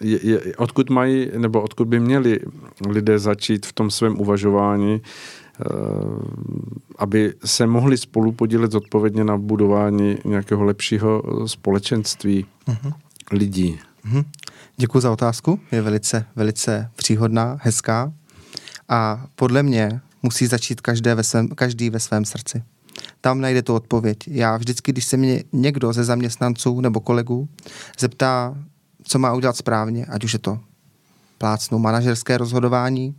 je, 0.00 0.26
je, 0.26 0.56
odkud 0.56 0.90
mají, 0.90 1.30
nebo 1.38 1.62
odkud 1.62 1.88
by 1.88 2.00
měli 2.00 2.40
lidé 2.88 3.18
začít 3.18 3.66
v 3.66 3.72
tom 3.72 3.90
svém 3.90 4.20
uvažování, 4.20 5.02
aby 6.98 7.34
se 7.44 7.66
mohli 7.66 7.98
spolu 7.98 8.32
podílet 8.32 8.74
odpovědně 8.74 9.24
na 9.24 9.38
budování 9.38 10.18
nějakého 10.24 10.64
lepšího 10.64 11.22
společenství 11.46 12.46
uh-huh. 12.68 12.92
lidí. 13.32 13.78
Uh-huh. 14.06 14.24
Děkuji 14.82 15.00
za 15.00 15.10
otázku, 15.10 15.60
je 15.72 15.82
velice, 15.82 16.24
velice 16.36 16.90
příhodná, 16.96 17.58
hezká 17.60 18.12
a 18.88 19.26
podle 19.34 19.62
mě 19.62 20.00
musí 20.22 20.46
začít 20.46 20.80
každé 20.80 21.14
ve 21.14 21.22
svém, 21.22 21.48
každý 21.48 21.90
ve 21.90 22.00
svém 22.00 22.24
srdci. 22.24 22.62
Tam 23.20 23.40
najde 23.40 23.62
tu 23.62 23.74
odpověď. 23.74 24.18
Já 24.28 24.56
vždycky, 24.56 24.92
když 24.92 25.04
se 25.04 25.16
mě 25.16 25.44
někdo 25.52 25.92
ze 25.92 26.04
zaměstnanců 26.04 26.80
nebo 26.80 27.00
kolegů 27.00 27.48
zeptá, 27.98 28.54
co 29.02 29.18
má 29.18 29.34
udělat 29.34 29.56
správně, 29.56 30.06
ať 30.06 30.24
už 30.24 30.32
je 30.32 30.38
to 30.38 30.58
plácnou 31.38 31.78
manažerské 31.78 32.38
rozhodování, 32.38 33.14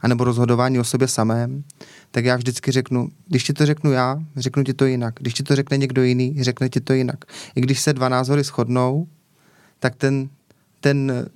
anebo 0.00 0.24
rozhodování 0.24 0.78
o 0.78 0.84
sobě 0.84 1.08
samém, 1.08 1.64
tak 2.10 2.24
já 2.24 2.36
vždycky 2.36 2.72
řeknu, 2.72 3.08
když 3.26 3.44
ti 3.44 3.52
to 3.52 3.66
řeknu 3.66 3.92
já, 3.92 4.18
řeknu 4.36 4.64
ti 4.64 4.74
to 4.74 4.84
jinak. 4.84 5.14
Když 5.20 5.34
ti 5.34 5.42
to 5.42 5.56
řekne 5.56 5.76
někdo 5.76 6.02
jiný, 6.02 6.36
řekne 6.40 6.68
ti 6.68 6.80
to 6.80 6.92
jinak. 6.92 7.24
I 7.54 7.60
když 7.60 7.80
se 7.80 7.92
dva 7.92 8.08
názory 8.08 8.42
shodnou, 8.42 9.08
tak 9.78 9.96
ten, 9.96 10.28
ten 10.80 11.26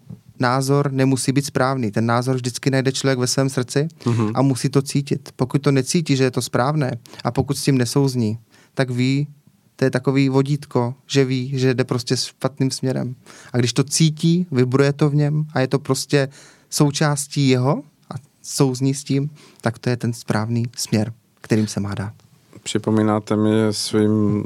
názor 0.41 0.93
nemusí 0.93 1.33
být 1.33 1.47
správný. 1.47 1.91
Ten 1.91 2.07
názor 2.07 2.35
vždycky 2.37 2.71
najde 2.71 2.93
člověk 2.93 3.19
ve 3.19 3.27
svém 3.27 3.49
srdci 3.49 3.89
mm-hmm. 4.05 4.33
a 4.35 4.43
musí 4.43 4.69
to 4.69 4.83
cítit. 4.83 5.29
Pokud 5.37 5.63
to 5.63 5.71
necítí, 5.71 6.17
že 6.17 6.25
je 6.25 6.31
to 6.31 6.43
správné 6.43 6.99
a 7.25 7.31
pokud 7.31 7.59
s 7.59 7.63
tím 7.63 7.79
nesouzní, 7.79 8.39
tak 8.75 8.91
ví, 8.91 9.29
to 9.77 9.85
je 9.85 9.91
takový 9.91 10.29
vodítko, 10.29 10.95
že 11.07 11.25
ví, 11.25 11.59
že 11.59 11.75
jde 11.75 11.85
prostě 11.85 12.17
špatným 12.17 12.71
směrem. 12.71 13.15
A 13.53 13.59
když 13.59 13.73
to 13.73 13.85
cítí, 13.85 14.47
vybruje 14.51 14.93
to 14.93 15.11
v 15.11 15.15
něm 15.15 15.47
a 15.53 15.61
je 15.61 15.69
to 15.69 15.79
prostě 15.79 16.29
součástí 16.71 17.49
jeho 17.49 17.83
a 18.11 18.15
souzní 18.43 18.95
s 18.95 19.05
tím, 19.05 19.31
tak 19.61 19.79
to 19.79 19.91
je 19.91 19.97
ten 19.97 20.13
správný 20.13 20.65
směr, 20.77 21.13
kterým 21.41 21.67
se 21.67 21.81
má 21.81 21.95
dát. 21.95 22.24
Připomínáte 22.65 23.37
mi 23.37 23.51
svým 23.71 24.45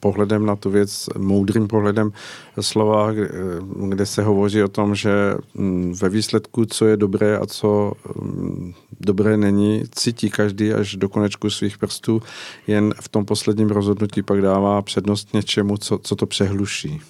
pohledem 0.00 0.46
na 0.46 0.56
tu 0.56 0.70
věc, 0.70 1.06
moudrým 1.18 1.68
pohledem 1.68 2.12
slova, 2.60 3.12
kde 3.88 4.06
se 4.06 4.22
hovoří 4.22 4.62
o 4.62 4.68
tom, 4.68 4.94
že 4.94 5.10
mm, 5.54 5.94
ve 6.00 6.08
výsledku, 6.08 6.64
co 6.64 6.86
je 6.86 6.96
dobré 6.96 7.38
a 7.38 7.46
co 7.46 7.92
mm, 8.22 8.72
dobré 9.00 9.36
není, 9.36 9.82
cítí 9.94 10.30
každý 10.30 10.72
až 10.72 10.96
do 10.96 11.08
konečku 11.08 11.50
svých 11.50 11.78
prstů, 11.78 12.22
jen 12.66 12.94
v 13.00 13.08
tom 13.08 13.24
posledním 13.24 13.68
rozhodnutí 13.68 14.22
pak 14.22 14.42
dává 14.42 14.82
přednost 14.82 15.34
něčemu, 15.34 15.76
co, 15.76 15.98
co 15.98 16.16
to 16.16 16.26
přehluší. 16.26 17.00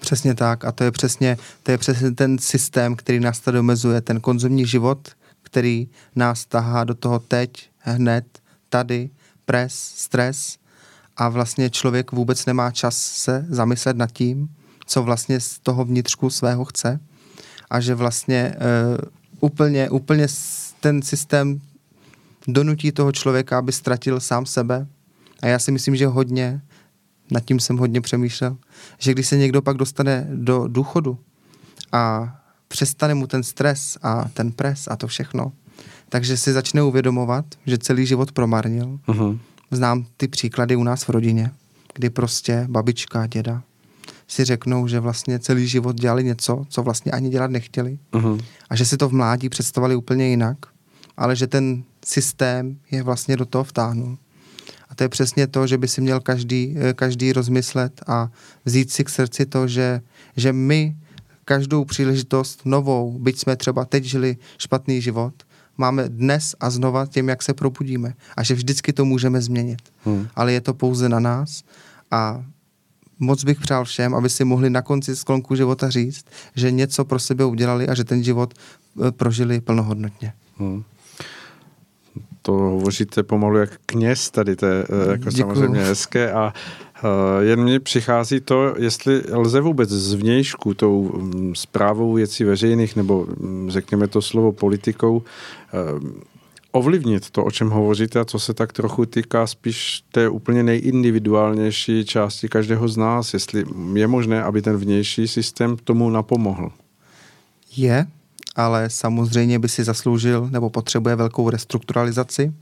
Přesně 0.00 0.34
tak 0.34 0.64
a 0.64 0.72
to 0.72 0.84
je 0.84 0.90
přesně, 0.90 1.36
to 1.62 1.70
je 1.70 1.78
přesně 1.78 2.10
ten 2.10 2.38
systém, 2.38 2.96
který 2.96 3.20
nás 3.20 3.40
tady 3.40 3.58
omezuje, 3.58 4.00
ten 4.00 4.20
konzumní 4.20 4.66
život, 4.66 5.08
který 5.42 5.88
nás 6.16 6.44
tahá 6.44 6.84
do 6.84 6.94
toho 6.94 7.18
teď, 7.18 7.50
hned, 7.78 8.24
tady, 8.68 9.10
pres, 9.44 9.74
stres 9.96 10.58
a 11.16 11.28
vlastně 11.28 11.70
člověk 11.70 12.12
vůbec 12.12 12.46
nemá 12.46 12.70
čas 12.70 12.96
se 12.96 13.46
zamyslet 13.48 13.96
nad 13.96 14.12
tím, 14.12 14.48
co 14.86 15.02
vlastně 15.02 15.40
z 15.40 15.58
toho 15.58 15.84
vnitřku 15.84 16.30
svého 16.30 16.64
chce. 16.64 17.00
A 17.70 17.80
že 17.80 17.94
vlastně 17.94 18.54
uh, 18.56 19.04
úplně, 19.40 19.90
úplně 19.90 20.26
ten 20.80 21.02
systém 21.02 21.60
donutí 22.48 22.92
toho 22.92 23.12
člověka, 23.12 23.58
aby 23.58 23.72
ztratil 23.72 24.20
sám 24.20 24.46
sebe. 24.46 24.86
A 25.42 25.46
já 25.46 25.58
si 25.58 25.72
myslím, 25.72 25.96
že 25.96 26.06
hodně, 26.06 26.62
nad 27.30 27.44
tím 27.44 27.60
jsem 27.60 27.76
hodně 27.76 28.00
přemýšlel, 28.00 28.56
že 28.98 29.12
když 29.12 29.26
se 29.26 29.36
někdo 29.36 29.62
pak 29.62 29.76
dostane 29.76 30.26
do 30.30 30.68
důchodu 30.68 31.18
a 31.92 32.34
přestane 32.68 33.14
mu 33.14 33.26
ten 33.26 33.42
stres 33.42 33.98
a 34.02 34.28
ten 34.34 34.52
pres 34.52 34.88
a 34.90 34.96
to 34.96 35.06
všechno, 35.06 35.52
takže 36.14 36.36
si 36.36 36.52
začne 36.52 36.82
uvědomovat, 36.82 37.44
že 37.66 37.78
celý 37.78 38.06
život 38.06 38.32
promarnil. 38.32 39.00
Uh-huh. 39.06 39.38
Znám 39.70 40.06
ty 40.16 40.28
příklady 40.28 40.76
u 40.76 40.82
nás 40.82 41.02
v 41.04 41.08
rodině, 41.08 41.50
kdy 41.94 42.10
prostě 42.10 42.66
babička, 42.70 43.26
děda 43.26 43.62
si 44.28 44.44
řeknou, 44.44 44.86
že 44.86 45.00
vlastně 45.00 45.38
celý 45.38 45.68
život 45.68 46.00
dělali 46.00 46.24
něco, 46.24 46.64
co 46.68 46.82
vlastně 46.82 47.12
ani 47.12 47.30
dělat 47.30 47.50
nechtěli. 47.50 47.98
Uh-huh. 48.12 48.40
A 48.70 48.76
že 48.76 48.86
si 48.86 48.96
to 48.96 49.08
v 49.08 49.12
mládí 49.12 49.48
představovali 49.48 49.96
úplně 49.96 50.28
jinak, 50.28 50.58
ale 51.16 51.36
že 51.36 51.46
ten 51.46 51.82
systém 52.06 52.78
je 52.90 53.02
vlastně 53.02 53.36
do 53.36 53.44
toho 53.44 53.64
vtáhnul. 53.64 54.18
A 54.88 54.94
to 54.94 55.04
je 55.04 55.08
přesně 55.08 55.46
to, 55.46 55.66
že 55.66 55.78
by 55.78 55.88
si 55.88 56.00
měl 56.00 56.20
každý, 56.20 56.76
eh, 56.78 56.92
každý 56.92 57.32
rozmyslet 57.32 58.00
a 58.06 58.30
vzít 58.64 58.92
si 58.92 59.04
k 59.04 59.08
srdci 59.08 59.46
to, 59.46 59.68
že, 59.68 60.00
že 60.36 60.52
my 60.52 60.96
každou 61.44 61.84
příležitost 61.84 62.60
novou, 62.64 63.18
byť 63.18 63.38
jsme 63.38 63.56
třeba 63.56 63.84
teď 63.84 64.04
žili 64.04 64.36
špatný 64.58 65.02
život, 65.02 65.34
máme 65.78 66.08
dnes 66.08 66.54
a 66.60 66.70
znova 66.70 67.06
tím, 67.06 67.28
jak 67.28 67.42
se 67.42 67.54
probudíme. 67.54 68.14
A 68.36 68.42
že 68.42 68.54
vždycky 68.54 68.92
to 68.92 69.04
můžeme 69.04 69.40
změnit. 69.40 69.82
Hmm. 70.04 70.28
Ale 70.34 70.52
je 70.52 70.60
to 70.60 70.74
pouze 70.74 71.08
na 71.08 71.20
nás 71.20 71.62
a 72.10 72.44
moc 73.18 73.44
bych 73.44 73.60
přál 73.60 73.84
všem, 73.84 74.14
aby 74.14 74.30
si 74.30 74.44
mohli 74.44 74.70
na 74.70 74.82
konci 74.82 75.16
sklonku 75.16 75.54
života 75.54 75.90
říct, 75.90 76.26
že 76.54 76.70
něco 76.70 77.04
pro 77.04 77.18
sebe 77.18 77.44
udělali 77.44 77.88
a 77.88 77.94
že 77.94 78.04
ten 78.04 78.24
život 78.24 78.54
eh, 78.54 79.12
prožili 79.12 79.60
plnohodnotně. 79.60 80.32
Hmm 80.58 80.84
to 82.46 82.52
hovoříte 82.52 83.22
pomalu 83.22 83.58
jak 83.58 83.70
kněz 83.86 84.30
tady, 84.30 84.56
to 84.56 84.66
je 84.66 84.82
eh, 84.82 85.10
jako 85.10 85.30
Děkuju. 85.30 85.54
samozřejmě 85.54 85.80
hezké 85.80 86.32
a 86.32 86.52
jen 87.40 87.64
mi 87.64 87.80
přichází 87.80 88.40
to, 88.40 88.74
jestli 88.78 89.22
lze 89.32 89.60
vůbec 89.60 89.90
zvnějšku 89.90 90.74
tou 90.74 91.12
zprávou 91.54 92.10
mm, 92.10 92.16
věcí 92.16 92.44
veřejných 92.44 92.96
nebo 92.96 93.26
mm, 93.40 93.70
řekněme 93.70 94.08
to 94.08 94.22
slovo 94.22 94.52
politikou 94.52 95.16
uh, 95.16 96.10
ovlivnit 96.72 97.30
to, 97.30 97.44
o 97.44 97.50
čem 97.50 97.70
hovoříte 97.70 98.20
a 98.20 98.24
co 98.24 98.38
se 98.38 98.54
tak 98.54 98.72
trochu 98.72 99.06
týká 99.06 99.46
spíš 99.46 100.04
té 100.12 100.28
úplně 100.28 100.62
nejindividuálnější 100.62 102.04
části 102.04 102.48
každého 102.48 102.88
z 102.88 102.96
nás, 102.96 103.34
jestli 103.34 103.64
je 103.94 104.06
možné, 104.06 104.42
aby 104.42 104.62
ten 104.62 104.76
vnější 104.76 105.28
systém 105.28 105.76
tomu 105.84 106.10
napomohl. 106.10 106.70
Je, 107.76 108.06
ale 108.56 108.90
samozřejmě 108.90 109.58
by 109.58 109.68
si 109.68 109.84
zasloužil 109.84 110.48
nebo 110.50 110.70
potřebuje 110.70 111.16
velkou 111.16 111.50
restrukturalizaci 111.50 112.52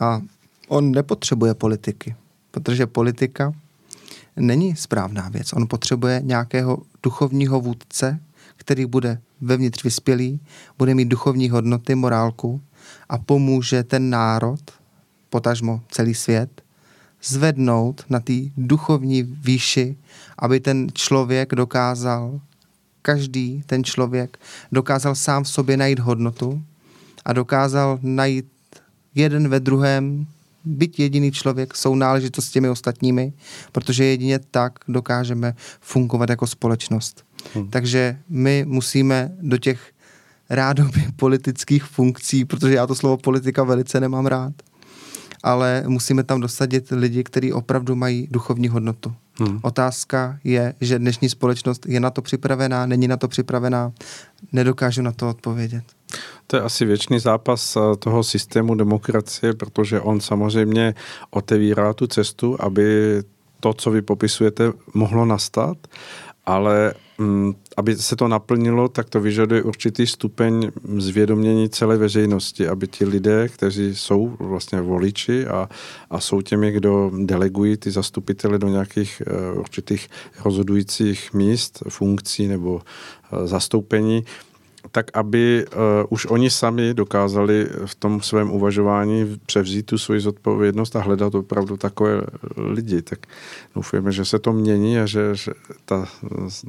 a 0.00 0.20
on 0.68 0.90
nepotřebuje 0.90 1.54
politiky, 1.54 2.14
protože 2.50 2.86
politika 2.86 3.52
není 4.36 4.76
správná 4.76 5.28
věc. 5.28 5.52
On 5.52 5.66
potřebuje 5.68 6.20
nějakého 6.24 6.82
duchovního 7.02 7.60
vůdce, 7.60 8.20
který 8.56 8.86
bude 8.86 9.20
vevnitř 9.40 9.84
vyspělý, 9.84 10.40
bude 10.78 10.94
mít 10.94 11.08
duchovní 11.08 11.50
hodnoty, 11.50 11.94
morálku 11.94 12.60
a 13.08 13.18
pomůže 13.18 13.82
ten 13.82 14.10
národ, 14.10 14.60
potažmo 15.30 15.80
celý 15.90 16.14
svět, 16.14 16.62
zvednout 17.22 18.04
na 18.08 18.20
té 18.20 18.32
duchovní 18.56 19.22
výši, 19.22 19.96
aby 20.38 20.60
ten 20.60 20.88
člověk 20.92 21.54
dokázal 21.54 22.40
každý 23.02 23.62
ten 23.66 23.84
člověk 23.84 24.38
dokázal 24.72 25.14
sám 25.14 25.44
v 25.44 25.48
sobě 25.48 25.76
najít 25.76 25.98
hodnotu 25.98 26.62
a 27.24 27.32
dokázal 27.32 27.98
najít 28.02 28.46
jeden 29.14 29.48
ve 29.48 29.60
druhém, 29.60 30.26
byť 30.64 31.00
jediný 31.00 31.32
člověk, 31.32 31.76
jsou 31.76 31.94
náležitost 31.94 32.44
s 32.46 32.50
těmi 32.50 32.68
ostatními, 32.68 33.32
protože 33.72 34.04
jedině 34.04 34.38
tak 34.50 34.78
dokážeme 34.88 35.54
fungovat 35.80 36.30
jako 36.30 36.46
společnost. 36.46 37.24
Hmm. 37.54 37.70
Takže 37.70 38.18
my 38.28 38.64
musíme 38.68 39.32
do 39.40 39.58
těch 39.58 39.92
rádoby 40.50 41.04
politických 41.16 41.84
funkcí, 41.84 42.44
protože 42.44 42.74
já 42.74 42.86
to 42.86 42.94
slovo 42.94 43.16
politika 43.16 43.64
velice 43.64 44.00
nemám 44.00 44.26
rád, 44.26 44.52
ale 45.42 45.84
musíme 45.86 46.24
tam 46.24 46.40
dosadit 46.40 46.88
lidi, 46.90 47.24
kteří 47.24 47.52
opravdu 47.52 47.94
mají 47.94 48.28
duchovní 48.30 48.68
hodnotu. 48.68 49.14
Hmm. 49.40 49.58
Otázka 49.62 50.38
je, 50.44 50.74
že 50.80 50.98
dnešní 50.98 51.28
společnost 51.28 51.86
je 51.86 52.00
na 52.00 52.10
to 52.10 52.22
připravená, 52.22 52.86
není 52.86 53.08
na 53.08 53.16
to 53.16 53.28
připravená, 53.28 53.92
nedokážu 54.52 55.02
na 55.02 55.12
to 55.12 55.28
odpovědět. 55.28 55.84
To 56.46 56.56
je 56.56 56.62
asi 56.62 56.84
věčný 56.84 57.18
zápas 57.18 57.76
eh, 57.76 57.96
toho 57.96 58.24
systému 58.24 58.74
demokracie, 58.74 59.54
protože 59.54 60.00
on 60.00 60.20
samozřejmě 60.20 60.94
otevírá 61.30 61.92
tu 61.92 62.06
cestu, 62.06 62.56
aby 62.60 63.22
to, 63.60 63.74
co 63.74 63.90
vy 63.90 64.02
popisujete, 64.02 64.72
mohlo 64.94 65.24
nastat, 65.24 65.76
ale 66.46 66.94
Mm, 67.20 67.54
aby 67.80 67.96
se 67.96 68.16
to 68.16 68.28
naplnilo, 68.28 68.88
tak 68.88 69.08
to 69.08 69.20
vyžaduje 69.20 69.62
určitý 69.62 70.06
stupeň 70.06 70.70
zvědomění 70.98 71.68
celé 71.68 71.96
veřejnosti, 71.96 72.68
aby 72.68 72.86
ti 72.86 73.04
lidé, 73.04 73.48
kteří 73.48 73.96
jsou 73.96 74.36
vlastně 74.38 74.80
voliči 74.80 75.46
a, 75.46 75.68
a 76.10 76.20
jsou 76.20 76.40
těmi, 76.40 76.72
kdo 76.72 77.10
delegují 77.24 77.76
ty 77.76 77.90
zastupitele 77.90 78.58
do 78.58 78.68
nějakých 78.68 79.22
uh, 79.26 79.58
určitých 79.60 80.08
rozhodujících 80.44 81.32
míst, 81.32 81.82
funkcí 81.88 82.48
nebo 82.48 82.74
uh, 82.74 83.46
zastoupení, 83.46 84.24
tak 84.92 85.16
aby 85.16 85.64
uh, 85.66 85.80
už 86.08 86.26
oni 86.26 86.50
sami 86.50 86.94
dokázali 86.94 87.68
v 87.86 87.94
tom 87.94 88.20
svém 88.20 88.50
uvažování 88.50 89.40
převzít 89.46 89.86
tu 89.86 89.98
svoji 89.98 90.20
zodpovědnost 90.20 90.96
a 90.96 91.00
hledat 91.00 91.34
opravdu 91.34 91.76
takové 91.76 92.22
lidi. 92.56 93.02
Tak 93.02 93.18
doufujeme, 93.74 94.12
že 94.12 94.24
se 94.24 94.38
to 94.38 94.52
mění 94.52 94.98
a 94.98 95.06
že, 95.06 95.34
že 95.34 95.52
ta 95.84 96.06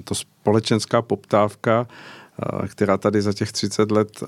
to 0.04 0.16
společenská 0.16 1.02
poptávka, 1.02 1.88
uh, 1.88 2.68
která 2.68 2.98
tady 2.98 3.22
za 3.22 3.34
těch 3.34 3.52
30 3.52 3.92
let 3.92 4.24
uh, 4.24 4.28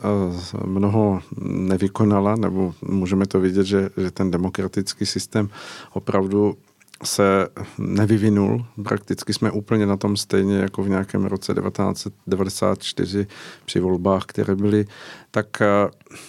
mnoho 0.66 1.22
nevykonala, 1.42 2.36
nebo 2.36 2.74
můžeme 2.82 3.26
to 3.26 3.40
vidět, 3.40 3.66
že, 3.66 3.90
že 3.98 4.12
ten 4.12 4.32
demokratický 4.32 5.06
systém 5.06 5.50
opravdu 5.94 6.58
se 7.04 7.48
nevyvinul. 7.78 8.66
Prakticky 8.84 9.34
jsme 9.34 9.52
úplně 9.52 9.86
na 9.86 9.98
tom 9.98 10.18
stejně 10.18 10.58
jako 10.58 10.84
v 10.84 10.90
nějakém 10.90 11.26
roce 11.26 11.54
1994 11.54 13.28
při 13.66 13.80
volbách, 13.80 14.26
které 14.26 14.56
byly, 14.56 14.86
tak 15.32 15.62
eh, 15.62 15.68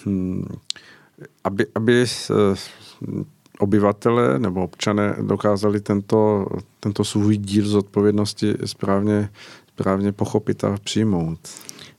hm, 0.05 0.45
aby, 1.43 1.65
aby 1.75 2.05
eh, 2.05 2.35
obyvatele 3.59 4.39
nebo 4.39 4.63
občané 4.63 5.15
dokázali 5.21 5.81
tento, 5.81 6.47
tento 6.79 7.03
svůj 7.03 7.37
díl 7.37 7.67
z 7.67 7.75
odpovědnosti 7.75 8.53
správně, 8.65 9.29
správně 9.73 10.11
pochopit 10.11 10.63
a 10.63 10.77
přijmout. 10.83 11.39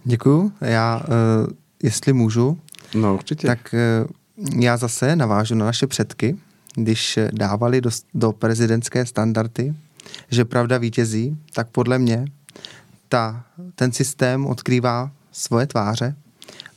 Děkuju. 0.04 0.52
Já, 0.60 0.96
uh, 0.96 1.52
jestli 1.82 2.12
můžu, 2.12 2.58
no, 2.94 3.14
určitě. 3.14 3.46
tak 3.46 3.74
já 4.58 4.76
zase 4.76 5.16
navážu 5.16 5.54
na 5.54 5.66
naše 5.66 5.86
předky, 5.86 6.36
když 6.76 7.18
dávali 7.32 7.80
do, 7.80 7.90
do 8.14 8.32
prezidentské 8.32 9.06
standardy, 9.06 9.74
že 10.30 10.44
pravda 10.44 10.78
vítězí, 10.78 11.36
tak 11.54 11.68
podle 11.68 11.98
mě 11.98 12.24
ta, 13.08 13.44
ten 13.74 13.92
systém 13.92 14.46
odkrývá 14.46 15.10
svoje 15.32 15.66
tváře 15.66 16.16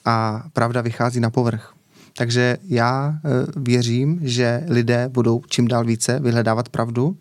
a 0.05 0.43
pravda 0.53 0.81
vychází 0.81 1.19
na 1.19 1.29
povrch. 1.29 1.73
Takže 2.17 2.57
já 2.63 3.13
e, 3.13 3.29
věřím, 3.59 4.19
že 4.21 4.63
lidé 4.67 5.09
budou 5.09 5.41
čím 5.47 5.67
dál 5.67 5.85
více 5.85 6.19
vyhledávat 6.19 6.69
pravdu 6.69 7.17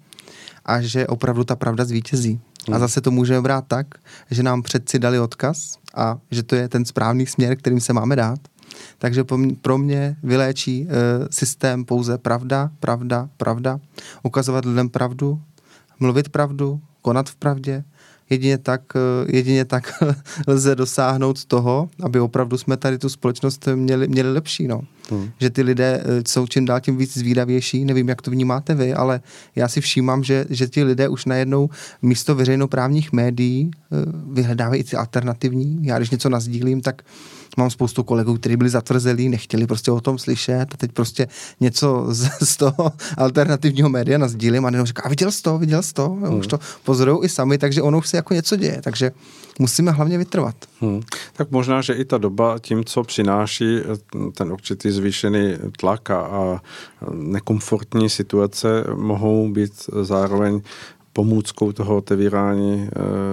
a 0.65 0.81
že 0.81 1.07
opravdu 1.07 1.45
ta 1.45 1.57
pravda 1.57 1.85
zvítězí. 1.85 2.41
Hmm. 2.67 2.75
A 2.75 2.79
zase 2.79 3.01
to 3.01 3.11
můžeme 3.11 3.41
brát 3.41 3.65
tak, 3.69 3.87
že 4.31 4.43
nám 4.43 4.63
předci 4.63 4.99
dali 4.99 5.21
odkaz 5.21 5.79
a 5.95 6.19
že 6.31 6.43
to 6.43 6.55
je 6.55 6.69
ten 6.69 6.85
správný 6.85 7.27
směr, 7.27 7.57
kterým 7.57 7.81
se 7.81 7.93
máme 7.93 8.17
dát 8.17 8.39
Takže 8.99 9.25
pro 9.61 9.79
mě 9.79 10.17
vyléčí 10.23 10.87
e, 10.89 10.95
systém 11.31 11.85
pouze 11.85 12.19
pravda, 12.19 12.71
pravda, 12.81 13.29
pravda, 13.37 13.81
ukazovat 14.23 14.65
lidem 14.65 14.89
pravdu, 14.89 15.41
mluvit 16.01 16.29
pravdu, 16.29 16.81
konat 17.03 17.29
v 17.29 17.37
pravdě, 17.37 17.85
Jedině 18.31 18.59
tak, 18.59 18.83
eh, 18.97 19.37
jedině 19.37 19.65
tak 19.65 20.03
lze 20.47 20.75
dosáhnout 20.75 21.45
toho, 21.45 21.91
aby 22.03 22.21
opravdu 22.21 22.59
jsme 22.59 22.77
tady 22.77 22.99
tu 22.99 23.09
společnost 23.09 23.69
měli, 23.75 24.09
měli 24.09 24.33
lepší. 24.33 24.69
No. 24.69 24.81
Hmm. 25.11 25.31
Že 25.41 25.51
ty 25.51 25.63
lidé 25.63 26.03
eh, 26.05 26.23
jsou 26.29 26.47
čím 26.47 26.65
dál 26.65 26.81
tím 26.81 26.97
víc 26.97 27.15
zvídavější, 27.19 27.85
nevím, 27.85 28.09
jak 28.09 28.23
to 28.23 28.31
vnímáte 28.31 28.75
vy, 28.75 28.95
ale 28.95 29.21
já 29.57 29.69
si 29.69 29.81
všímám, 29.81 30.25
že, 30.25 30.47
že 30.51 30.69
ti 30.69 30.85
lidé 30.85 31.09
už 31.09 31.25
najednou 31.25 31.71
místo 32.03 32.35
veřejnoprávních 32.35 33.13
médií 33.13 33.71
eh, 33.75 33.97
vyhledávají 34.33 34.81
i 34.81 34.85
ty 34.85 34.97
alternativní. 34.97 35.79
Já 35.83 35.99
když 35.99 36.11
něco 36.11 36.29
nazdílím, 36.29 36.81
tak 36.81 37.03
mám 37.57 37.71
spoustu 37.71 38.03
kolegů, 38.03 38.35
kteří 38.35 38.57
byli 38.57 38.71
zatvrzelí, 38.71 39.29
nechtěli 39.29 39.67
prostě 39.67 39.91
o 39.91 40.01
tom 40.01 40.19
slyšet 40.19 40.67
a 40.75 40.77
teď 40.77 40.93
prostě 40.93 41.29
něco 41.61 42.07
z, 42.15 42.31
z 42.43 42.57
toho 42.57 42.93
alternativního 43.17 43.89
média 43.89 44.19
nazdílím 44.19 44.67
a 44.67 44.71
jenom 44.71 44.87
říká, 44.87 45.03
a 45.03 45.09
viděl 45.09 45.33
jsi 45.33 45.43
to, 45.43 45.59
viděl 45.59 45.83
jsi 45.83 45.95
to, 45.95 46.09
hmm. 46.09 46.39
už 46.39 46.47
to 46.47 46.59
pozorují 46.85 47.25
i 47.25 47.29
sami, 47.29 47.59
takže 47.59 47.83
ono 47.83 47.99
už 47.99 48.09
se 48.09 48.17
jako 48.17 48.35
něco 48.35 48.57
děje, 48.57 48.81
takže 48.83 49.13
musíme 49.59 49.91
hlavně 49.91 50.19
vytrvat. 50.19 50.55
Hmm. 50.81 51.01
Tak 51.33 51.51
možná, 51.51 51.83
že 51.83 51.93
i 51.93 52.05
ta 52.05 52.19
doba 52.19 52.59
tím, 52.59 52.85
co 52.85 53.03
přináší 53.03 53.79
eh, 53.79 54.31
ten 54.35 54.53
určitý 54.53 54.91
zvýšený 54.91 55.57
tlak 55.77 56.11
a 56.11 56.63
nekomfortní 57.13 58.11
situace, 58.11 58.85
mohou 58.97 59.49
být 59.49 59.73
zároveň 60.03 60.61
pomůckou 61.13 61.73
toho 61.73 61.97
otevírání 61.97 62.83
e, 62.83 62.89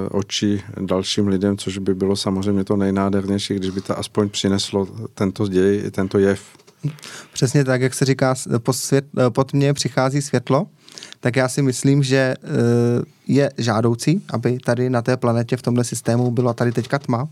očí 0.09 0.61
dalším 0.79 1.27
lidem, 1.27 1.57
což 1.57 1.77
by 1.77 1.95
bylo 1.95 2.15
samozřejmě 2.15 2.63
to 2.63 2.75
nejnádhernější, 2.75 3.53
když 3.53 3.69
by 3.69 3.81
to 3.81 3.99
aspoň 3.99 4.29
přineslo 4.29 4.87
tento 5.13 5.47
děj, 5.47 5.91
tento 5.91 6.19
jev. 6.19 6.41
Přesně 7.33 7.63
tak, 7.63 7.81
jak 7.81 7.93
se 7.93 8.05
říká, 8.05 8.35
pod, 8.57 8.73
svět, 8.73 9.05
eh, 9.17 9.29
pod 9.29 9.53
mě 9.53 9.73
přichází 9.73 10.21
světlo, 10.21 10.67
tak 11.19 11.35
já 11.35 11.49
si 11.49 11.61
myslím, 11.61 12.03
že 12.03 12.17
e, 12.17 12.35
je 13.27 13.51
žádoucí, 13.57 14.21
aby 14.29 14.57
tady 14.57 14.89
na 14.89 15.01
té 15.01 15.17
planetě 15.17 15.57
v 15.57 15.61
tomhle 15.61 15.83
systému 15.83 16.31
byla 16.31 16.53
tady 16.53 16.71
teďka 16.71 16.99
tma, 16.99 17.29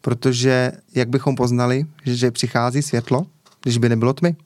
protože 0.00 0.72
jak 0.94 1.08
bychom 1.08 1.36
poznali, 1.36 1.86
že 2.04 2.30
přichází 2.30 2.82
světlo, 2.82 3.26
když 3.62 3.78
by 3.78 3.88
nebylo 3.88 4.12
tmy? 4.12 4.36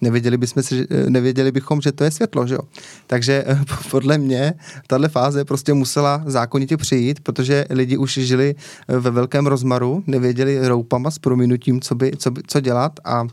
Nevěděli, 0.00 0.36
bychom 0.36 0.62
si, 0.62 0.86
nevěděli 1.08 1.52
bychom, 1.52 1.80
že 1.80 1.92
to 1.92 2.04
je 2.04 2.10
světlo, 2.10 2.46
že 2.46 2.54
jo. 2.54 2.60
Takže 3.06 3.44
eh, 3.46 3.60
podle 3.90 4.18
mě 4.18 4.54
tahle 4.86 5.08
fáze 5.08 5.44
prostě 5.44 5.74
musela 5.74 6.22
zákonitě 6.26 6.76
přijít, 6.76 7.20
protože 7.20 7.64
lidi 7.70 7.96
už 7.96 8.12
žili 8.14 8.54
eh, 8.88 8.98
ve 8.98 9.10
velkém 9.10 9.46
rozmaru, 9.46 10.04
nevěděli 10.06 10.68
roupama 10.68 11.10
s 11.10 11.18
prominutím, 11.18 11.80
co, 11.80 11.94
by, 11.94 12.12
co, 12.18 12.30
by, 12.30 12.42
co 12.46 12.60
dělat 12.60 13.00
a, 13.04 13.26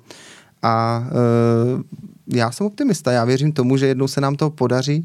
a 0.64 1.04
e, 1.12 2.38
já 2.38 2.52
jsem 2.52 2.68
optimista, 2.68 3.12
já 3.12 3.26
věřím 3.26 3.52
tomu, 3.52 3.78
že 3.78 3.88
jednou 3.88 4.08
se 4.08 4.22
nám 4.22 4.36
to 4.36 4.50
podaří 4.50 5.04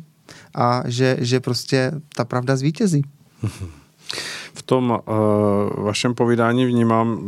a 0.54 0.82
že, 0.86 1.16
že 1.20 1.40
prostě 1.40 1.92
ta 2.16 2.24
pravda 2.24 2.56
zvítězí. 2.56 3.02
V 4.54 4.62
tom 4.62 4.90
uh, 4.90 5.84
vašem 5.84 6.14
povídání 6.14 6.66
vnímám 6.66 7.20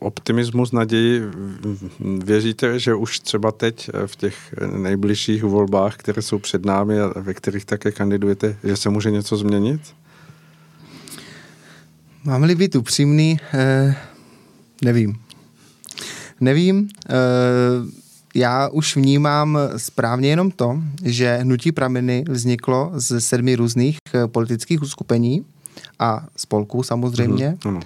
optimismus, 0.00 0.72
naději. 0.72 1.22
Věříte, 2.24 2.78
že 2.78 2.94
už 2.94 3.20
třeba 3.20 3.52
teď 3.52 3.90
eh, 3.94 4.06
v 4.06 4.16
těch 4.16 4.54
nejbližších 4.76 5.44
volbách, 5.44 5.96
které 5.96 6.22
jsou 6.22 6.38
před 6.38 6.64
námi 6.64 7.00
a 7.00 7.20
ve 7.20 7.34
kterých 7.34 7.64
také 7.64 7.92
kandidujete, 7.92 8.56
že 8.64 8.76
se 8.76 8.90
může 8.90 9.10
něco 9.10 9.36
změnit? 9.36 9.80
Mám-li 12.24 12.54
být 12.54 12.76
upřímný, 12.76 13.38
eh, 13.54 13.96
nevím. 14.84 15.14
Nevím. 16.40 16.88
Eh, 17.08 17.12
já 18.34 18.68
už 18.68 18.96
vnímám 18.96 19.58
správně 19.76 20.28
jenom 20.28 20.50
to, 20.50 20.82
že 21.04 21.36
hnutí 21.36 21.72
prameny 21.72 22.24
vzniklo 22.28 22.92
z 22.94 23.20
sedmi 23.20 23.56
různých 23.56 23.98
eh, 24.14 24.28
politických 24.28 24.82
uskupení 24.82 25.44
a 25.98 26.26
spolků 26.36 26.82
samozřejmě. 26.82 27.56
Mm-hmm. 27.60 27.82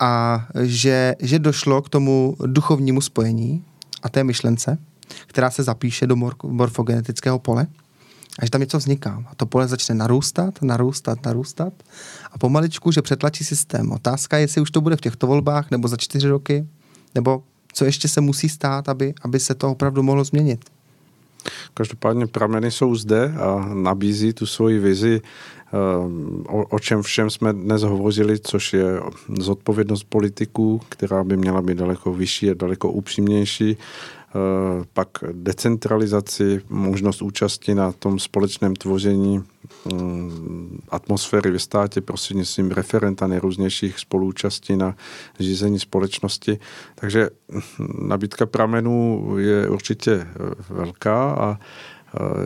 A 0.00 0.44
že, 0.60 1.14
že 1.18 1.38
došlo 1.38 1.82
k 1.82 1.88
tomu 1.88 2.36
duchovnímu 2.46 3.00
spojení 3.00 3.64
a 4.02 4.08
té 4.08 4.24
myšlence, 4.24 4.78
která 5.26 5.50
se 5.50 5.62
zapíše 5.62 6.06
do 6.06 6.16
mor- 6.16 6.48
morfogenetického 6.48 7.38
pole 7.38 7.66
a 8.38 8.44
že 8.44 8.50
tam 8.50 8.60
něco 8.60 8.78
vzniká. 8.78 9.24
A 9.30 9.34
to 9.34 9.46
pole 9.46 9.68
začne 9.68 9.94
narůstat, 9.94 10.62
narůstat, 10.62 11.26
narůstat 11.26 11.72
a 12.32 12.38
pomaličku, 12.38 12.92
že 12.92 13.02
přetlačí 13.02 13.44
systém. 13.44 13.92
Otázka 13.92 14.36
je, 14.36 14.42
jestli 14.42 14.60
už 14.60 14.70
to 14.70 14.80
bude 14.80 14.96
v 14.96 15.00
těchto 15.00 15.26
volbách, 15.26 15.70
nebo 15.70 15.88
za 15.88 15.96
čtyři 15.96 16.28
roky, 16.28 16.66
nebo 17.14 17.42
co 17.72 17.84
ještě 17.84 18.08
se 18.08 18.20
musí 18.20 18.48
stát, 18.48 18.88
aby, 18.88 19.14
aby 19.22 19.40
se 19.40 19.54
to 19.54 19.70
opravdu 19.70 20.02
mohlo 20.02 20.24
změnit. 20.24 20.64
Každopádně 21.74 22.26
prameny 22.26 22.70
jsou 22.70 22.94
zde 22.94 23.34
a 23.40 23.74
nabízí 23.74 24.32
tu 24.32 24.46
svoji 24.46 24.78
vizi 24.78 25.20
o, 26.48 26.64
o 26.64 26.78
čem 26.78 27.02
všem 27.02 27.30
jsme 27.30 27.52
dnes 27.52 27.82
hovořili, 27.82 28.38
což 28.38 28.72
je 28.72 29.00
zodpovědnost 29.38 30.04
politiků, 30.04 30.80
která 30.88 31.24
by 31.24 31.36
měla 31.36 31.62
být 31.62 31.78
daleko 31.78 32.12
vyšší 32.12 32.50
a 32.50 32.54
daleko 32.54 32.90
upřímnější, 32.90 33.76
eh, 33.76 34.84
pak 34.92 35.08
decentralizaci, 35.32 36.60
možnost 36.68 37.22
účasti 37.22 37.74
na 37.74 37.92
tom 37.92 38.18
společném 38.18 38.76
tvoření 38.76 39.42
mm, 39.92 40.80
atmosféry 40.88 41.50
ve 41.50 41.58
státě 41.58 42.00
prostřednictvím 42.00 42.70
referenta 42.70 43.26
nejrůznějších 43.26 43.98
spolúčastí 43.98 44.76
na 44.76 44.96
řízení 45.40 45.78
společnosti. 45.78 46.58
Takže 46.94 47.30
nabídka 48.02 48.46
pramenů 48.46 49.26
je 49.38 49.68
určitě 49.68 50.26
velká 50.70 51.30
a 51.30 51.58
Eh, 51.58 51.58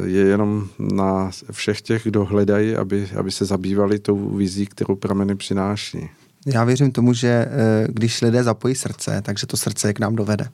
je 0.04 0.20
jenom 0.20 0.68
na 0.78 1.30
všech 1.52 1.82
těch, 1.82 2.02
kdo 2.04 2.24
hledají, 2.24 2.76
aby, 2.76 3.08
aby 3.18 3.30
se 3.30 3.44
zabývali 3.44 3.98
tou 3.98 4.36
vizí, 4.36 4.66
kterou 4.66 4.94
prameny 4.94 5.34
přináší. 5.34 6.08
Já 6.46 6.64
věřím 6.64 6.90
tomu, 6.90 7.12
že 7.12 7.28
eh, 7.28 7.86
když 7.88 8.22
lidé 8.22 8.44
zapojí 8.44 8.74
srdce, 8.74 9.22
takže 9.24 9.46
to 9.46 9.56
srdce 9.56 9.92
k 9.92 9.98
nám 10.00 10.16
dovede. 10.16 10.48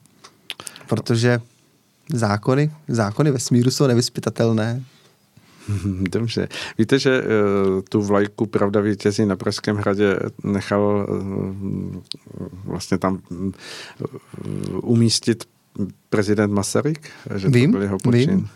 Protože 0.87 1.41
zákony, 2.13 2.71
zákony 2.87 3.31
ve 3.31 3.39
smíru 3.39 3.71
jsou 3.71 3.87
nevyspytatelné. 3.87 4.83
Dobře. 6.09 6.47
Víte, 6.77 6.99
že 6.99 7.21
uh, 7.21 7.27
tu 7.89 8.01
vlajku 8.01 8.45
Pravda 8.45 8.81
vítězí 8.81 9.25
na 9.25 9.35
Pražském 9.35 9.75
hradě 9.75 10.19
nechal 10.43 11.07
vlastně 12.65 12.97
tam 12.97 13.19
umístit 14.81 15.43
prezident 16.09 16.51
Masaryk? 16.51 17.09
Že 17.35 17.49
vím, 17.49 17.71
to 17.71 17.77
byl 17.77 17.81
jeho 17.81 17.97
počin. 17.97 18.29
Vím. 18.29 18.49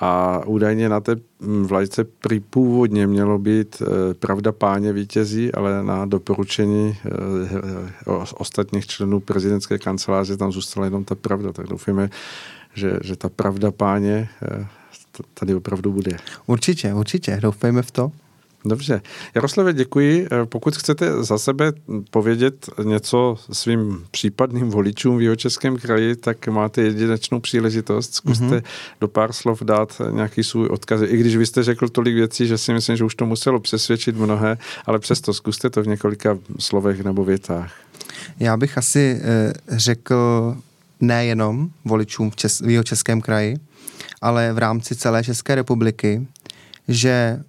A 0.00 0.42
údajně 0.46 0.88
na 0.88 1.00
té 1.00 1.16
vlajce 1.62 2.04
prý 2.04 2.40
původně 2.40 3.06
mělo 3.06 3.38
být 3.38 3.82
e, 3.82 4.14
pravda 4.14 4.52
páně 4.52 4.92
vítězí, 4.92 5.52
ale 5.52 5.84
na 5.84 6.06
doporučení 6.06 6.98
e, 7.04 7.10
ostatních 8.34 8.86
členů 8.86 9.20
prezidentské 9.20 9.78
kanceláře 9.78 10.36
tam 10.36 10.52
zůstala 10.52 10.86
jenom 10.86 11.04
ta 11.04 11.14
pravda. 11.14 11.52
Tak 11.52 11.66
doufíme, 11.66 12.10
že, 12.74 12.98
že 13.04 13.16
ta 13.16 13.28
pravda 13.28 13.70
páně 13.70 14.28
tady 15.34 15.54
opravdu 15.54 15.92
bude. 15.92 16.16
Určitě, 16.46 16.94
určitě. 16.94 17.38
Doufejme 17.42 17.82
v 17.82 17.90
to. 17.90 18.12
Dobře. 18.64 19.02
Jaroslave, 19.34 19.72
děkuji. 19.72 20.26
Eh, 20.32 20.46
pokud 20.46 20.76
chcete 20.76 21.24
za 21.24 21.38
sebe 21.38 21.72
povědět 22.10 22.70
něco 22.84 23.36
svým 23.52 24.04
případným 24.10 24.70
voličům 24.70 25.18
v 25.18 25.22
Jihočeském 25.22 25.76
kraji, 25.76 26.16
tak 26.16 26.48
máte 26.48 26.82
jedinečnou 26.82 27.40
příležitost. 27.40 28.14
Zkuste 28.14 28.44
mm-hmm. 28.44 28.62
do 29.00 29.08
pár 29.08 29.32
slov 29.32 29.62
dát 29.62 30.02
nějaký 30.10 30.44
svůj 30.44 30.68
odkaz. 30.68 31.00
I 31.04 31.16
když 31.16 31.36
vy 31.36 31.46
jste 31.46 31.62
řekl 31.62 31.88
tolik 31.88 32.14
věcí, 32.14 32.46
že 32.46 32.58
si 32.58 32.72
myslím, 32.72 32.96
že 32.96 33.04
už 33.04 33.14
to 33.14 33.26
muselo 33.26 33.60
přesvědčit 33.60 34.16
mnohé, 34.16 34.58
ale 34.86 34.98
přesto 34.98 35.34
zkuste 35.34 35.70
to 35.70 35.82
v 35.82 35.86
několika 35.86 36.38
slovech 36.58 37.04
nebo 37.04 37.24
větách. 37.24 37.72
Já 38.40 38.56
bych 38.56 38.78
asi 38.78 39.20
eh, 39.22 39.52
řekl 39.68 40.56
nejenom 41.00 41.70
voličům 41.84 42.30
v, 42.30 42.36
Čes- 42.36 42.66
v 42.66 42.70
Jihočeském 42.70 43.20
kraji, 43.20 43.56
ale 44.22 44.52
v 44.52 44.58
rámci 44.58 44.96
celé 44.96 45.24
České 45.24 45.54
republiky, 45.54 46.26
že 46.88 47.42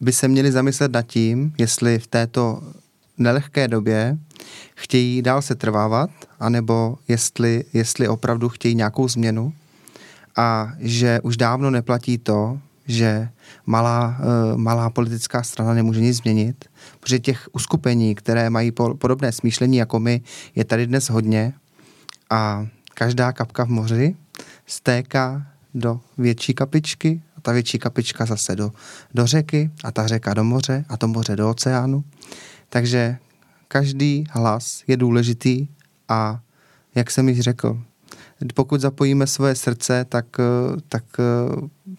by 0.00 0.12
se 0.12 0.28
měli 0.28 0.52
zamyslet 0.52 0.92
nad 0.92 1.02
tím, 1.02 1.52
jestli 1.58 1.98
v 1.98 2.06
této 2.06 2.62
nelehké 3.18 3.68
době 3.68 4.18
chtějí 4.74 5.22
dál 5.22 5.42
se 5.42 5.54
trvávat, 5.54 6.10
anebo 6.40 6.98
jestli, 7.08 7.64
jestli 7.72 8.08
opravdu 8.08 8.48
chtějí 8.48 8.74
nějakou 8.74 9.08
změnu 9.08 9.52
a 10.36 10.72
že 10.78 11.20
už 11.22 11.36
dávno 11.36 11.70
neplatí 11.70 12.18
to, 12.18 12.60
že 12.86 13.28
malá, 13.66 14.16
uh, 14.18 14.58
malá 14.58 14.90
politická 14.90 15.42
strana 15.42 15.74
nemůže 15.74 16.00
nic 16.00 16.16
změnit, 16.16 16.64
protože 17.00 17.18
těch 17.18 17.48
uskupení, 17.52 18.14
které 18.14 18.50
mají 18.50 18.72
po, 18.72 18.94
podobné 18.94 19.32
smýšlení 19.32 19.76
jako 19.76 20.00
my, 20.00 20.20
je 20.54 20.64
tady 20.64 20.86
dnes 20.86 21.10
hodně 21.10 21.52
a 22.30 22.66
každá 22.94 23.32
kapka 23.32 23.64
v 23.64 23.68
moři 23.68 24.16
stéká 24.66 25.46
do 25.74 26.00
větší 26.18 26.54
kapičky 26.54 27.22
ta 27.42 27.52
větší 27.52 27.78
kapička 27.78 28.26
zase 28.26 28.56
do, 28.56 28.72
do 29.14 29.26
řeky 29.26 29.70
a 29.84 29.92
ta 29.92 30.06
řeka 30.06 30.34
do 30.34 30.44
moře 30.44 30.84
a 30.88 30.96
to 30.96 31.08
moře 31.08 31.36
do 31.36 31.50
oceánu. 31.50 32.04
Takže 32.68 33.16
každý 33.68 34.24
hlas 34.30 34.82
je 34.86 34.96
důležitý 34.96 35.68
a 36.08 36.40
jak 36.94 37.10
jsem 37.10 37.28
již 37.28 37.40
řekl, 37.40 37.82
pokud 38.54 38.80
zapojíme 38.80 39.26
svoje 39.26 39.54
srdce, 39.54 40.06
tak, 40.08 40.26
tak 40.88 41.04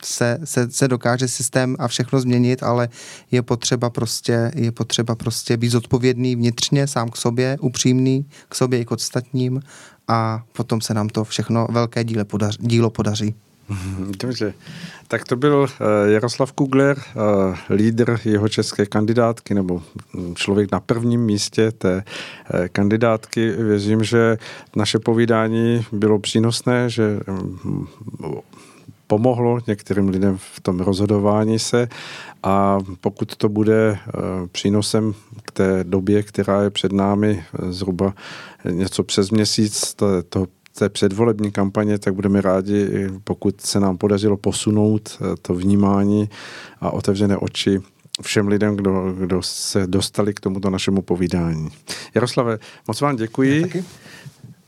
se, 0.04 0.40
se, 0.44 0.72
se 0.72 0.88
dokáže 0.88 1.28
systém 1.28 1.76
a 1.80 1.88
všechno 1.88 2.22
změnit, 2.22 2.64
ale 2.64 2.90
je 3.32 3.42
potřeba 3.42 3.90
prostě, 3.90 4.52
je 4.56 4.72
potřeba 4.72 5.16
prostě 5.16 5.58
být 5.58 5.70
zodpovědný 5.70 6.36
vnitřně, 6.36 6.88
sám 6.88 7.10
k 7.10 7.18
sobě, 7.18 7.58
upřímný 7.62 8.26
k 8.50 8.56
sobě 8.56 8.80
i 8.80 8.86
k 8.86 8.92
ostatním 8.92 9.62
a 10.08 10.44
potom 10.52 10.82
se 10.82 10.94
nám 10.94 11.10
to 11.10 11.24
všechno 11.24 11.68
velké 11.70 12.04
díle 12.04 12.26
dílo 12.60 12.90
podaří. 12.90 13.36
Dobře. 14.20 14.54
Tak 15.08 15.24
to 15.24 15.36
byl 15.36 15.68
eh, 15.70 16.12
Jaroslav 16.12 16.52
Kugler, 16.52 16.98
eh, 17.00 17.74
lídr 17.74 18.20
jeho 18.26 18.50
české 18.50 18.86
kandidátky, 18.86 19.54
nebo 19.54 19.82
hm, 20.14 20.36
člověk 20.36 20.72
na 20.72 20.80
prvním 20.80 21.22
místě 21.22 21.72
té 21.72 22.04
eh, 22.54 22.70
kandidátky. 22.70 23.50
Věřím, 23.50 24.04
že 24.04 24.38
naše 24.76 25.00
povídání 25.00 25.86
bylo 25.92 26.20
přínosné, 26.20 26.90
že 26.90 27.20
hm, 27.28 27.86
pomohlo 29.08 29.60
některým 29.68 30.10
lidem 30.10 30.38
v 30.38 30.60
tom 30.60 30.80
rozhodování 30.80 31.60
se 31.60 31.88
a 32.44 32.78
pokud 33.02 33.36
to 33.36 33.50
bude 33.50 33.98
přínosem 34.52 35.14
k 35.44 35.52
té 35.52 35.84
době, 35.84 36.24
která 36.24 36.62
je 36.62 36.70
před 36.70 36.92
námi 36.92 37.44
zhruba 37.70 38.14
něco 38.70 39.04
přes 39.04 39.32
měsíc, 39.32 39.94
to, 39.94 40.24
to 40.24 40.48
té 40.82 40.90
předvolební 40.90 41.52
kampaně, 41.52 42.00
tak 42.00 42.14
budeme 42.14 42.42
rádi, 42.42 43.10
pokud 43.24 43.62
se 43.62 43.80
nám 43.80 43.98
podařilo 43.98 44.38
posunout 44.38 45.18
eh, 45.22 45.36
to 45.42 45.54
vnímání 45.54 46.30
a 46.80 46.92
otevřené 46.92 47.38
oči 47.38 47.80
všem 48.22 48.48
lidem, 48.48 48.76
kdo, 48.76 49.14
kdo 49.18 49.42
se 49.42 49.88
dostali 49.88 50.34
k 50.34 50.40
tomuto 50.40 50.70
našemu 50.70 51.02
povídání. 51.02 51.70
Jaroslave, 52.16 52.60
moc 52.88 53.02
vám 53.02 53.16
děkuji. 53.16 53.84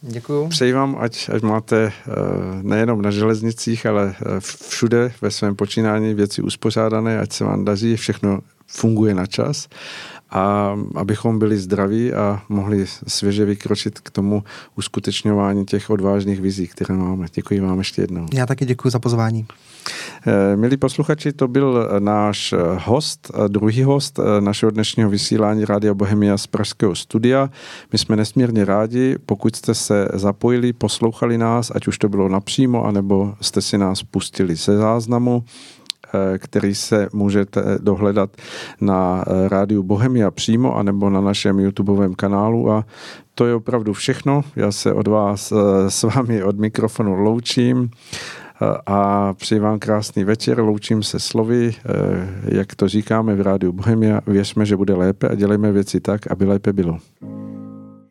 Děkuju. 0.01 0.47
Přeji 0.47 0.73
vám, 0.73 0.97
ať, 0.99 1.29
ať 1.33 1.41
máte 1.41 1.85
eh, 1.85 2.11
nejenom 2.61 3.01
na 3.01 3.11
železnicích, 3.11 3.85
ale 3.85 4.15
eh, 4.15 4.39
všude 4.69 5.11
ve 5.21 5.31
svém 5.31 5.55
počínání 5.55 6.13
věci 6.13 6.41
uspořádané, 6.41 7.19
ať 7.19 7.33
se 7.33 7.43
vám 7.43 7.65
daří, 7.65 7.95
všechno 7.95 8.39
funguje 8.67 9.15
na 9.15 9.25
čas 9.25 9.67
a 10.33 10.75
abychom 10.95 11.39
byli 11.39 11.57
zdraví 11.57 12.13
a 12.13 12.41
mohli 12.49 12.85
svěže 13.07 13.45
vykročit 13.45 13.99
k 13.99 14.09
tomu 14.09 14.43
uskutečňování 14.77 15.65
těch 15.65 15.89
odvážných 15.89 16.41
vizí, 16.41 16.67
které 16.67 16.95
máme. 16.95 17.27
Děkuji 17.33 17.59
vám 17.59 17.77
ještě 17.77 18.01
jednou. 18.01 18.25
Já 18.33 18.45
taky 18.45 18.65
děkuji 18.65 18.89
za 18.89 18.99
pozvání. 18.99 19.45
Eh, 20.27 20.55
milí 20.55 20.77
posluchači, 20.77 21.33
to 21.33 21.47
byl 21.47 21.89
náš 21.99 22.53
host, 22.85 23.31
druhý 23.47 23.83
host 23.83 24.19
našeho 24.39 24.71
dnešního 24.71 25.09
vysílání 25.09 25.65
Rádia 25.65 25.93
Bohemia 25.93 26.37
z 26.37 26.47
Pražského 26.47 26.95
studia. 26.95 27.49
My 27.91 27.97
jsme 27.97 28.15
nesmírně 28.15 28.65
rádi, 28.65 29.15
pokud 29.25 29.55
jste 29.55 29.73
se 29.73 30.07
zapojili, 30.13 30.73
poslouchali 30.73 31.37
nás, 31.37 31.71
ať 31.75 31.87
už 31.87 31.97
to 31.97 32.09
bylo 32.09 32.29
napřímo, 32.29 32.85
anebo 32.85 33.35
jste 33.41 33.61
si 33.61 33.77
nás 33.77 34.03
pustili 34.03 34.55
ze 34.55 34.77
záznamu. 34.77 35.43
Eh, 36.15 36.37
který 36.37 36.75
se 36.75 37.07
můžete 37.13 37.63
dohledat 37.81 38.29
na 38.81 39.25
eh, 39.27 39.49
rádiu 39.49 39.83
Bohemia 39.83 40.31
přímo 40.31 40.75
anebo 40.77 41.09
na 41.09 41.21
našem 41.21 41.59
YouTubeovém 41.59 42.15
kanálu 42.15 42.71
a 42.71 42.85
to 43.35 43.45
je 43.45 43.55
opravdu 43.55 43.93
všechno. 43.93 44.41
Já 44.55 44.71
se 44.71 44.93
od 44.93 45.07
vás 45.07 45.51
eh, 45.51 45.55
s 45.91 46.03
vámi 46.03 46.43
od 46.43 46.59
mikrofonu 46.59 47.15
loučím 47.15 47.89
a 48.85 49.33
přeji 49.33 49.59
vám 49.59 49.79
krásný 49.79 50.23
večer. 50.23 50.59
Loučím 50.59 51.03
se 51.03 51.19
slovy, 51.19 51.75
jak 52.45 52.75
to 52.75 52.87
říkáme 52.87 53.35
v 53.35 53.41
rádiu 53.41 53.71
Bohemia. 53.71 54.21
Věřme, 54.27 54.65
že 54.65 54.77
bude 54.77 54.93
lépe 54.93 55.27
a 55.27 55.35
dělejme 55.35 55.71
věci 55.71 55.99
tak, 55.99 56.31
aby 56.31 56.45
lépe 56.45 56.73
bylo. 56.73 56.97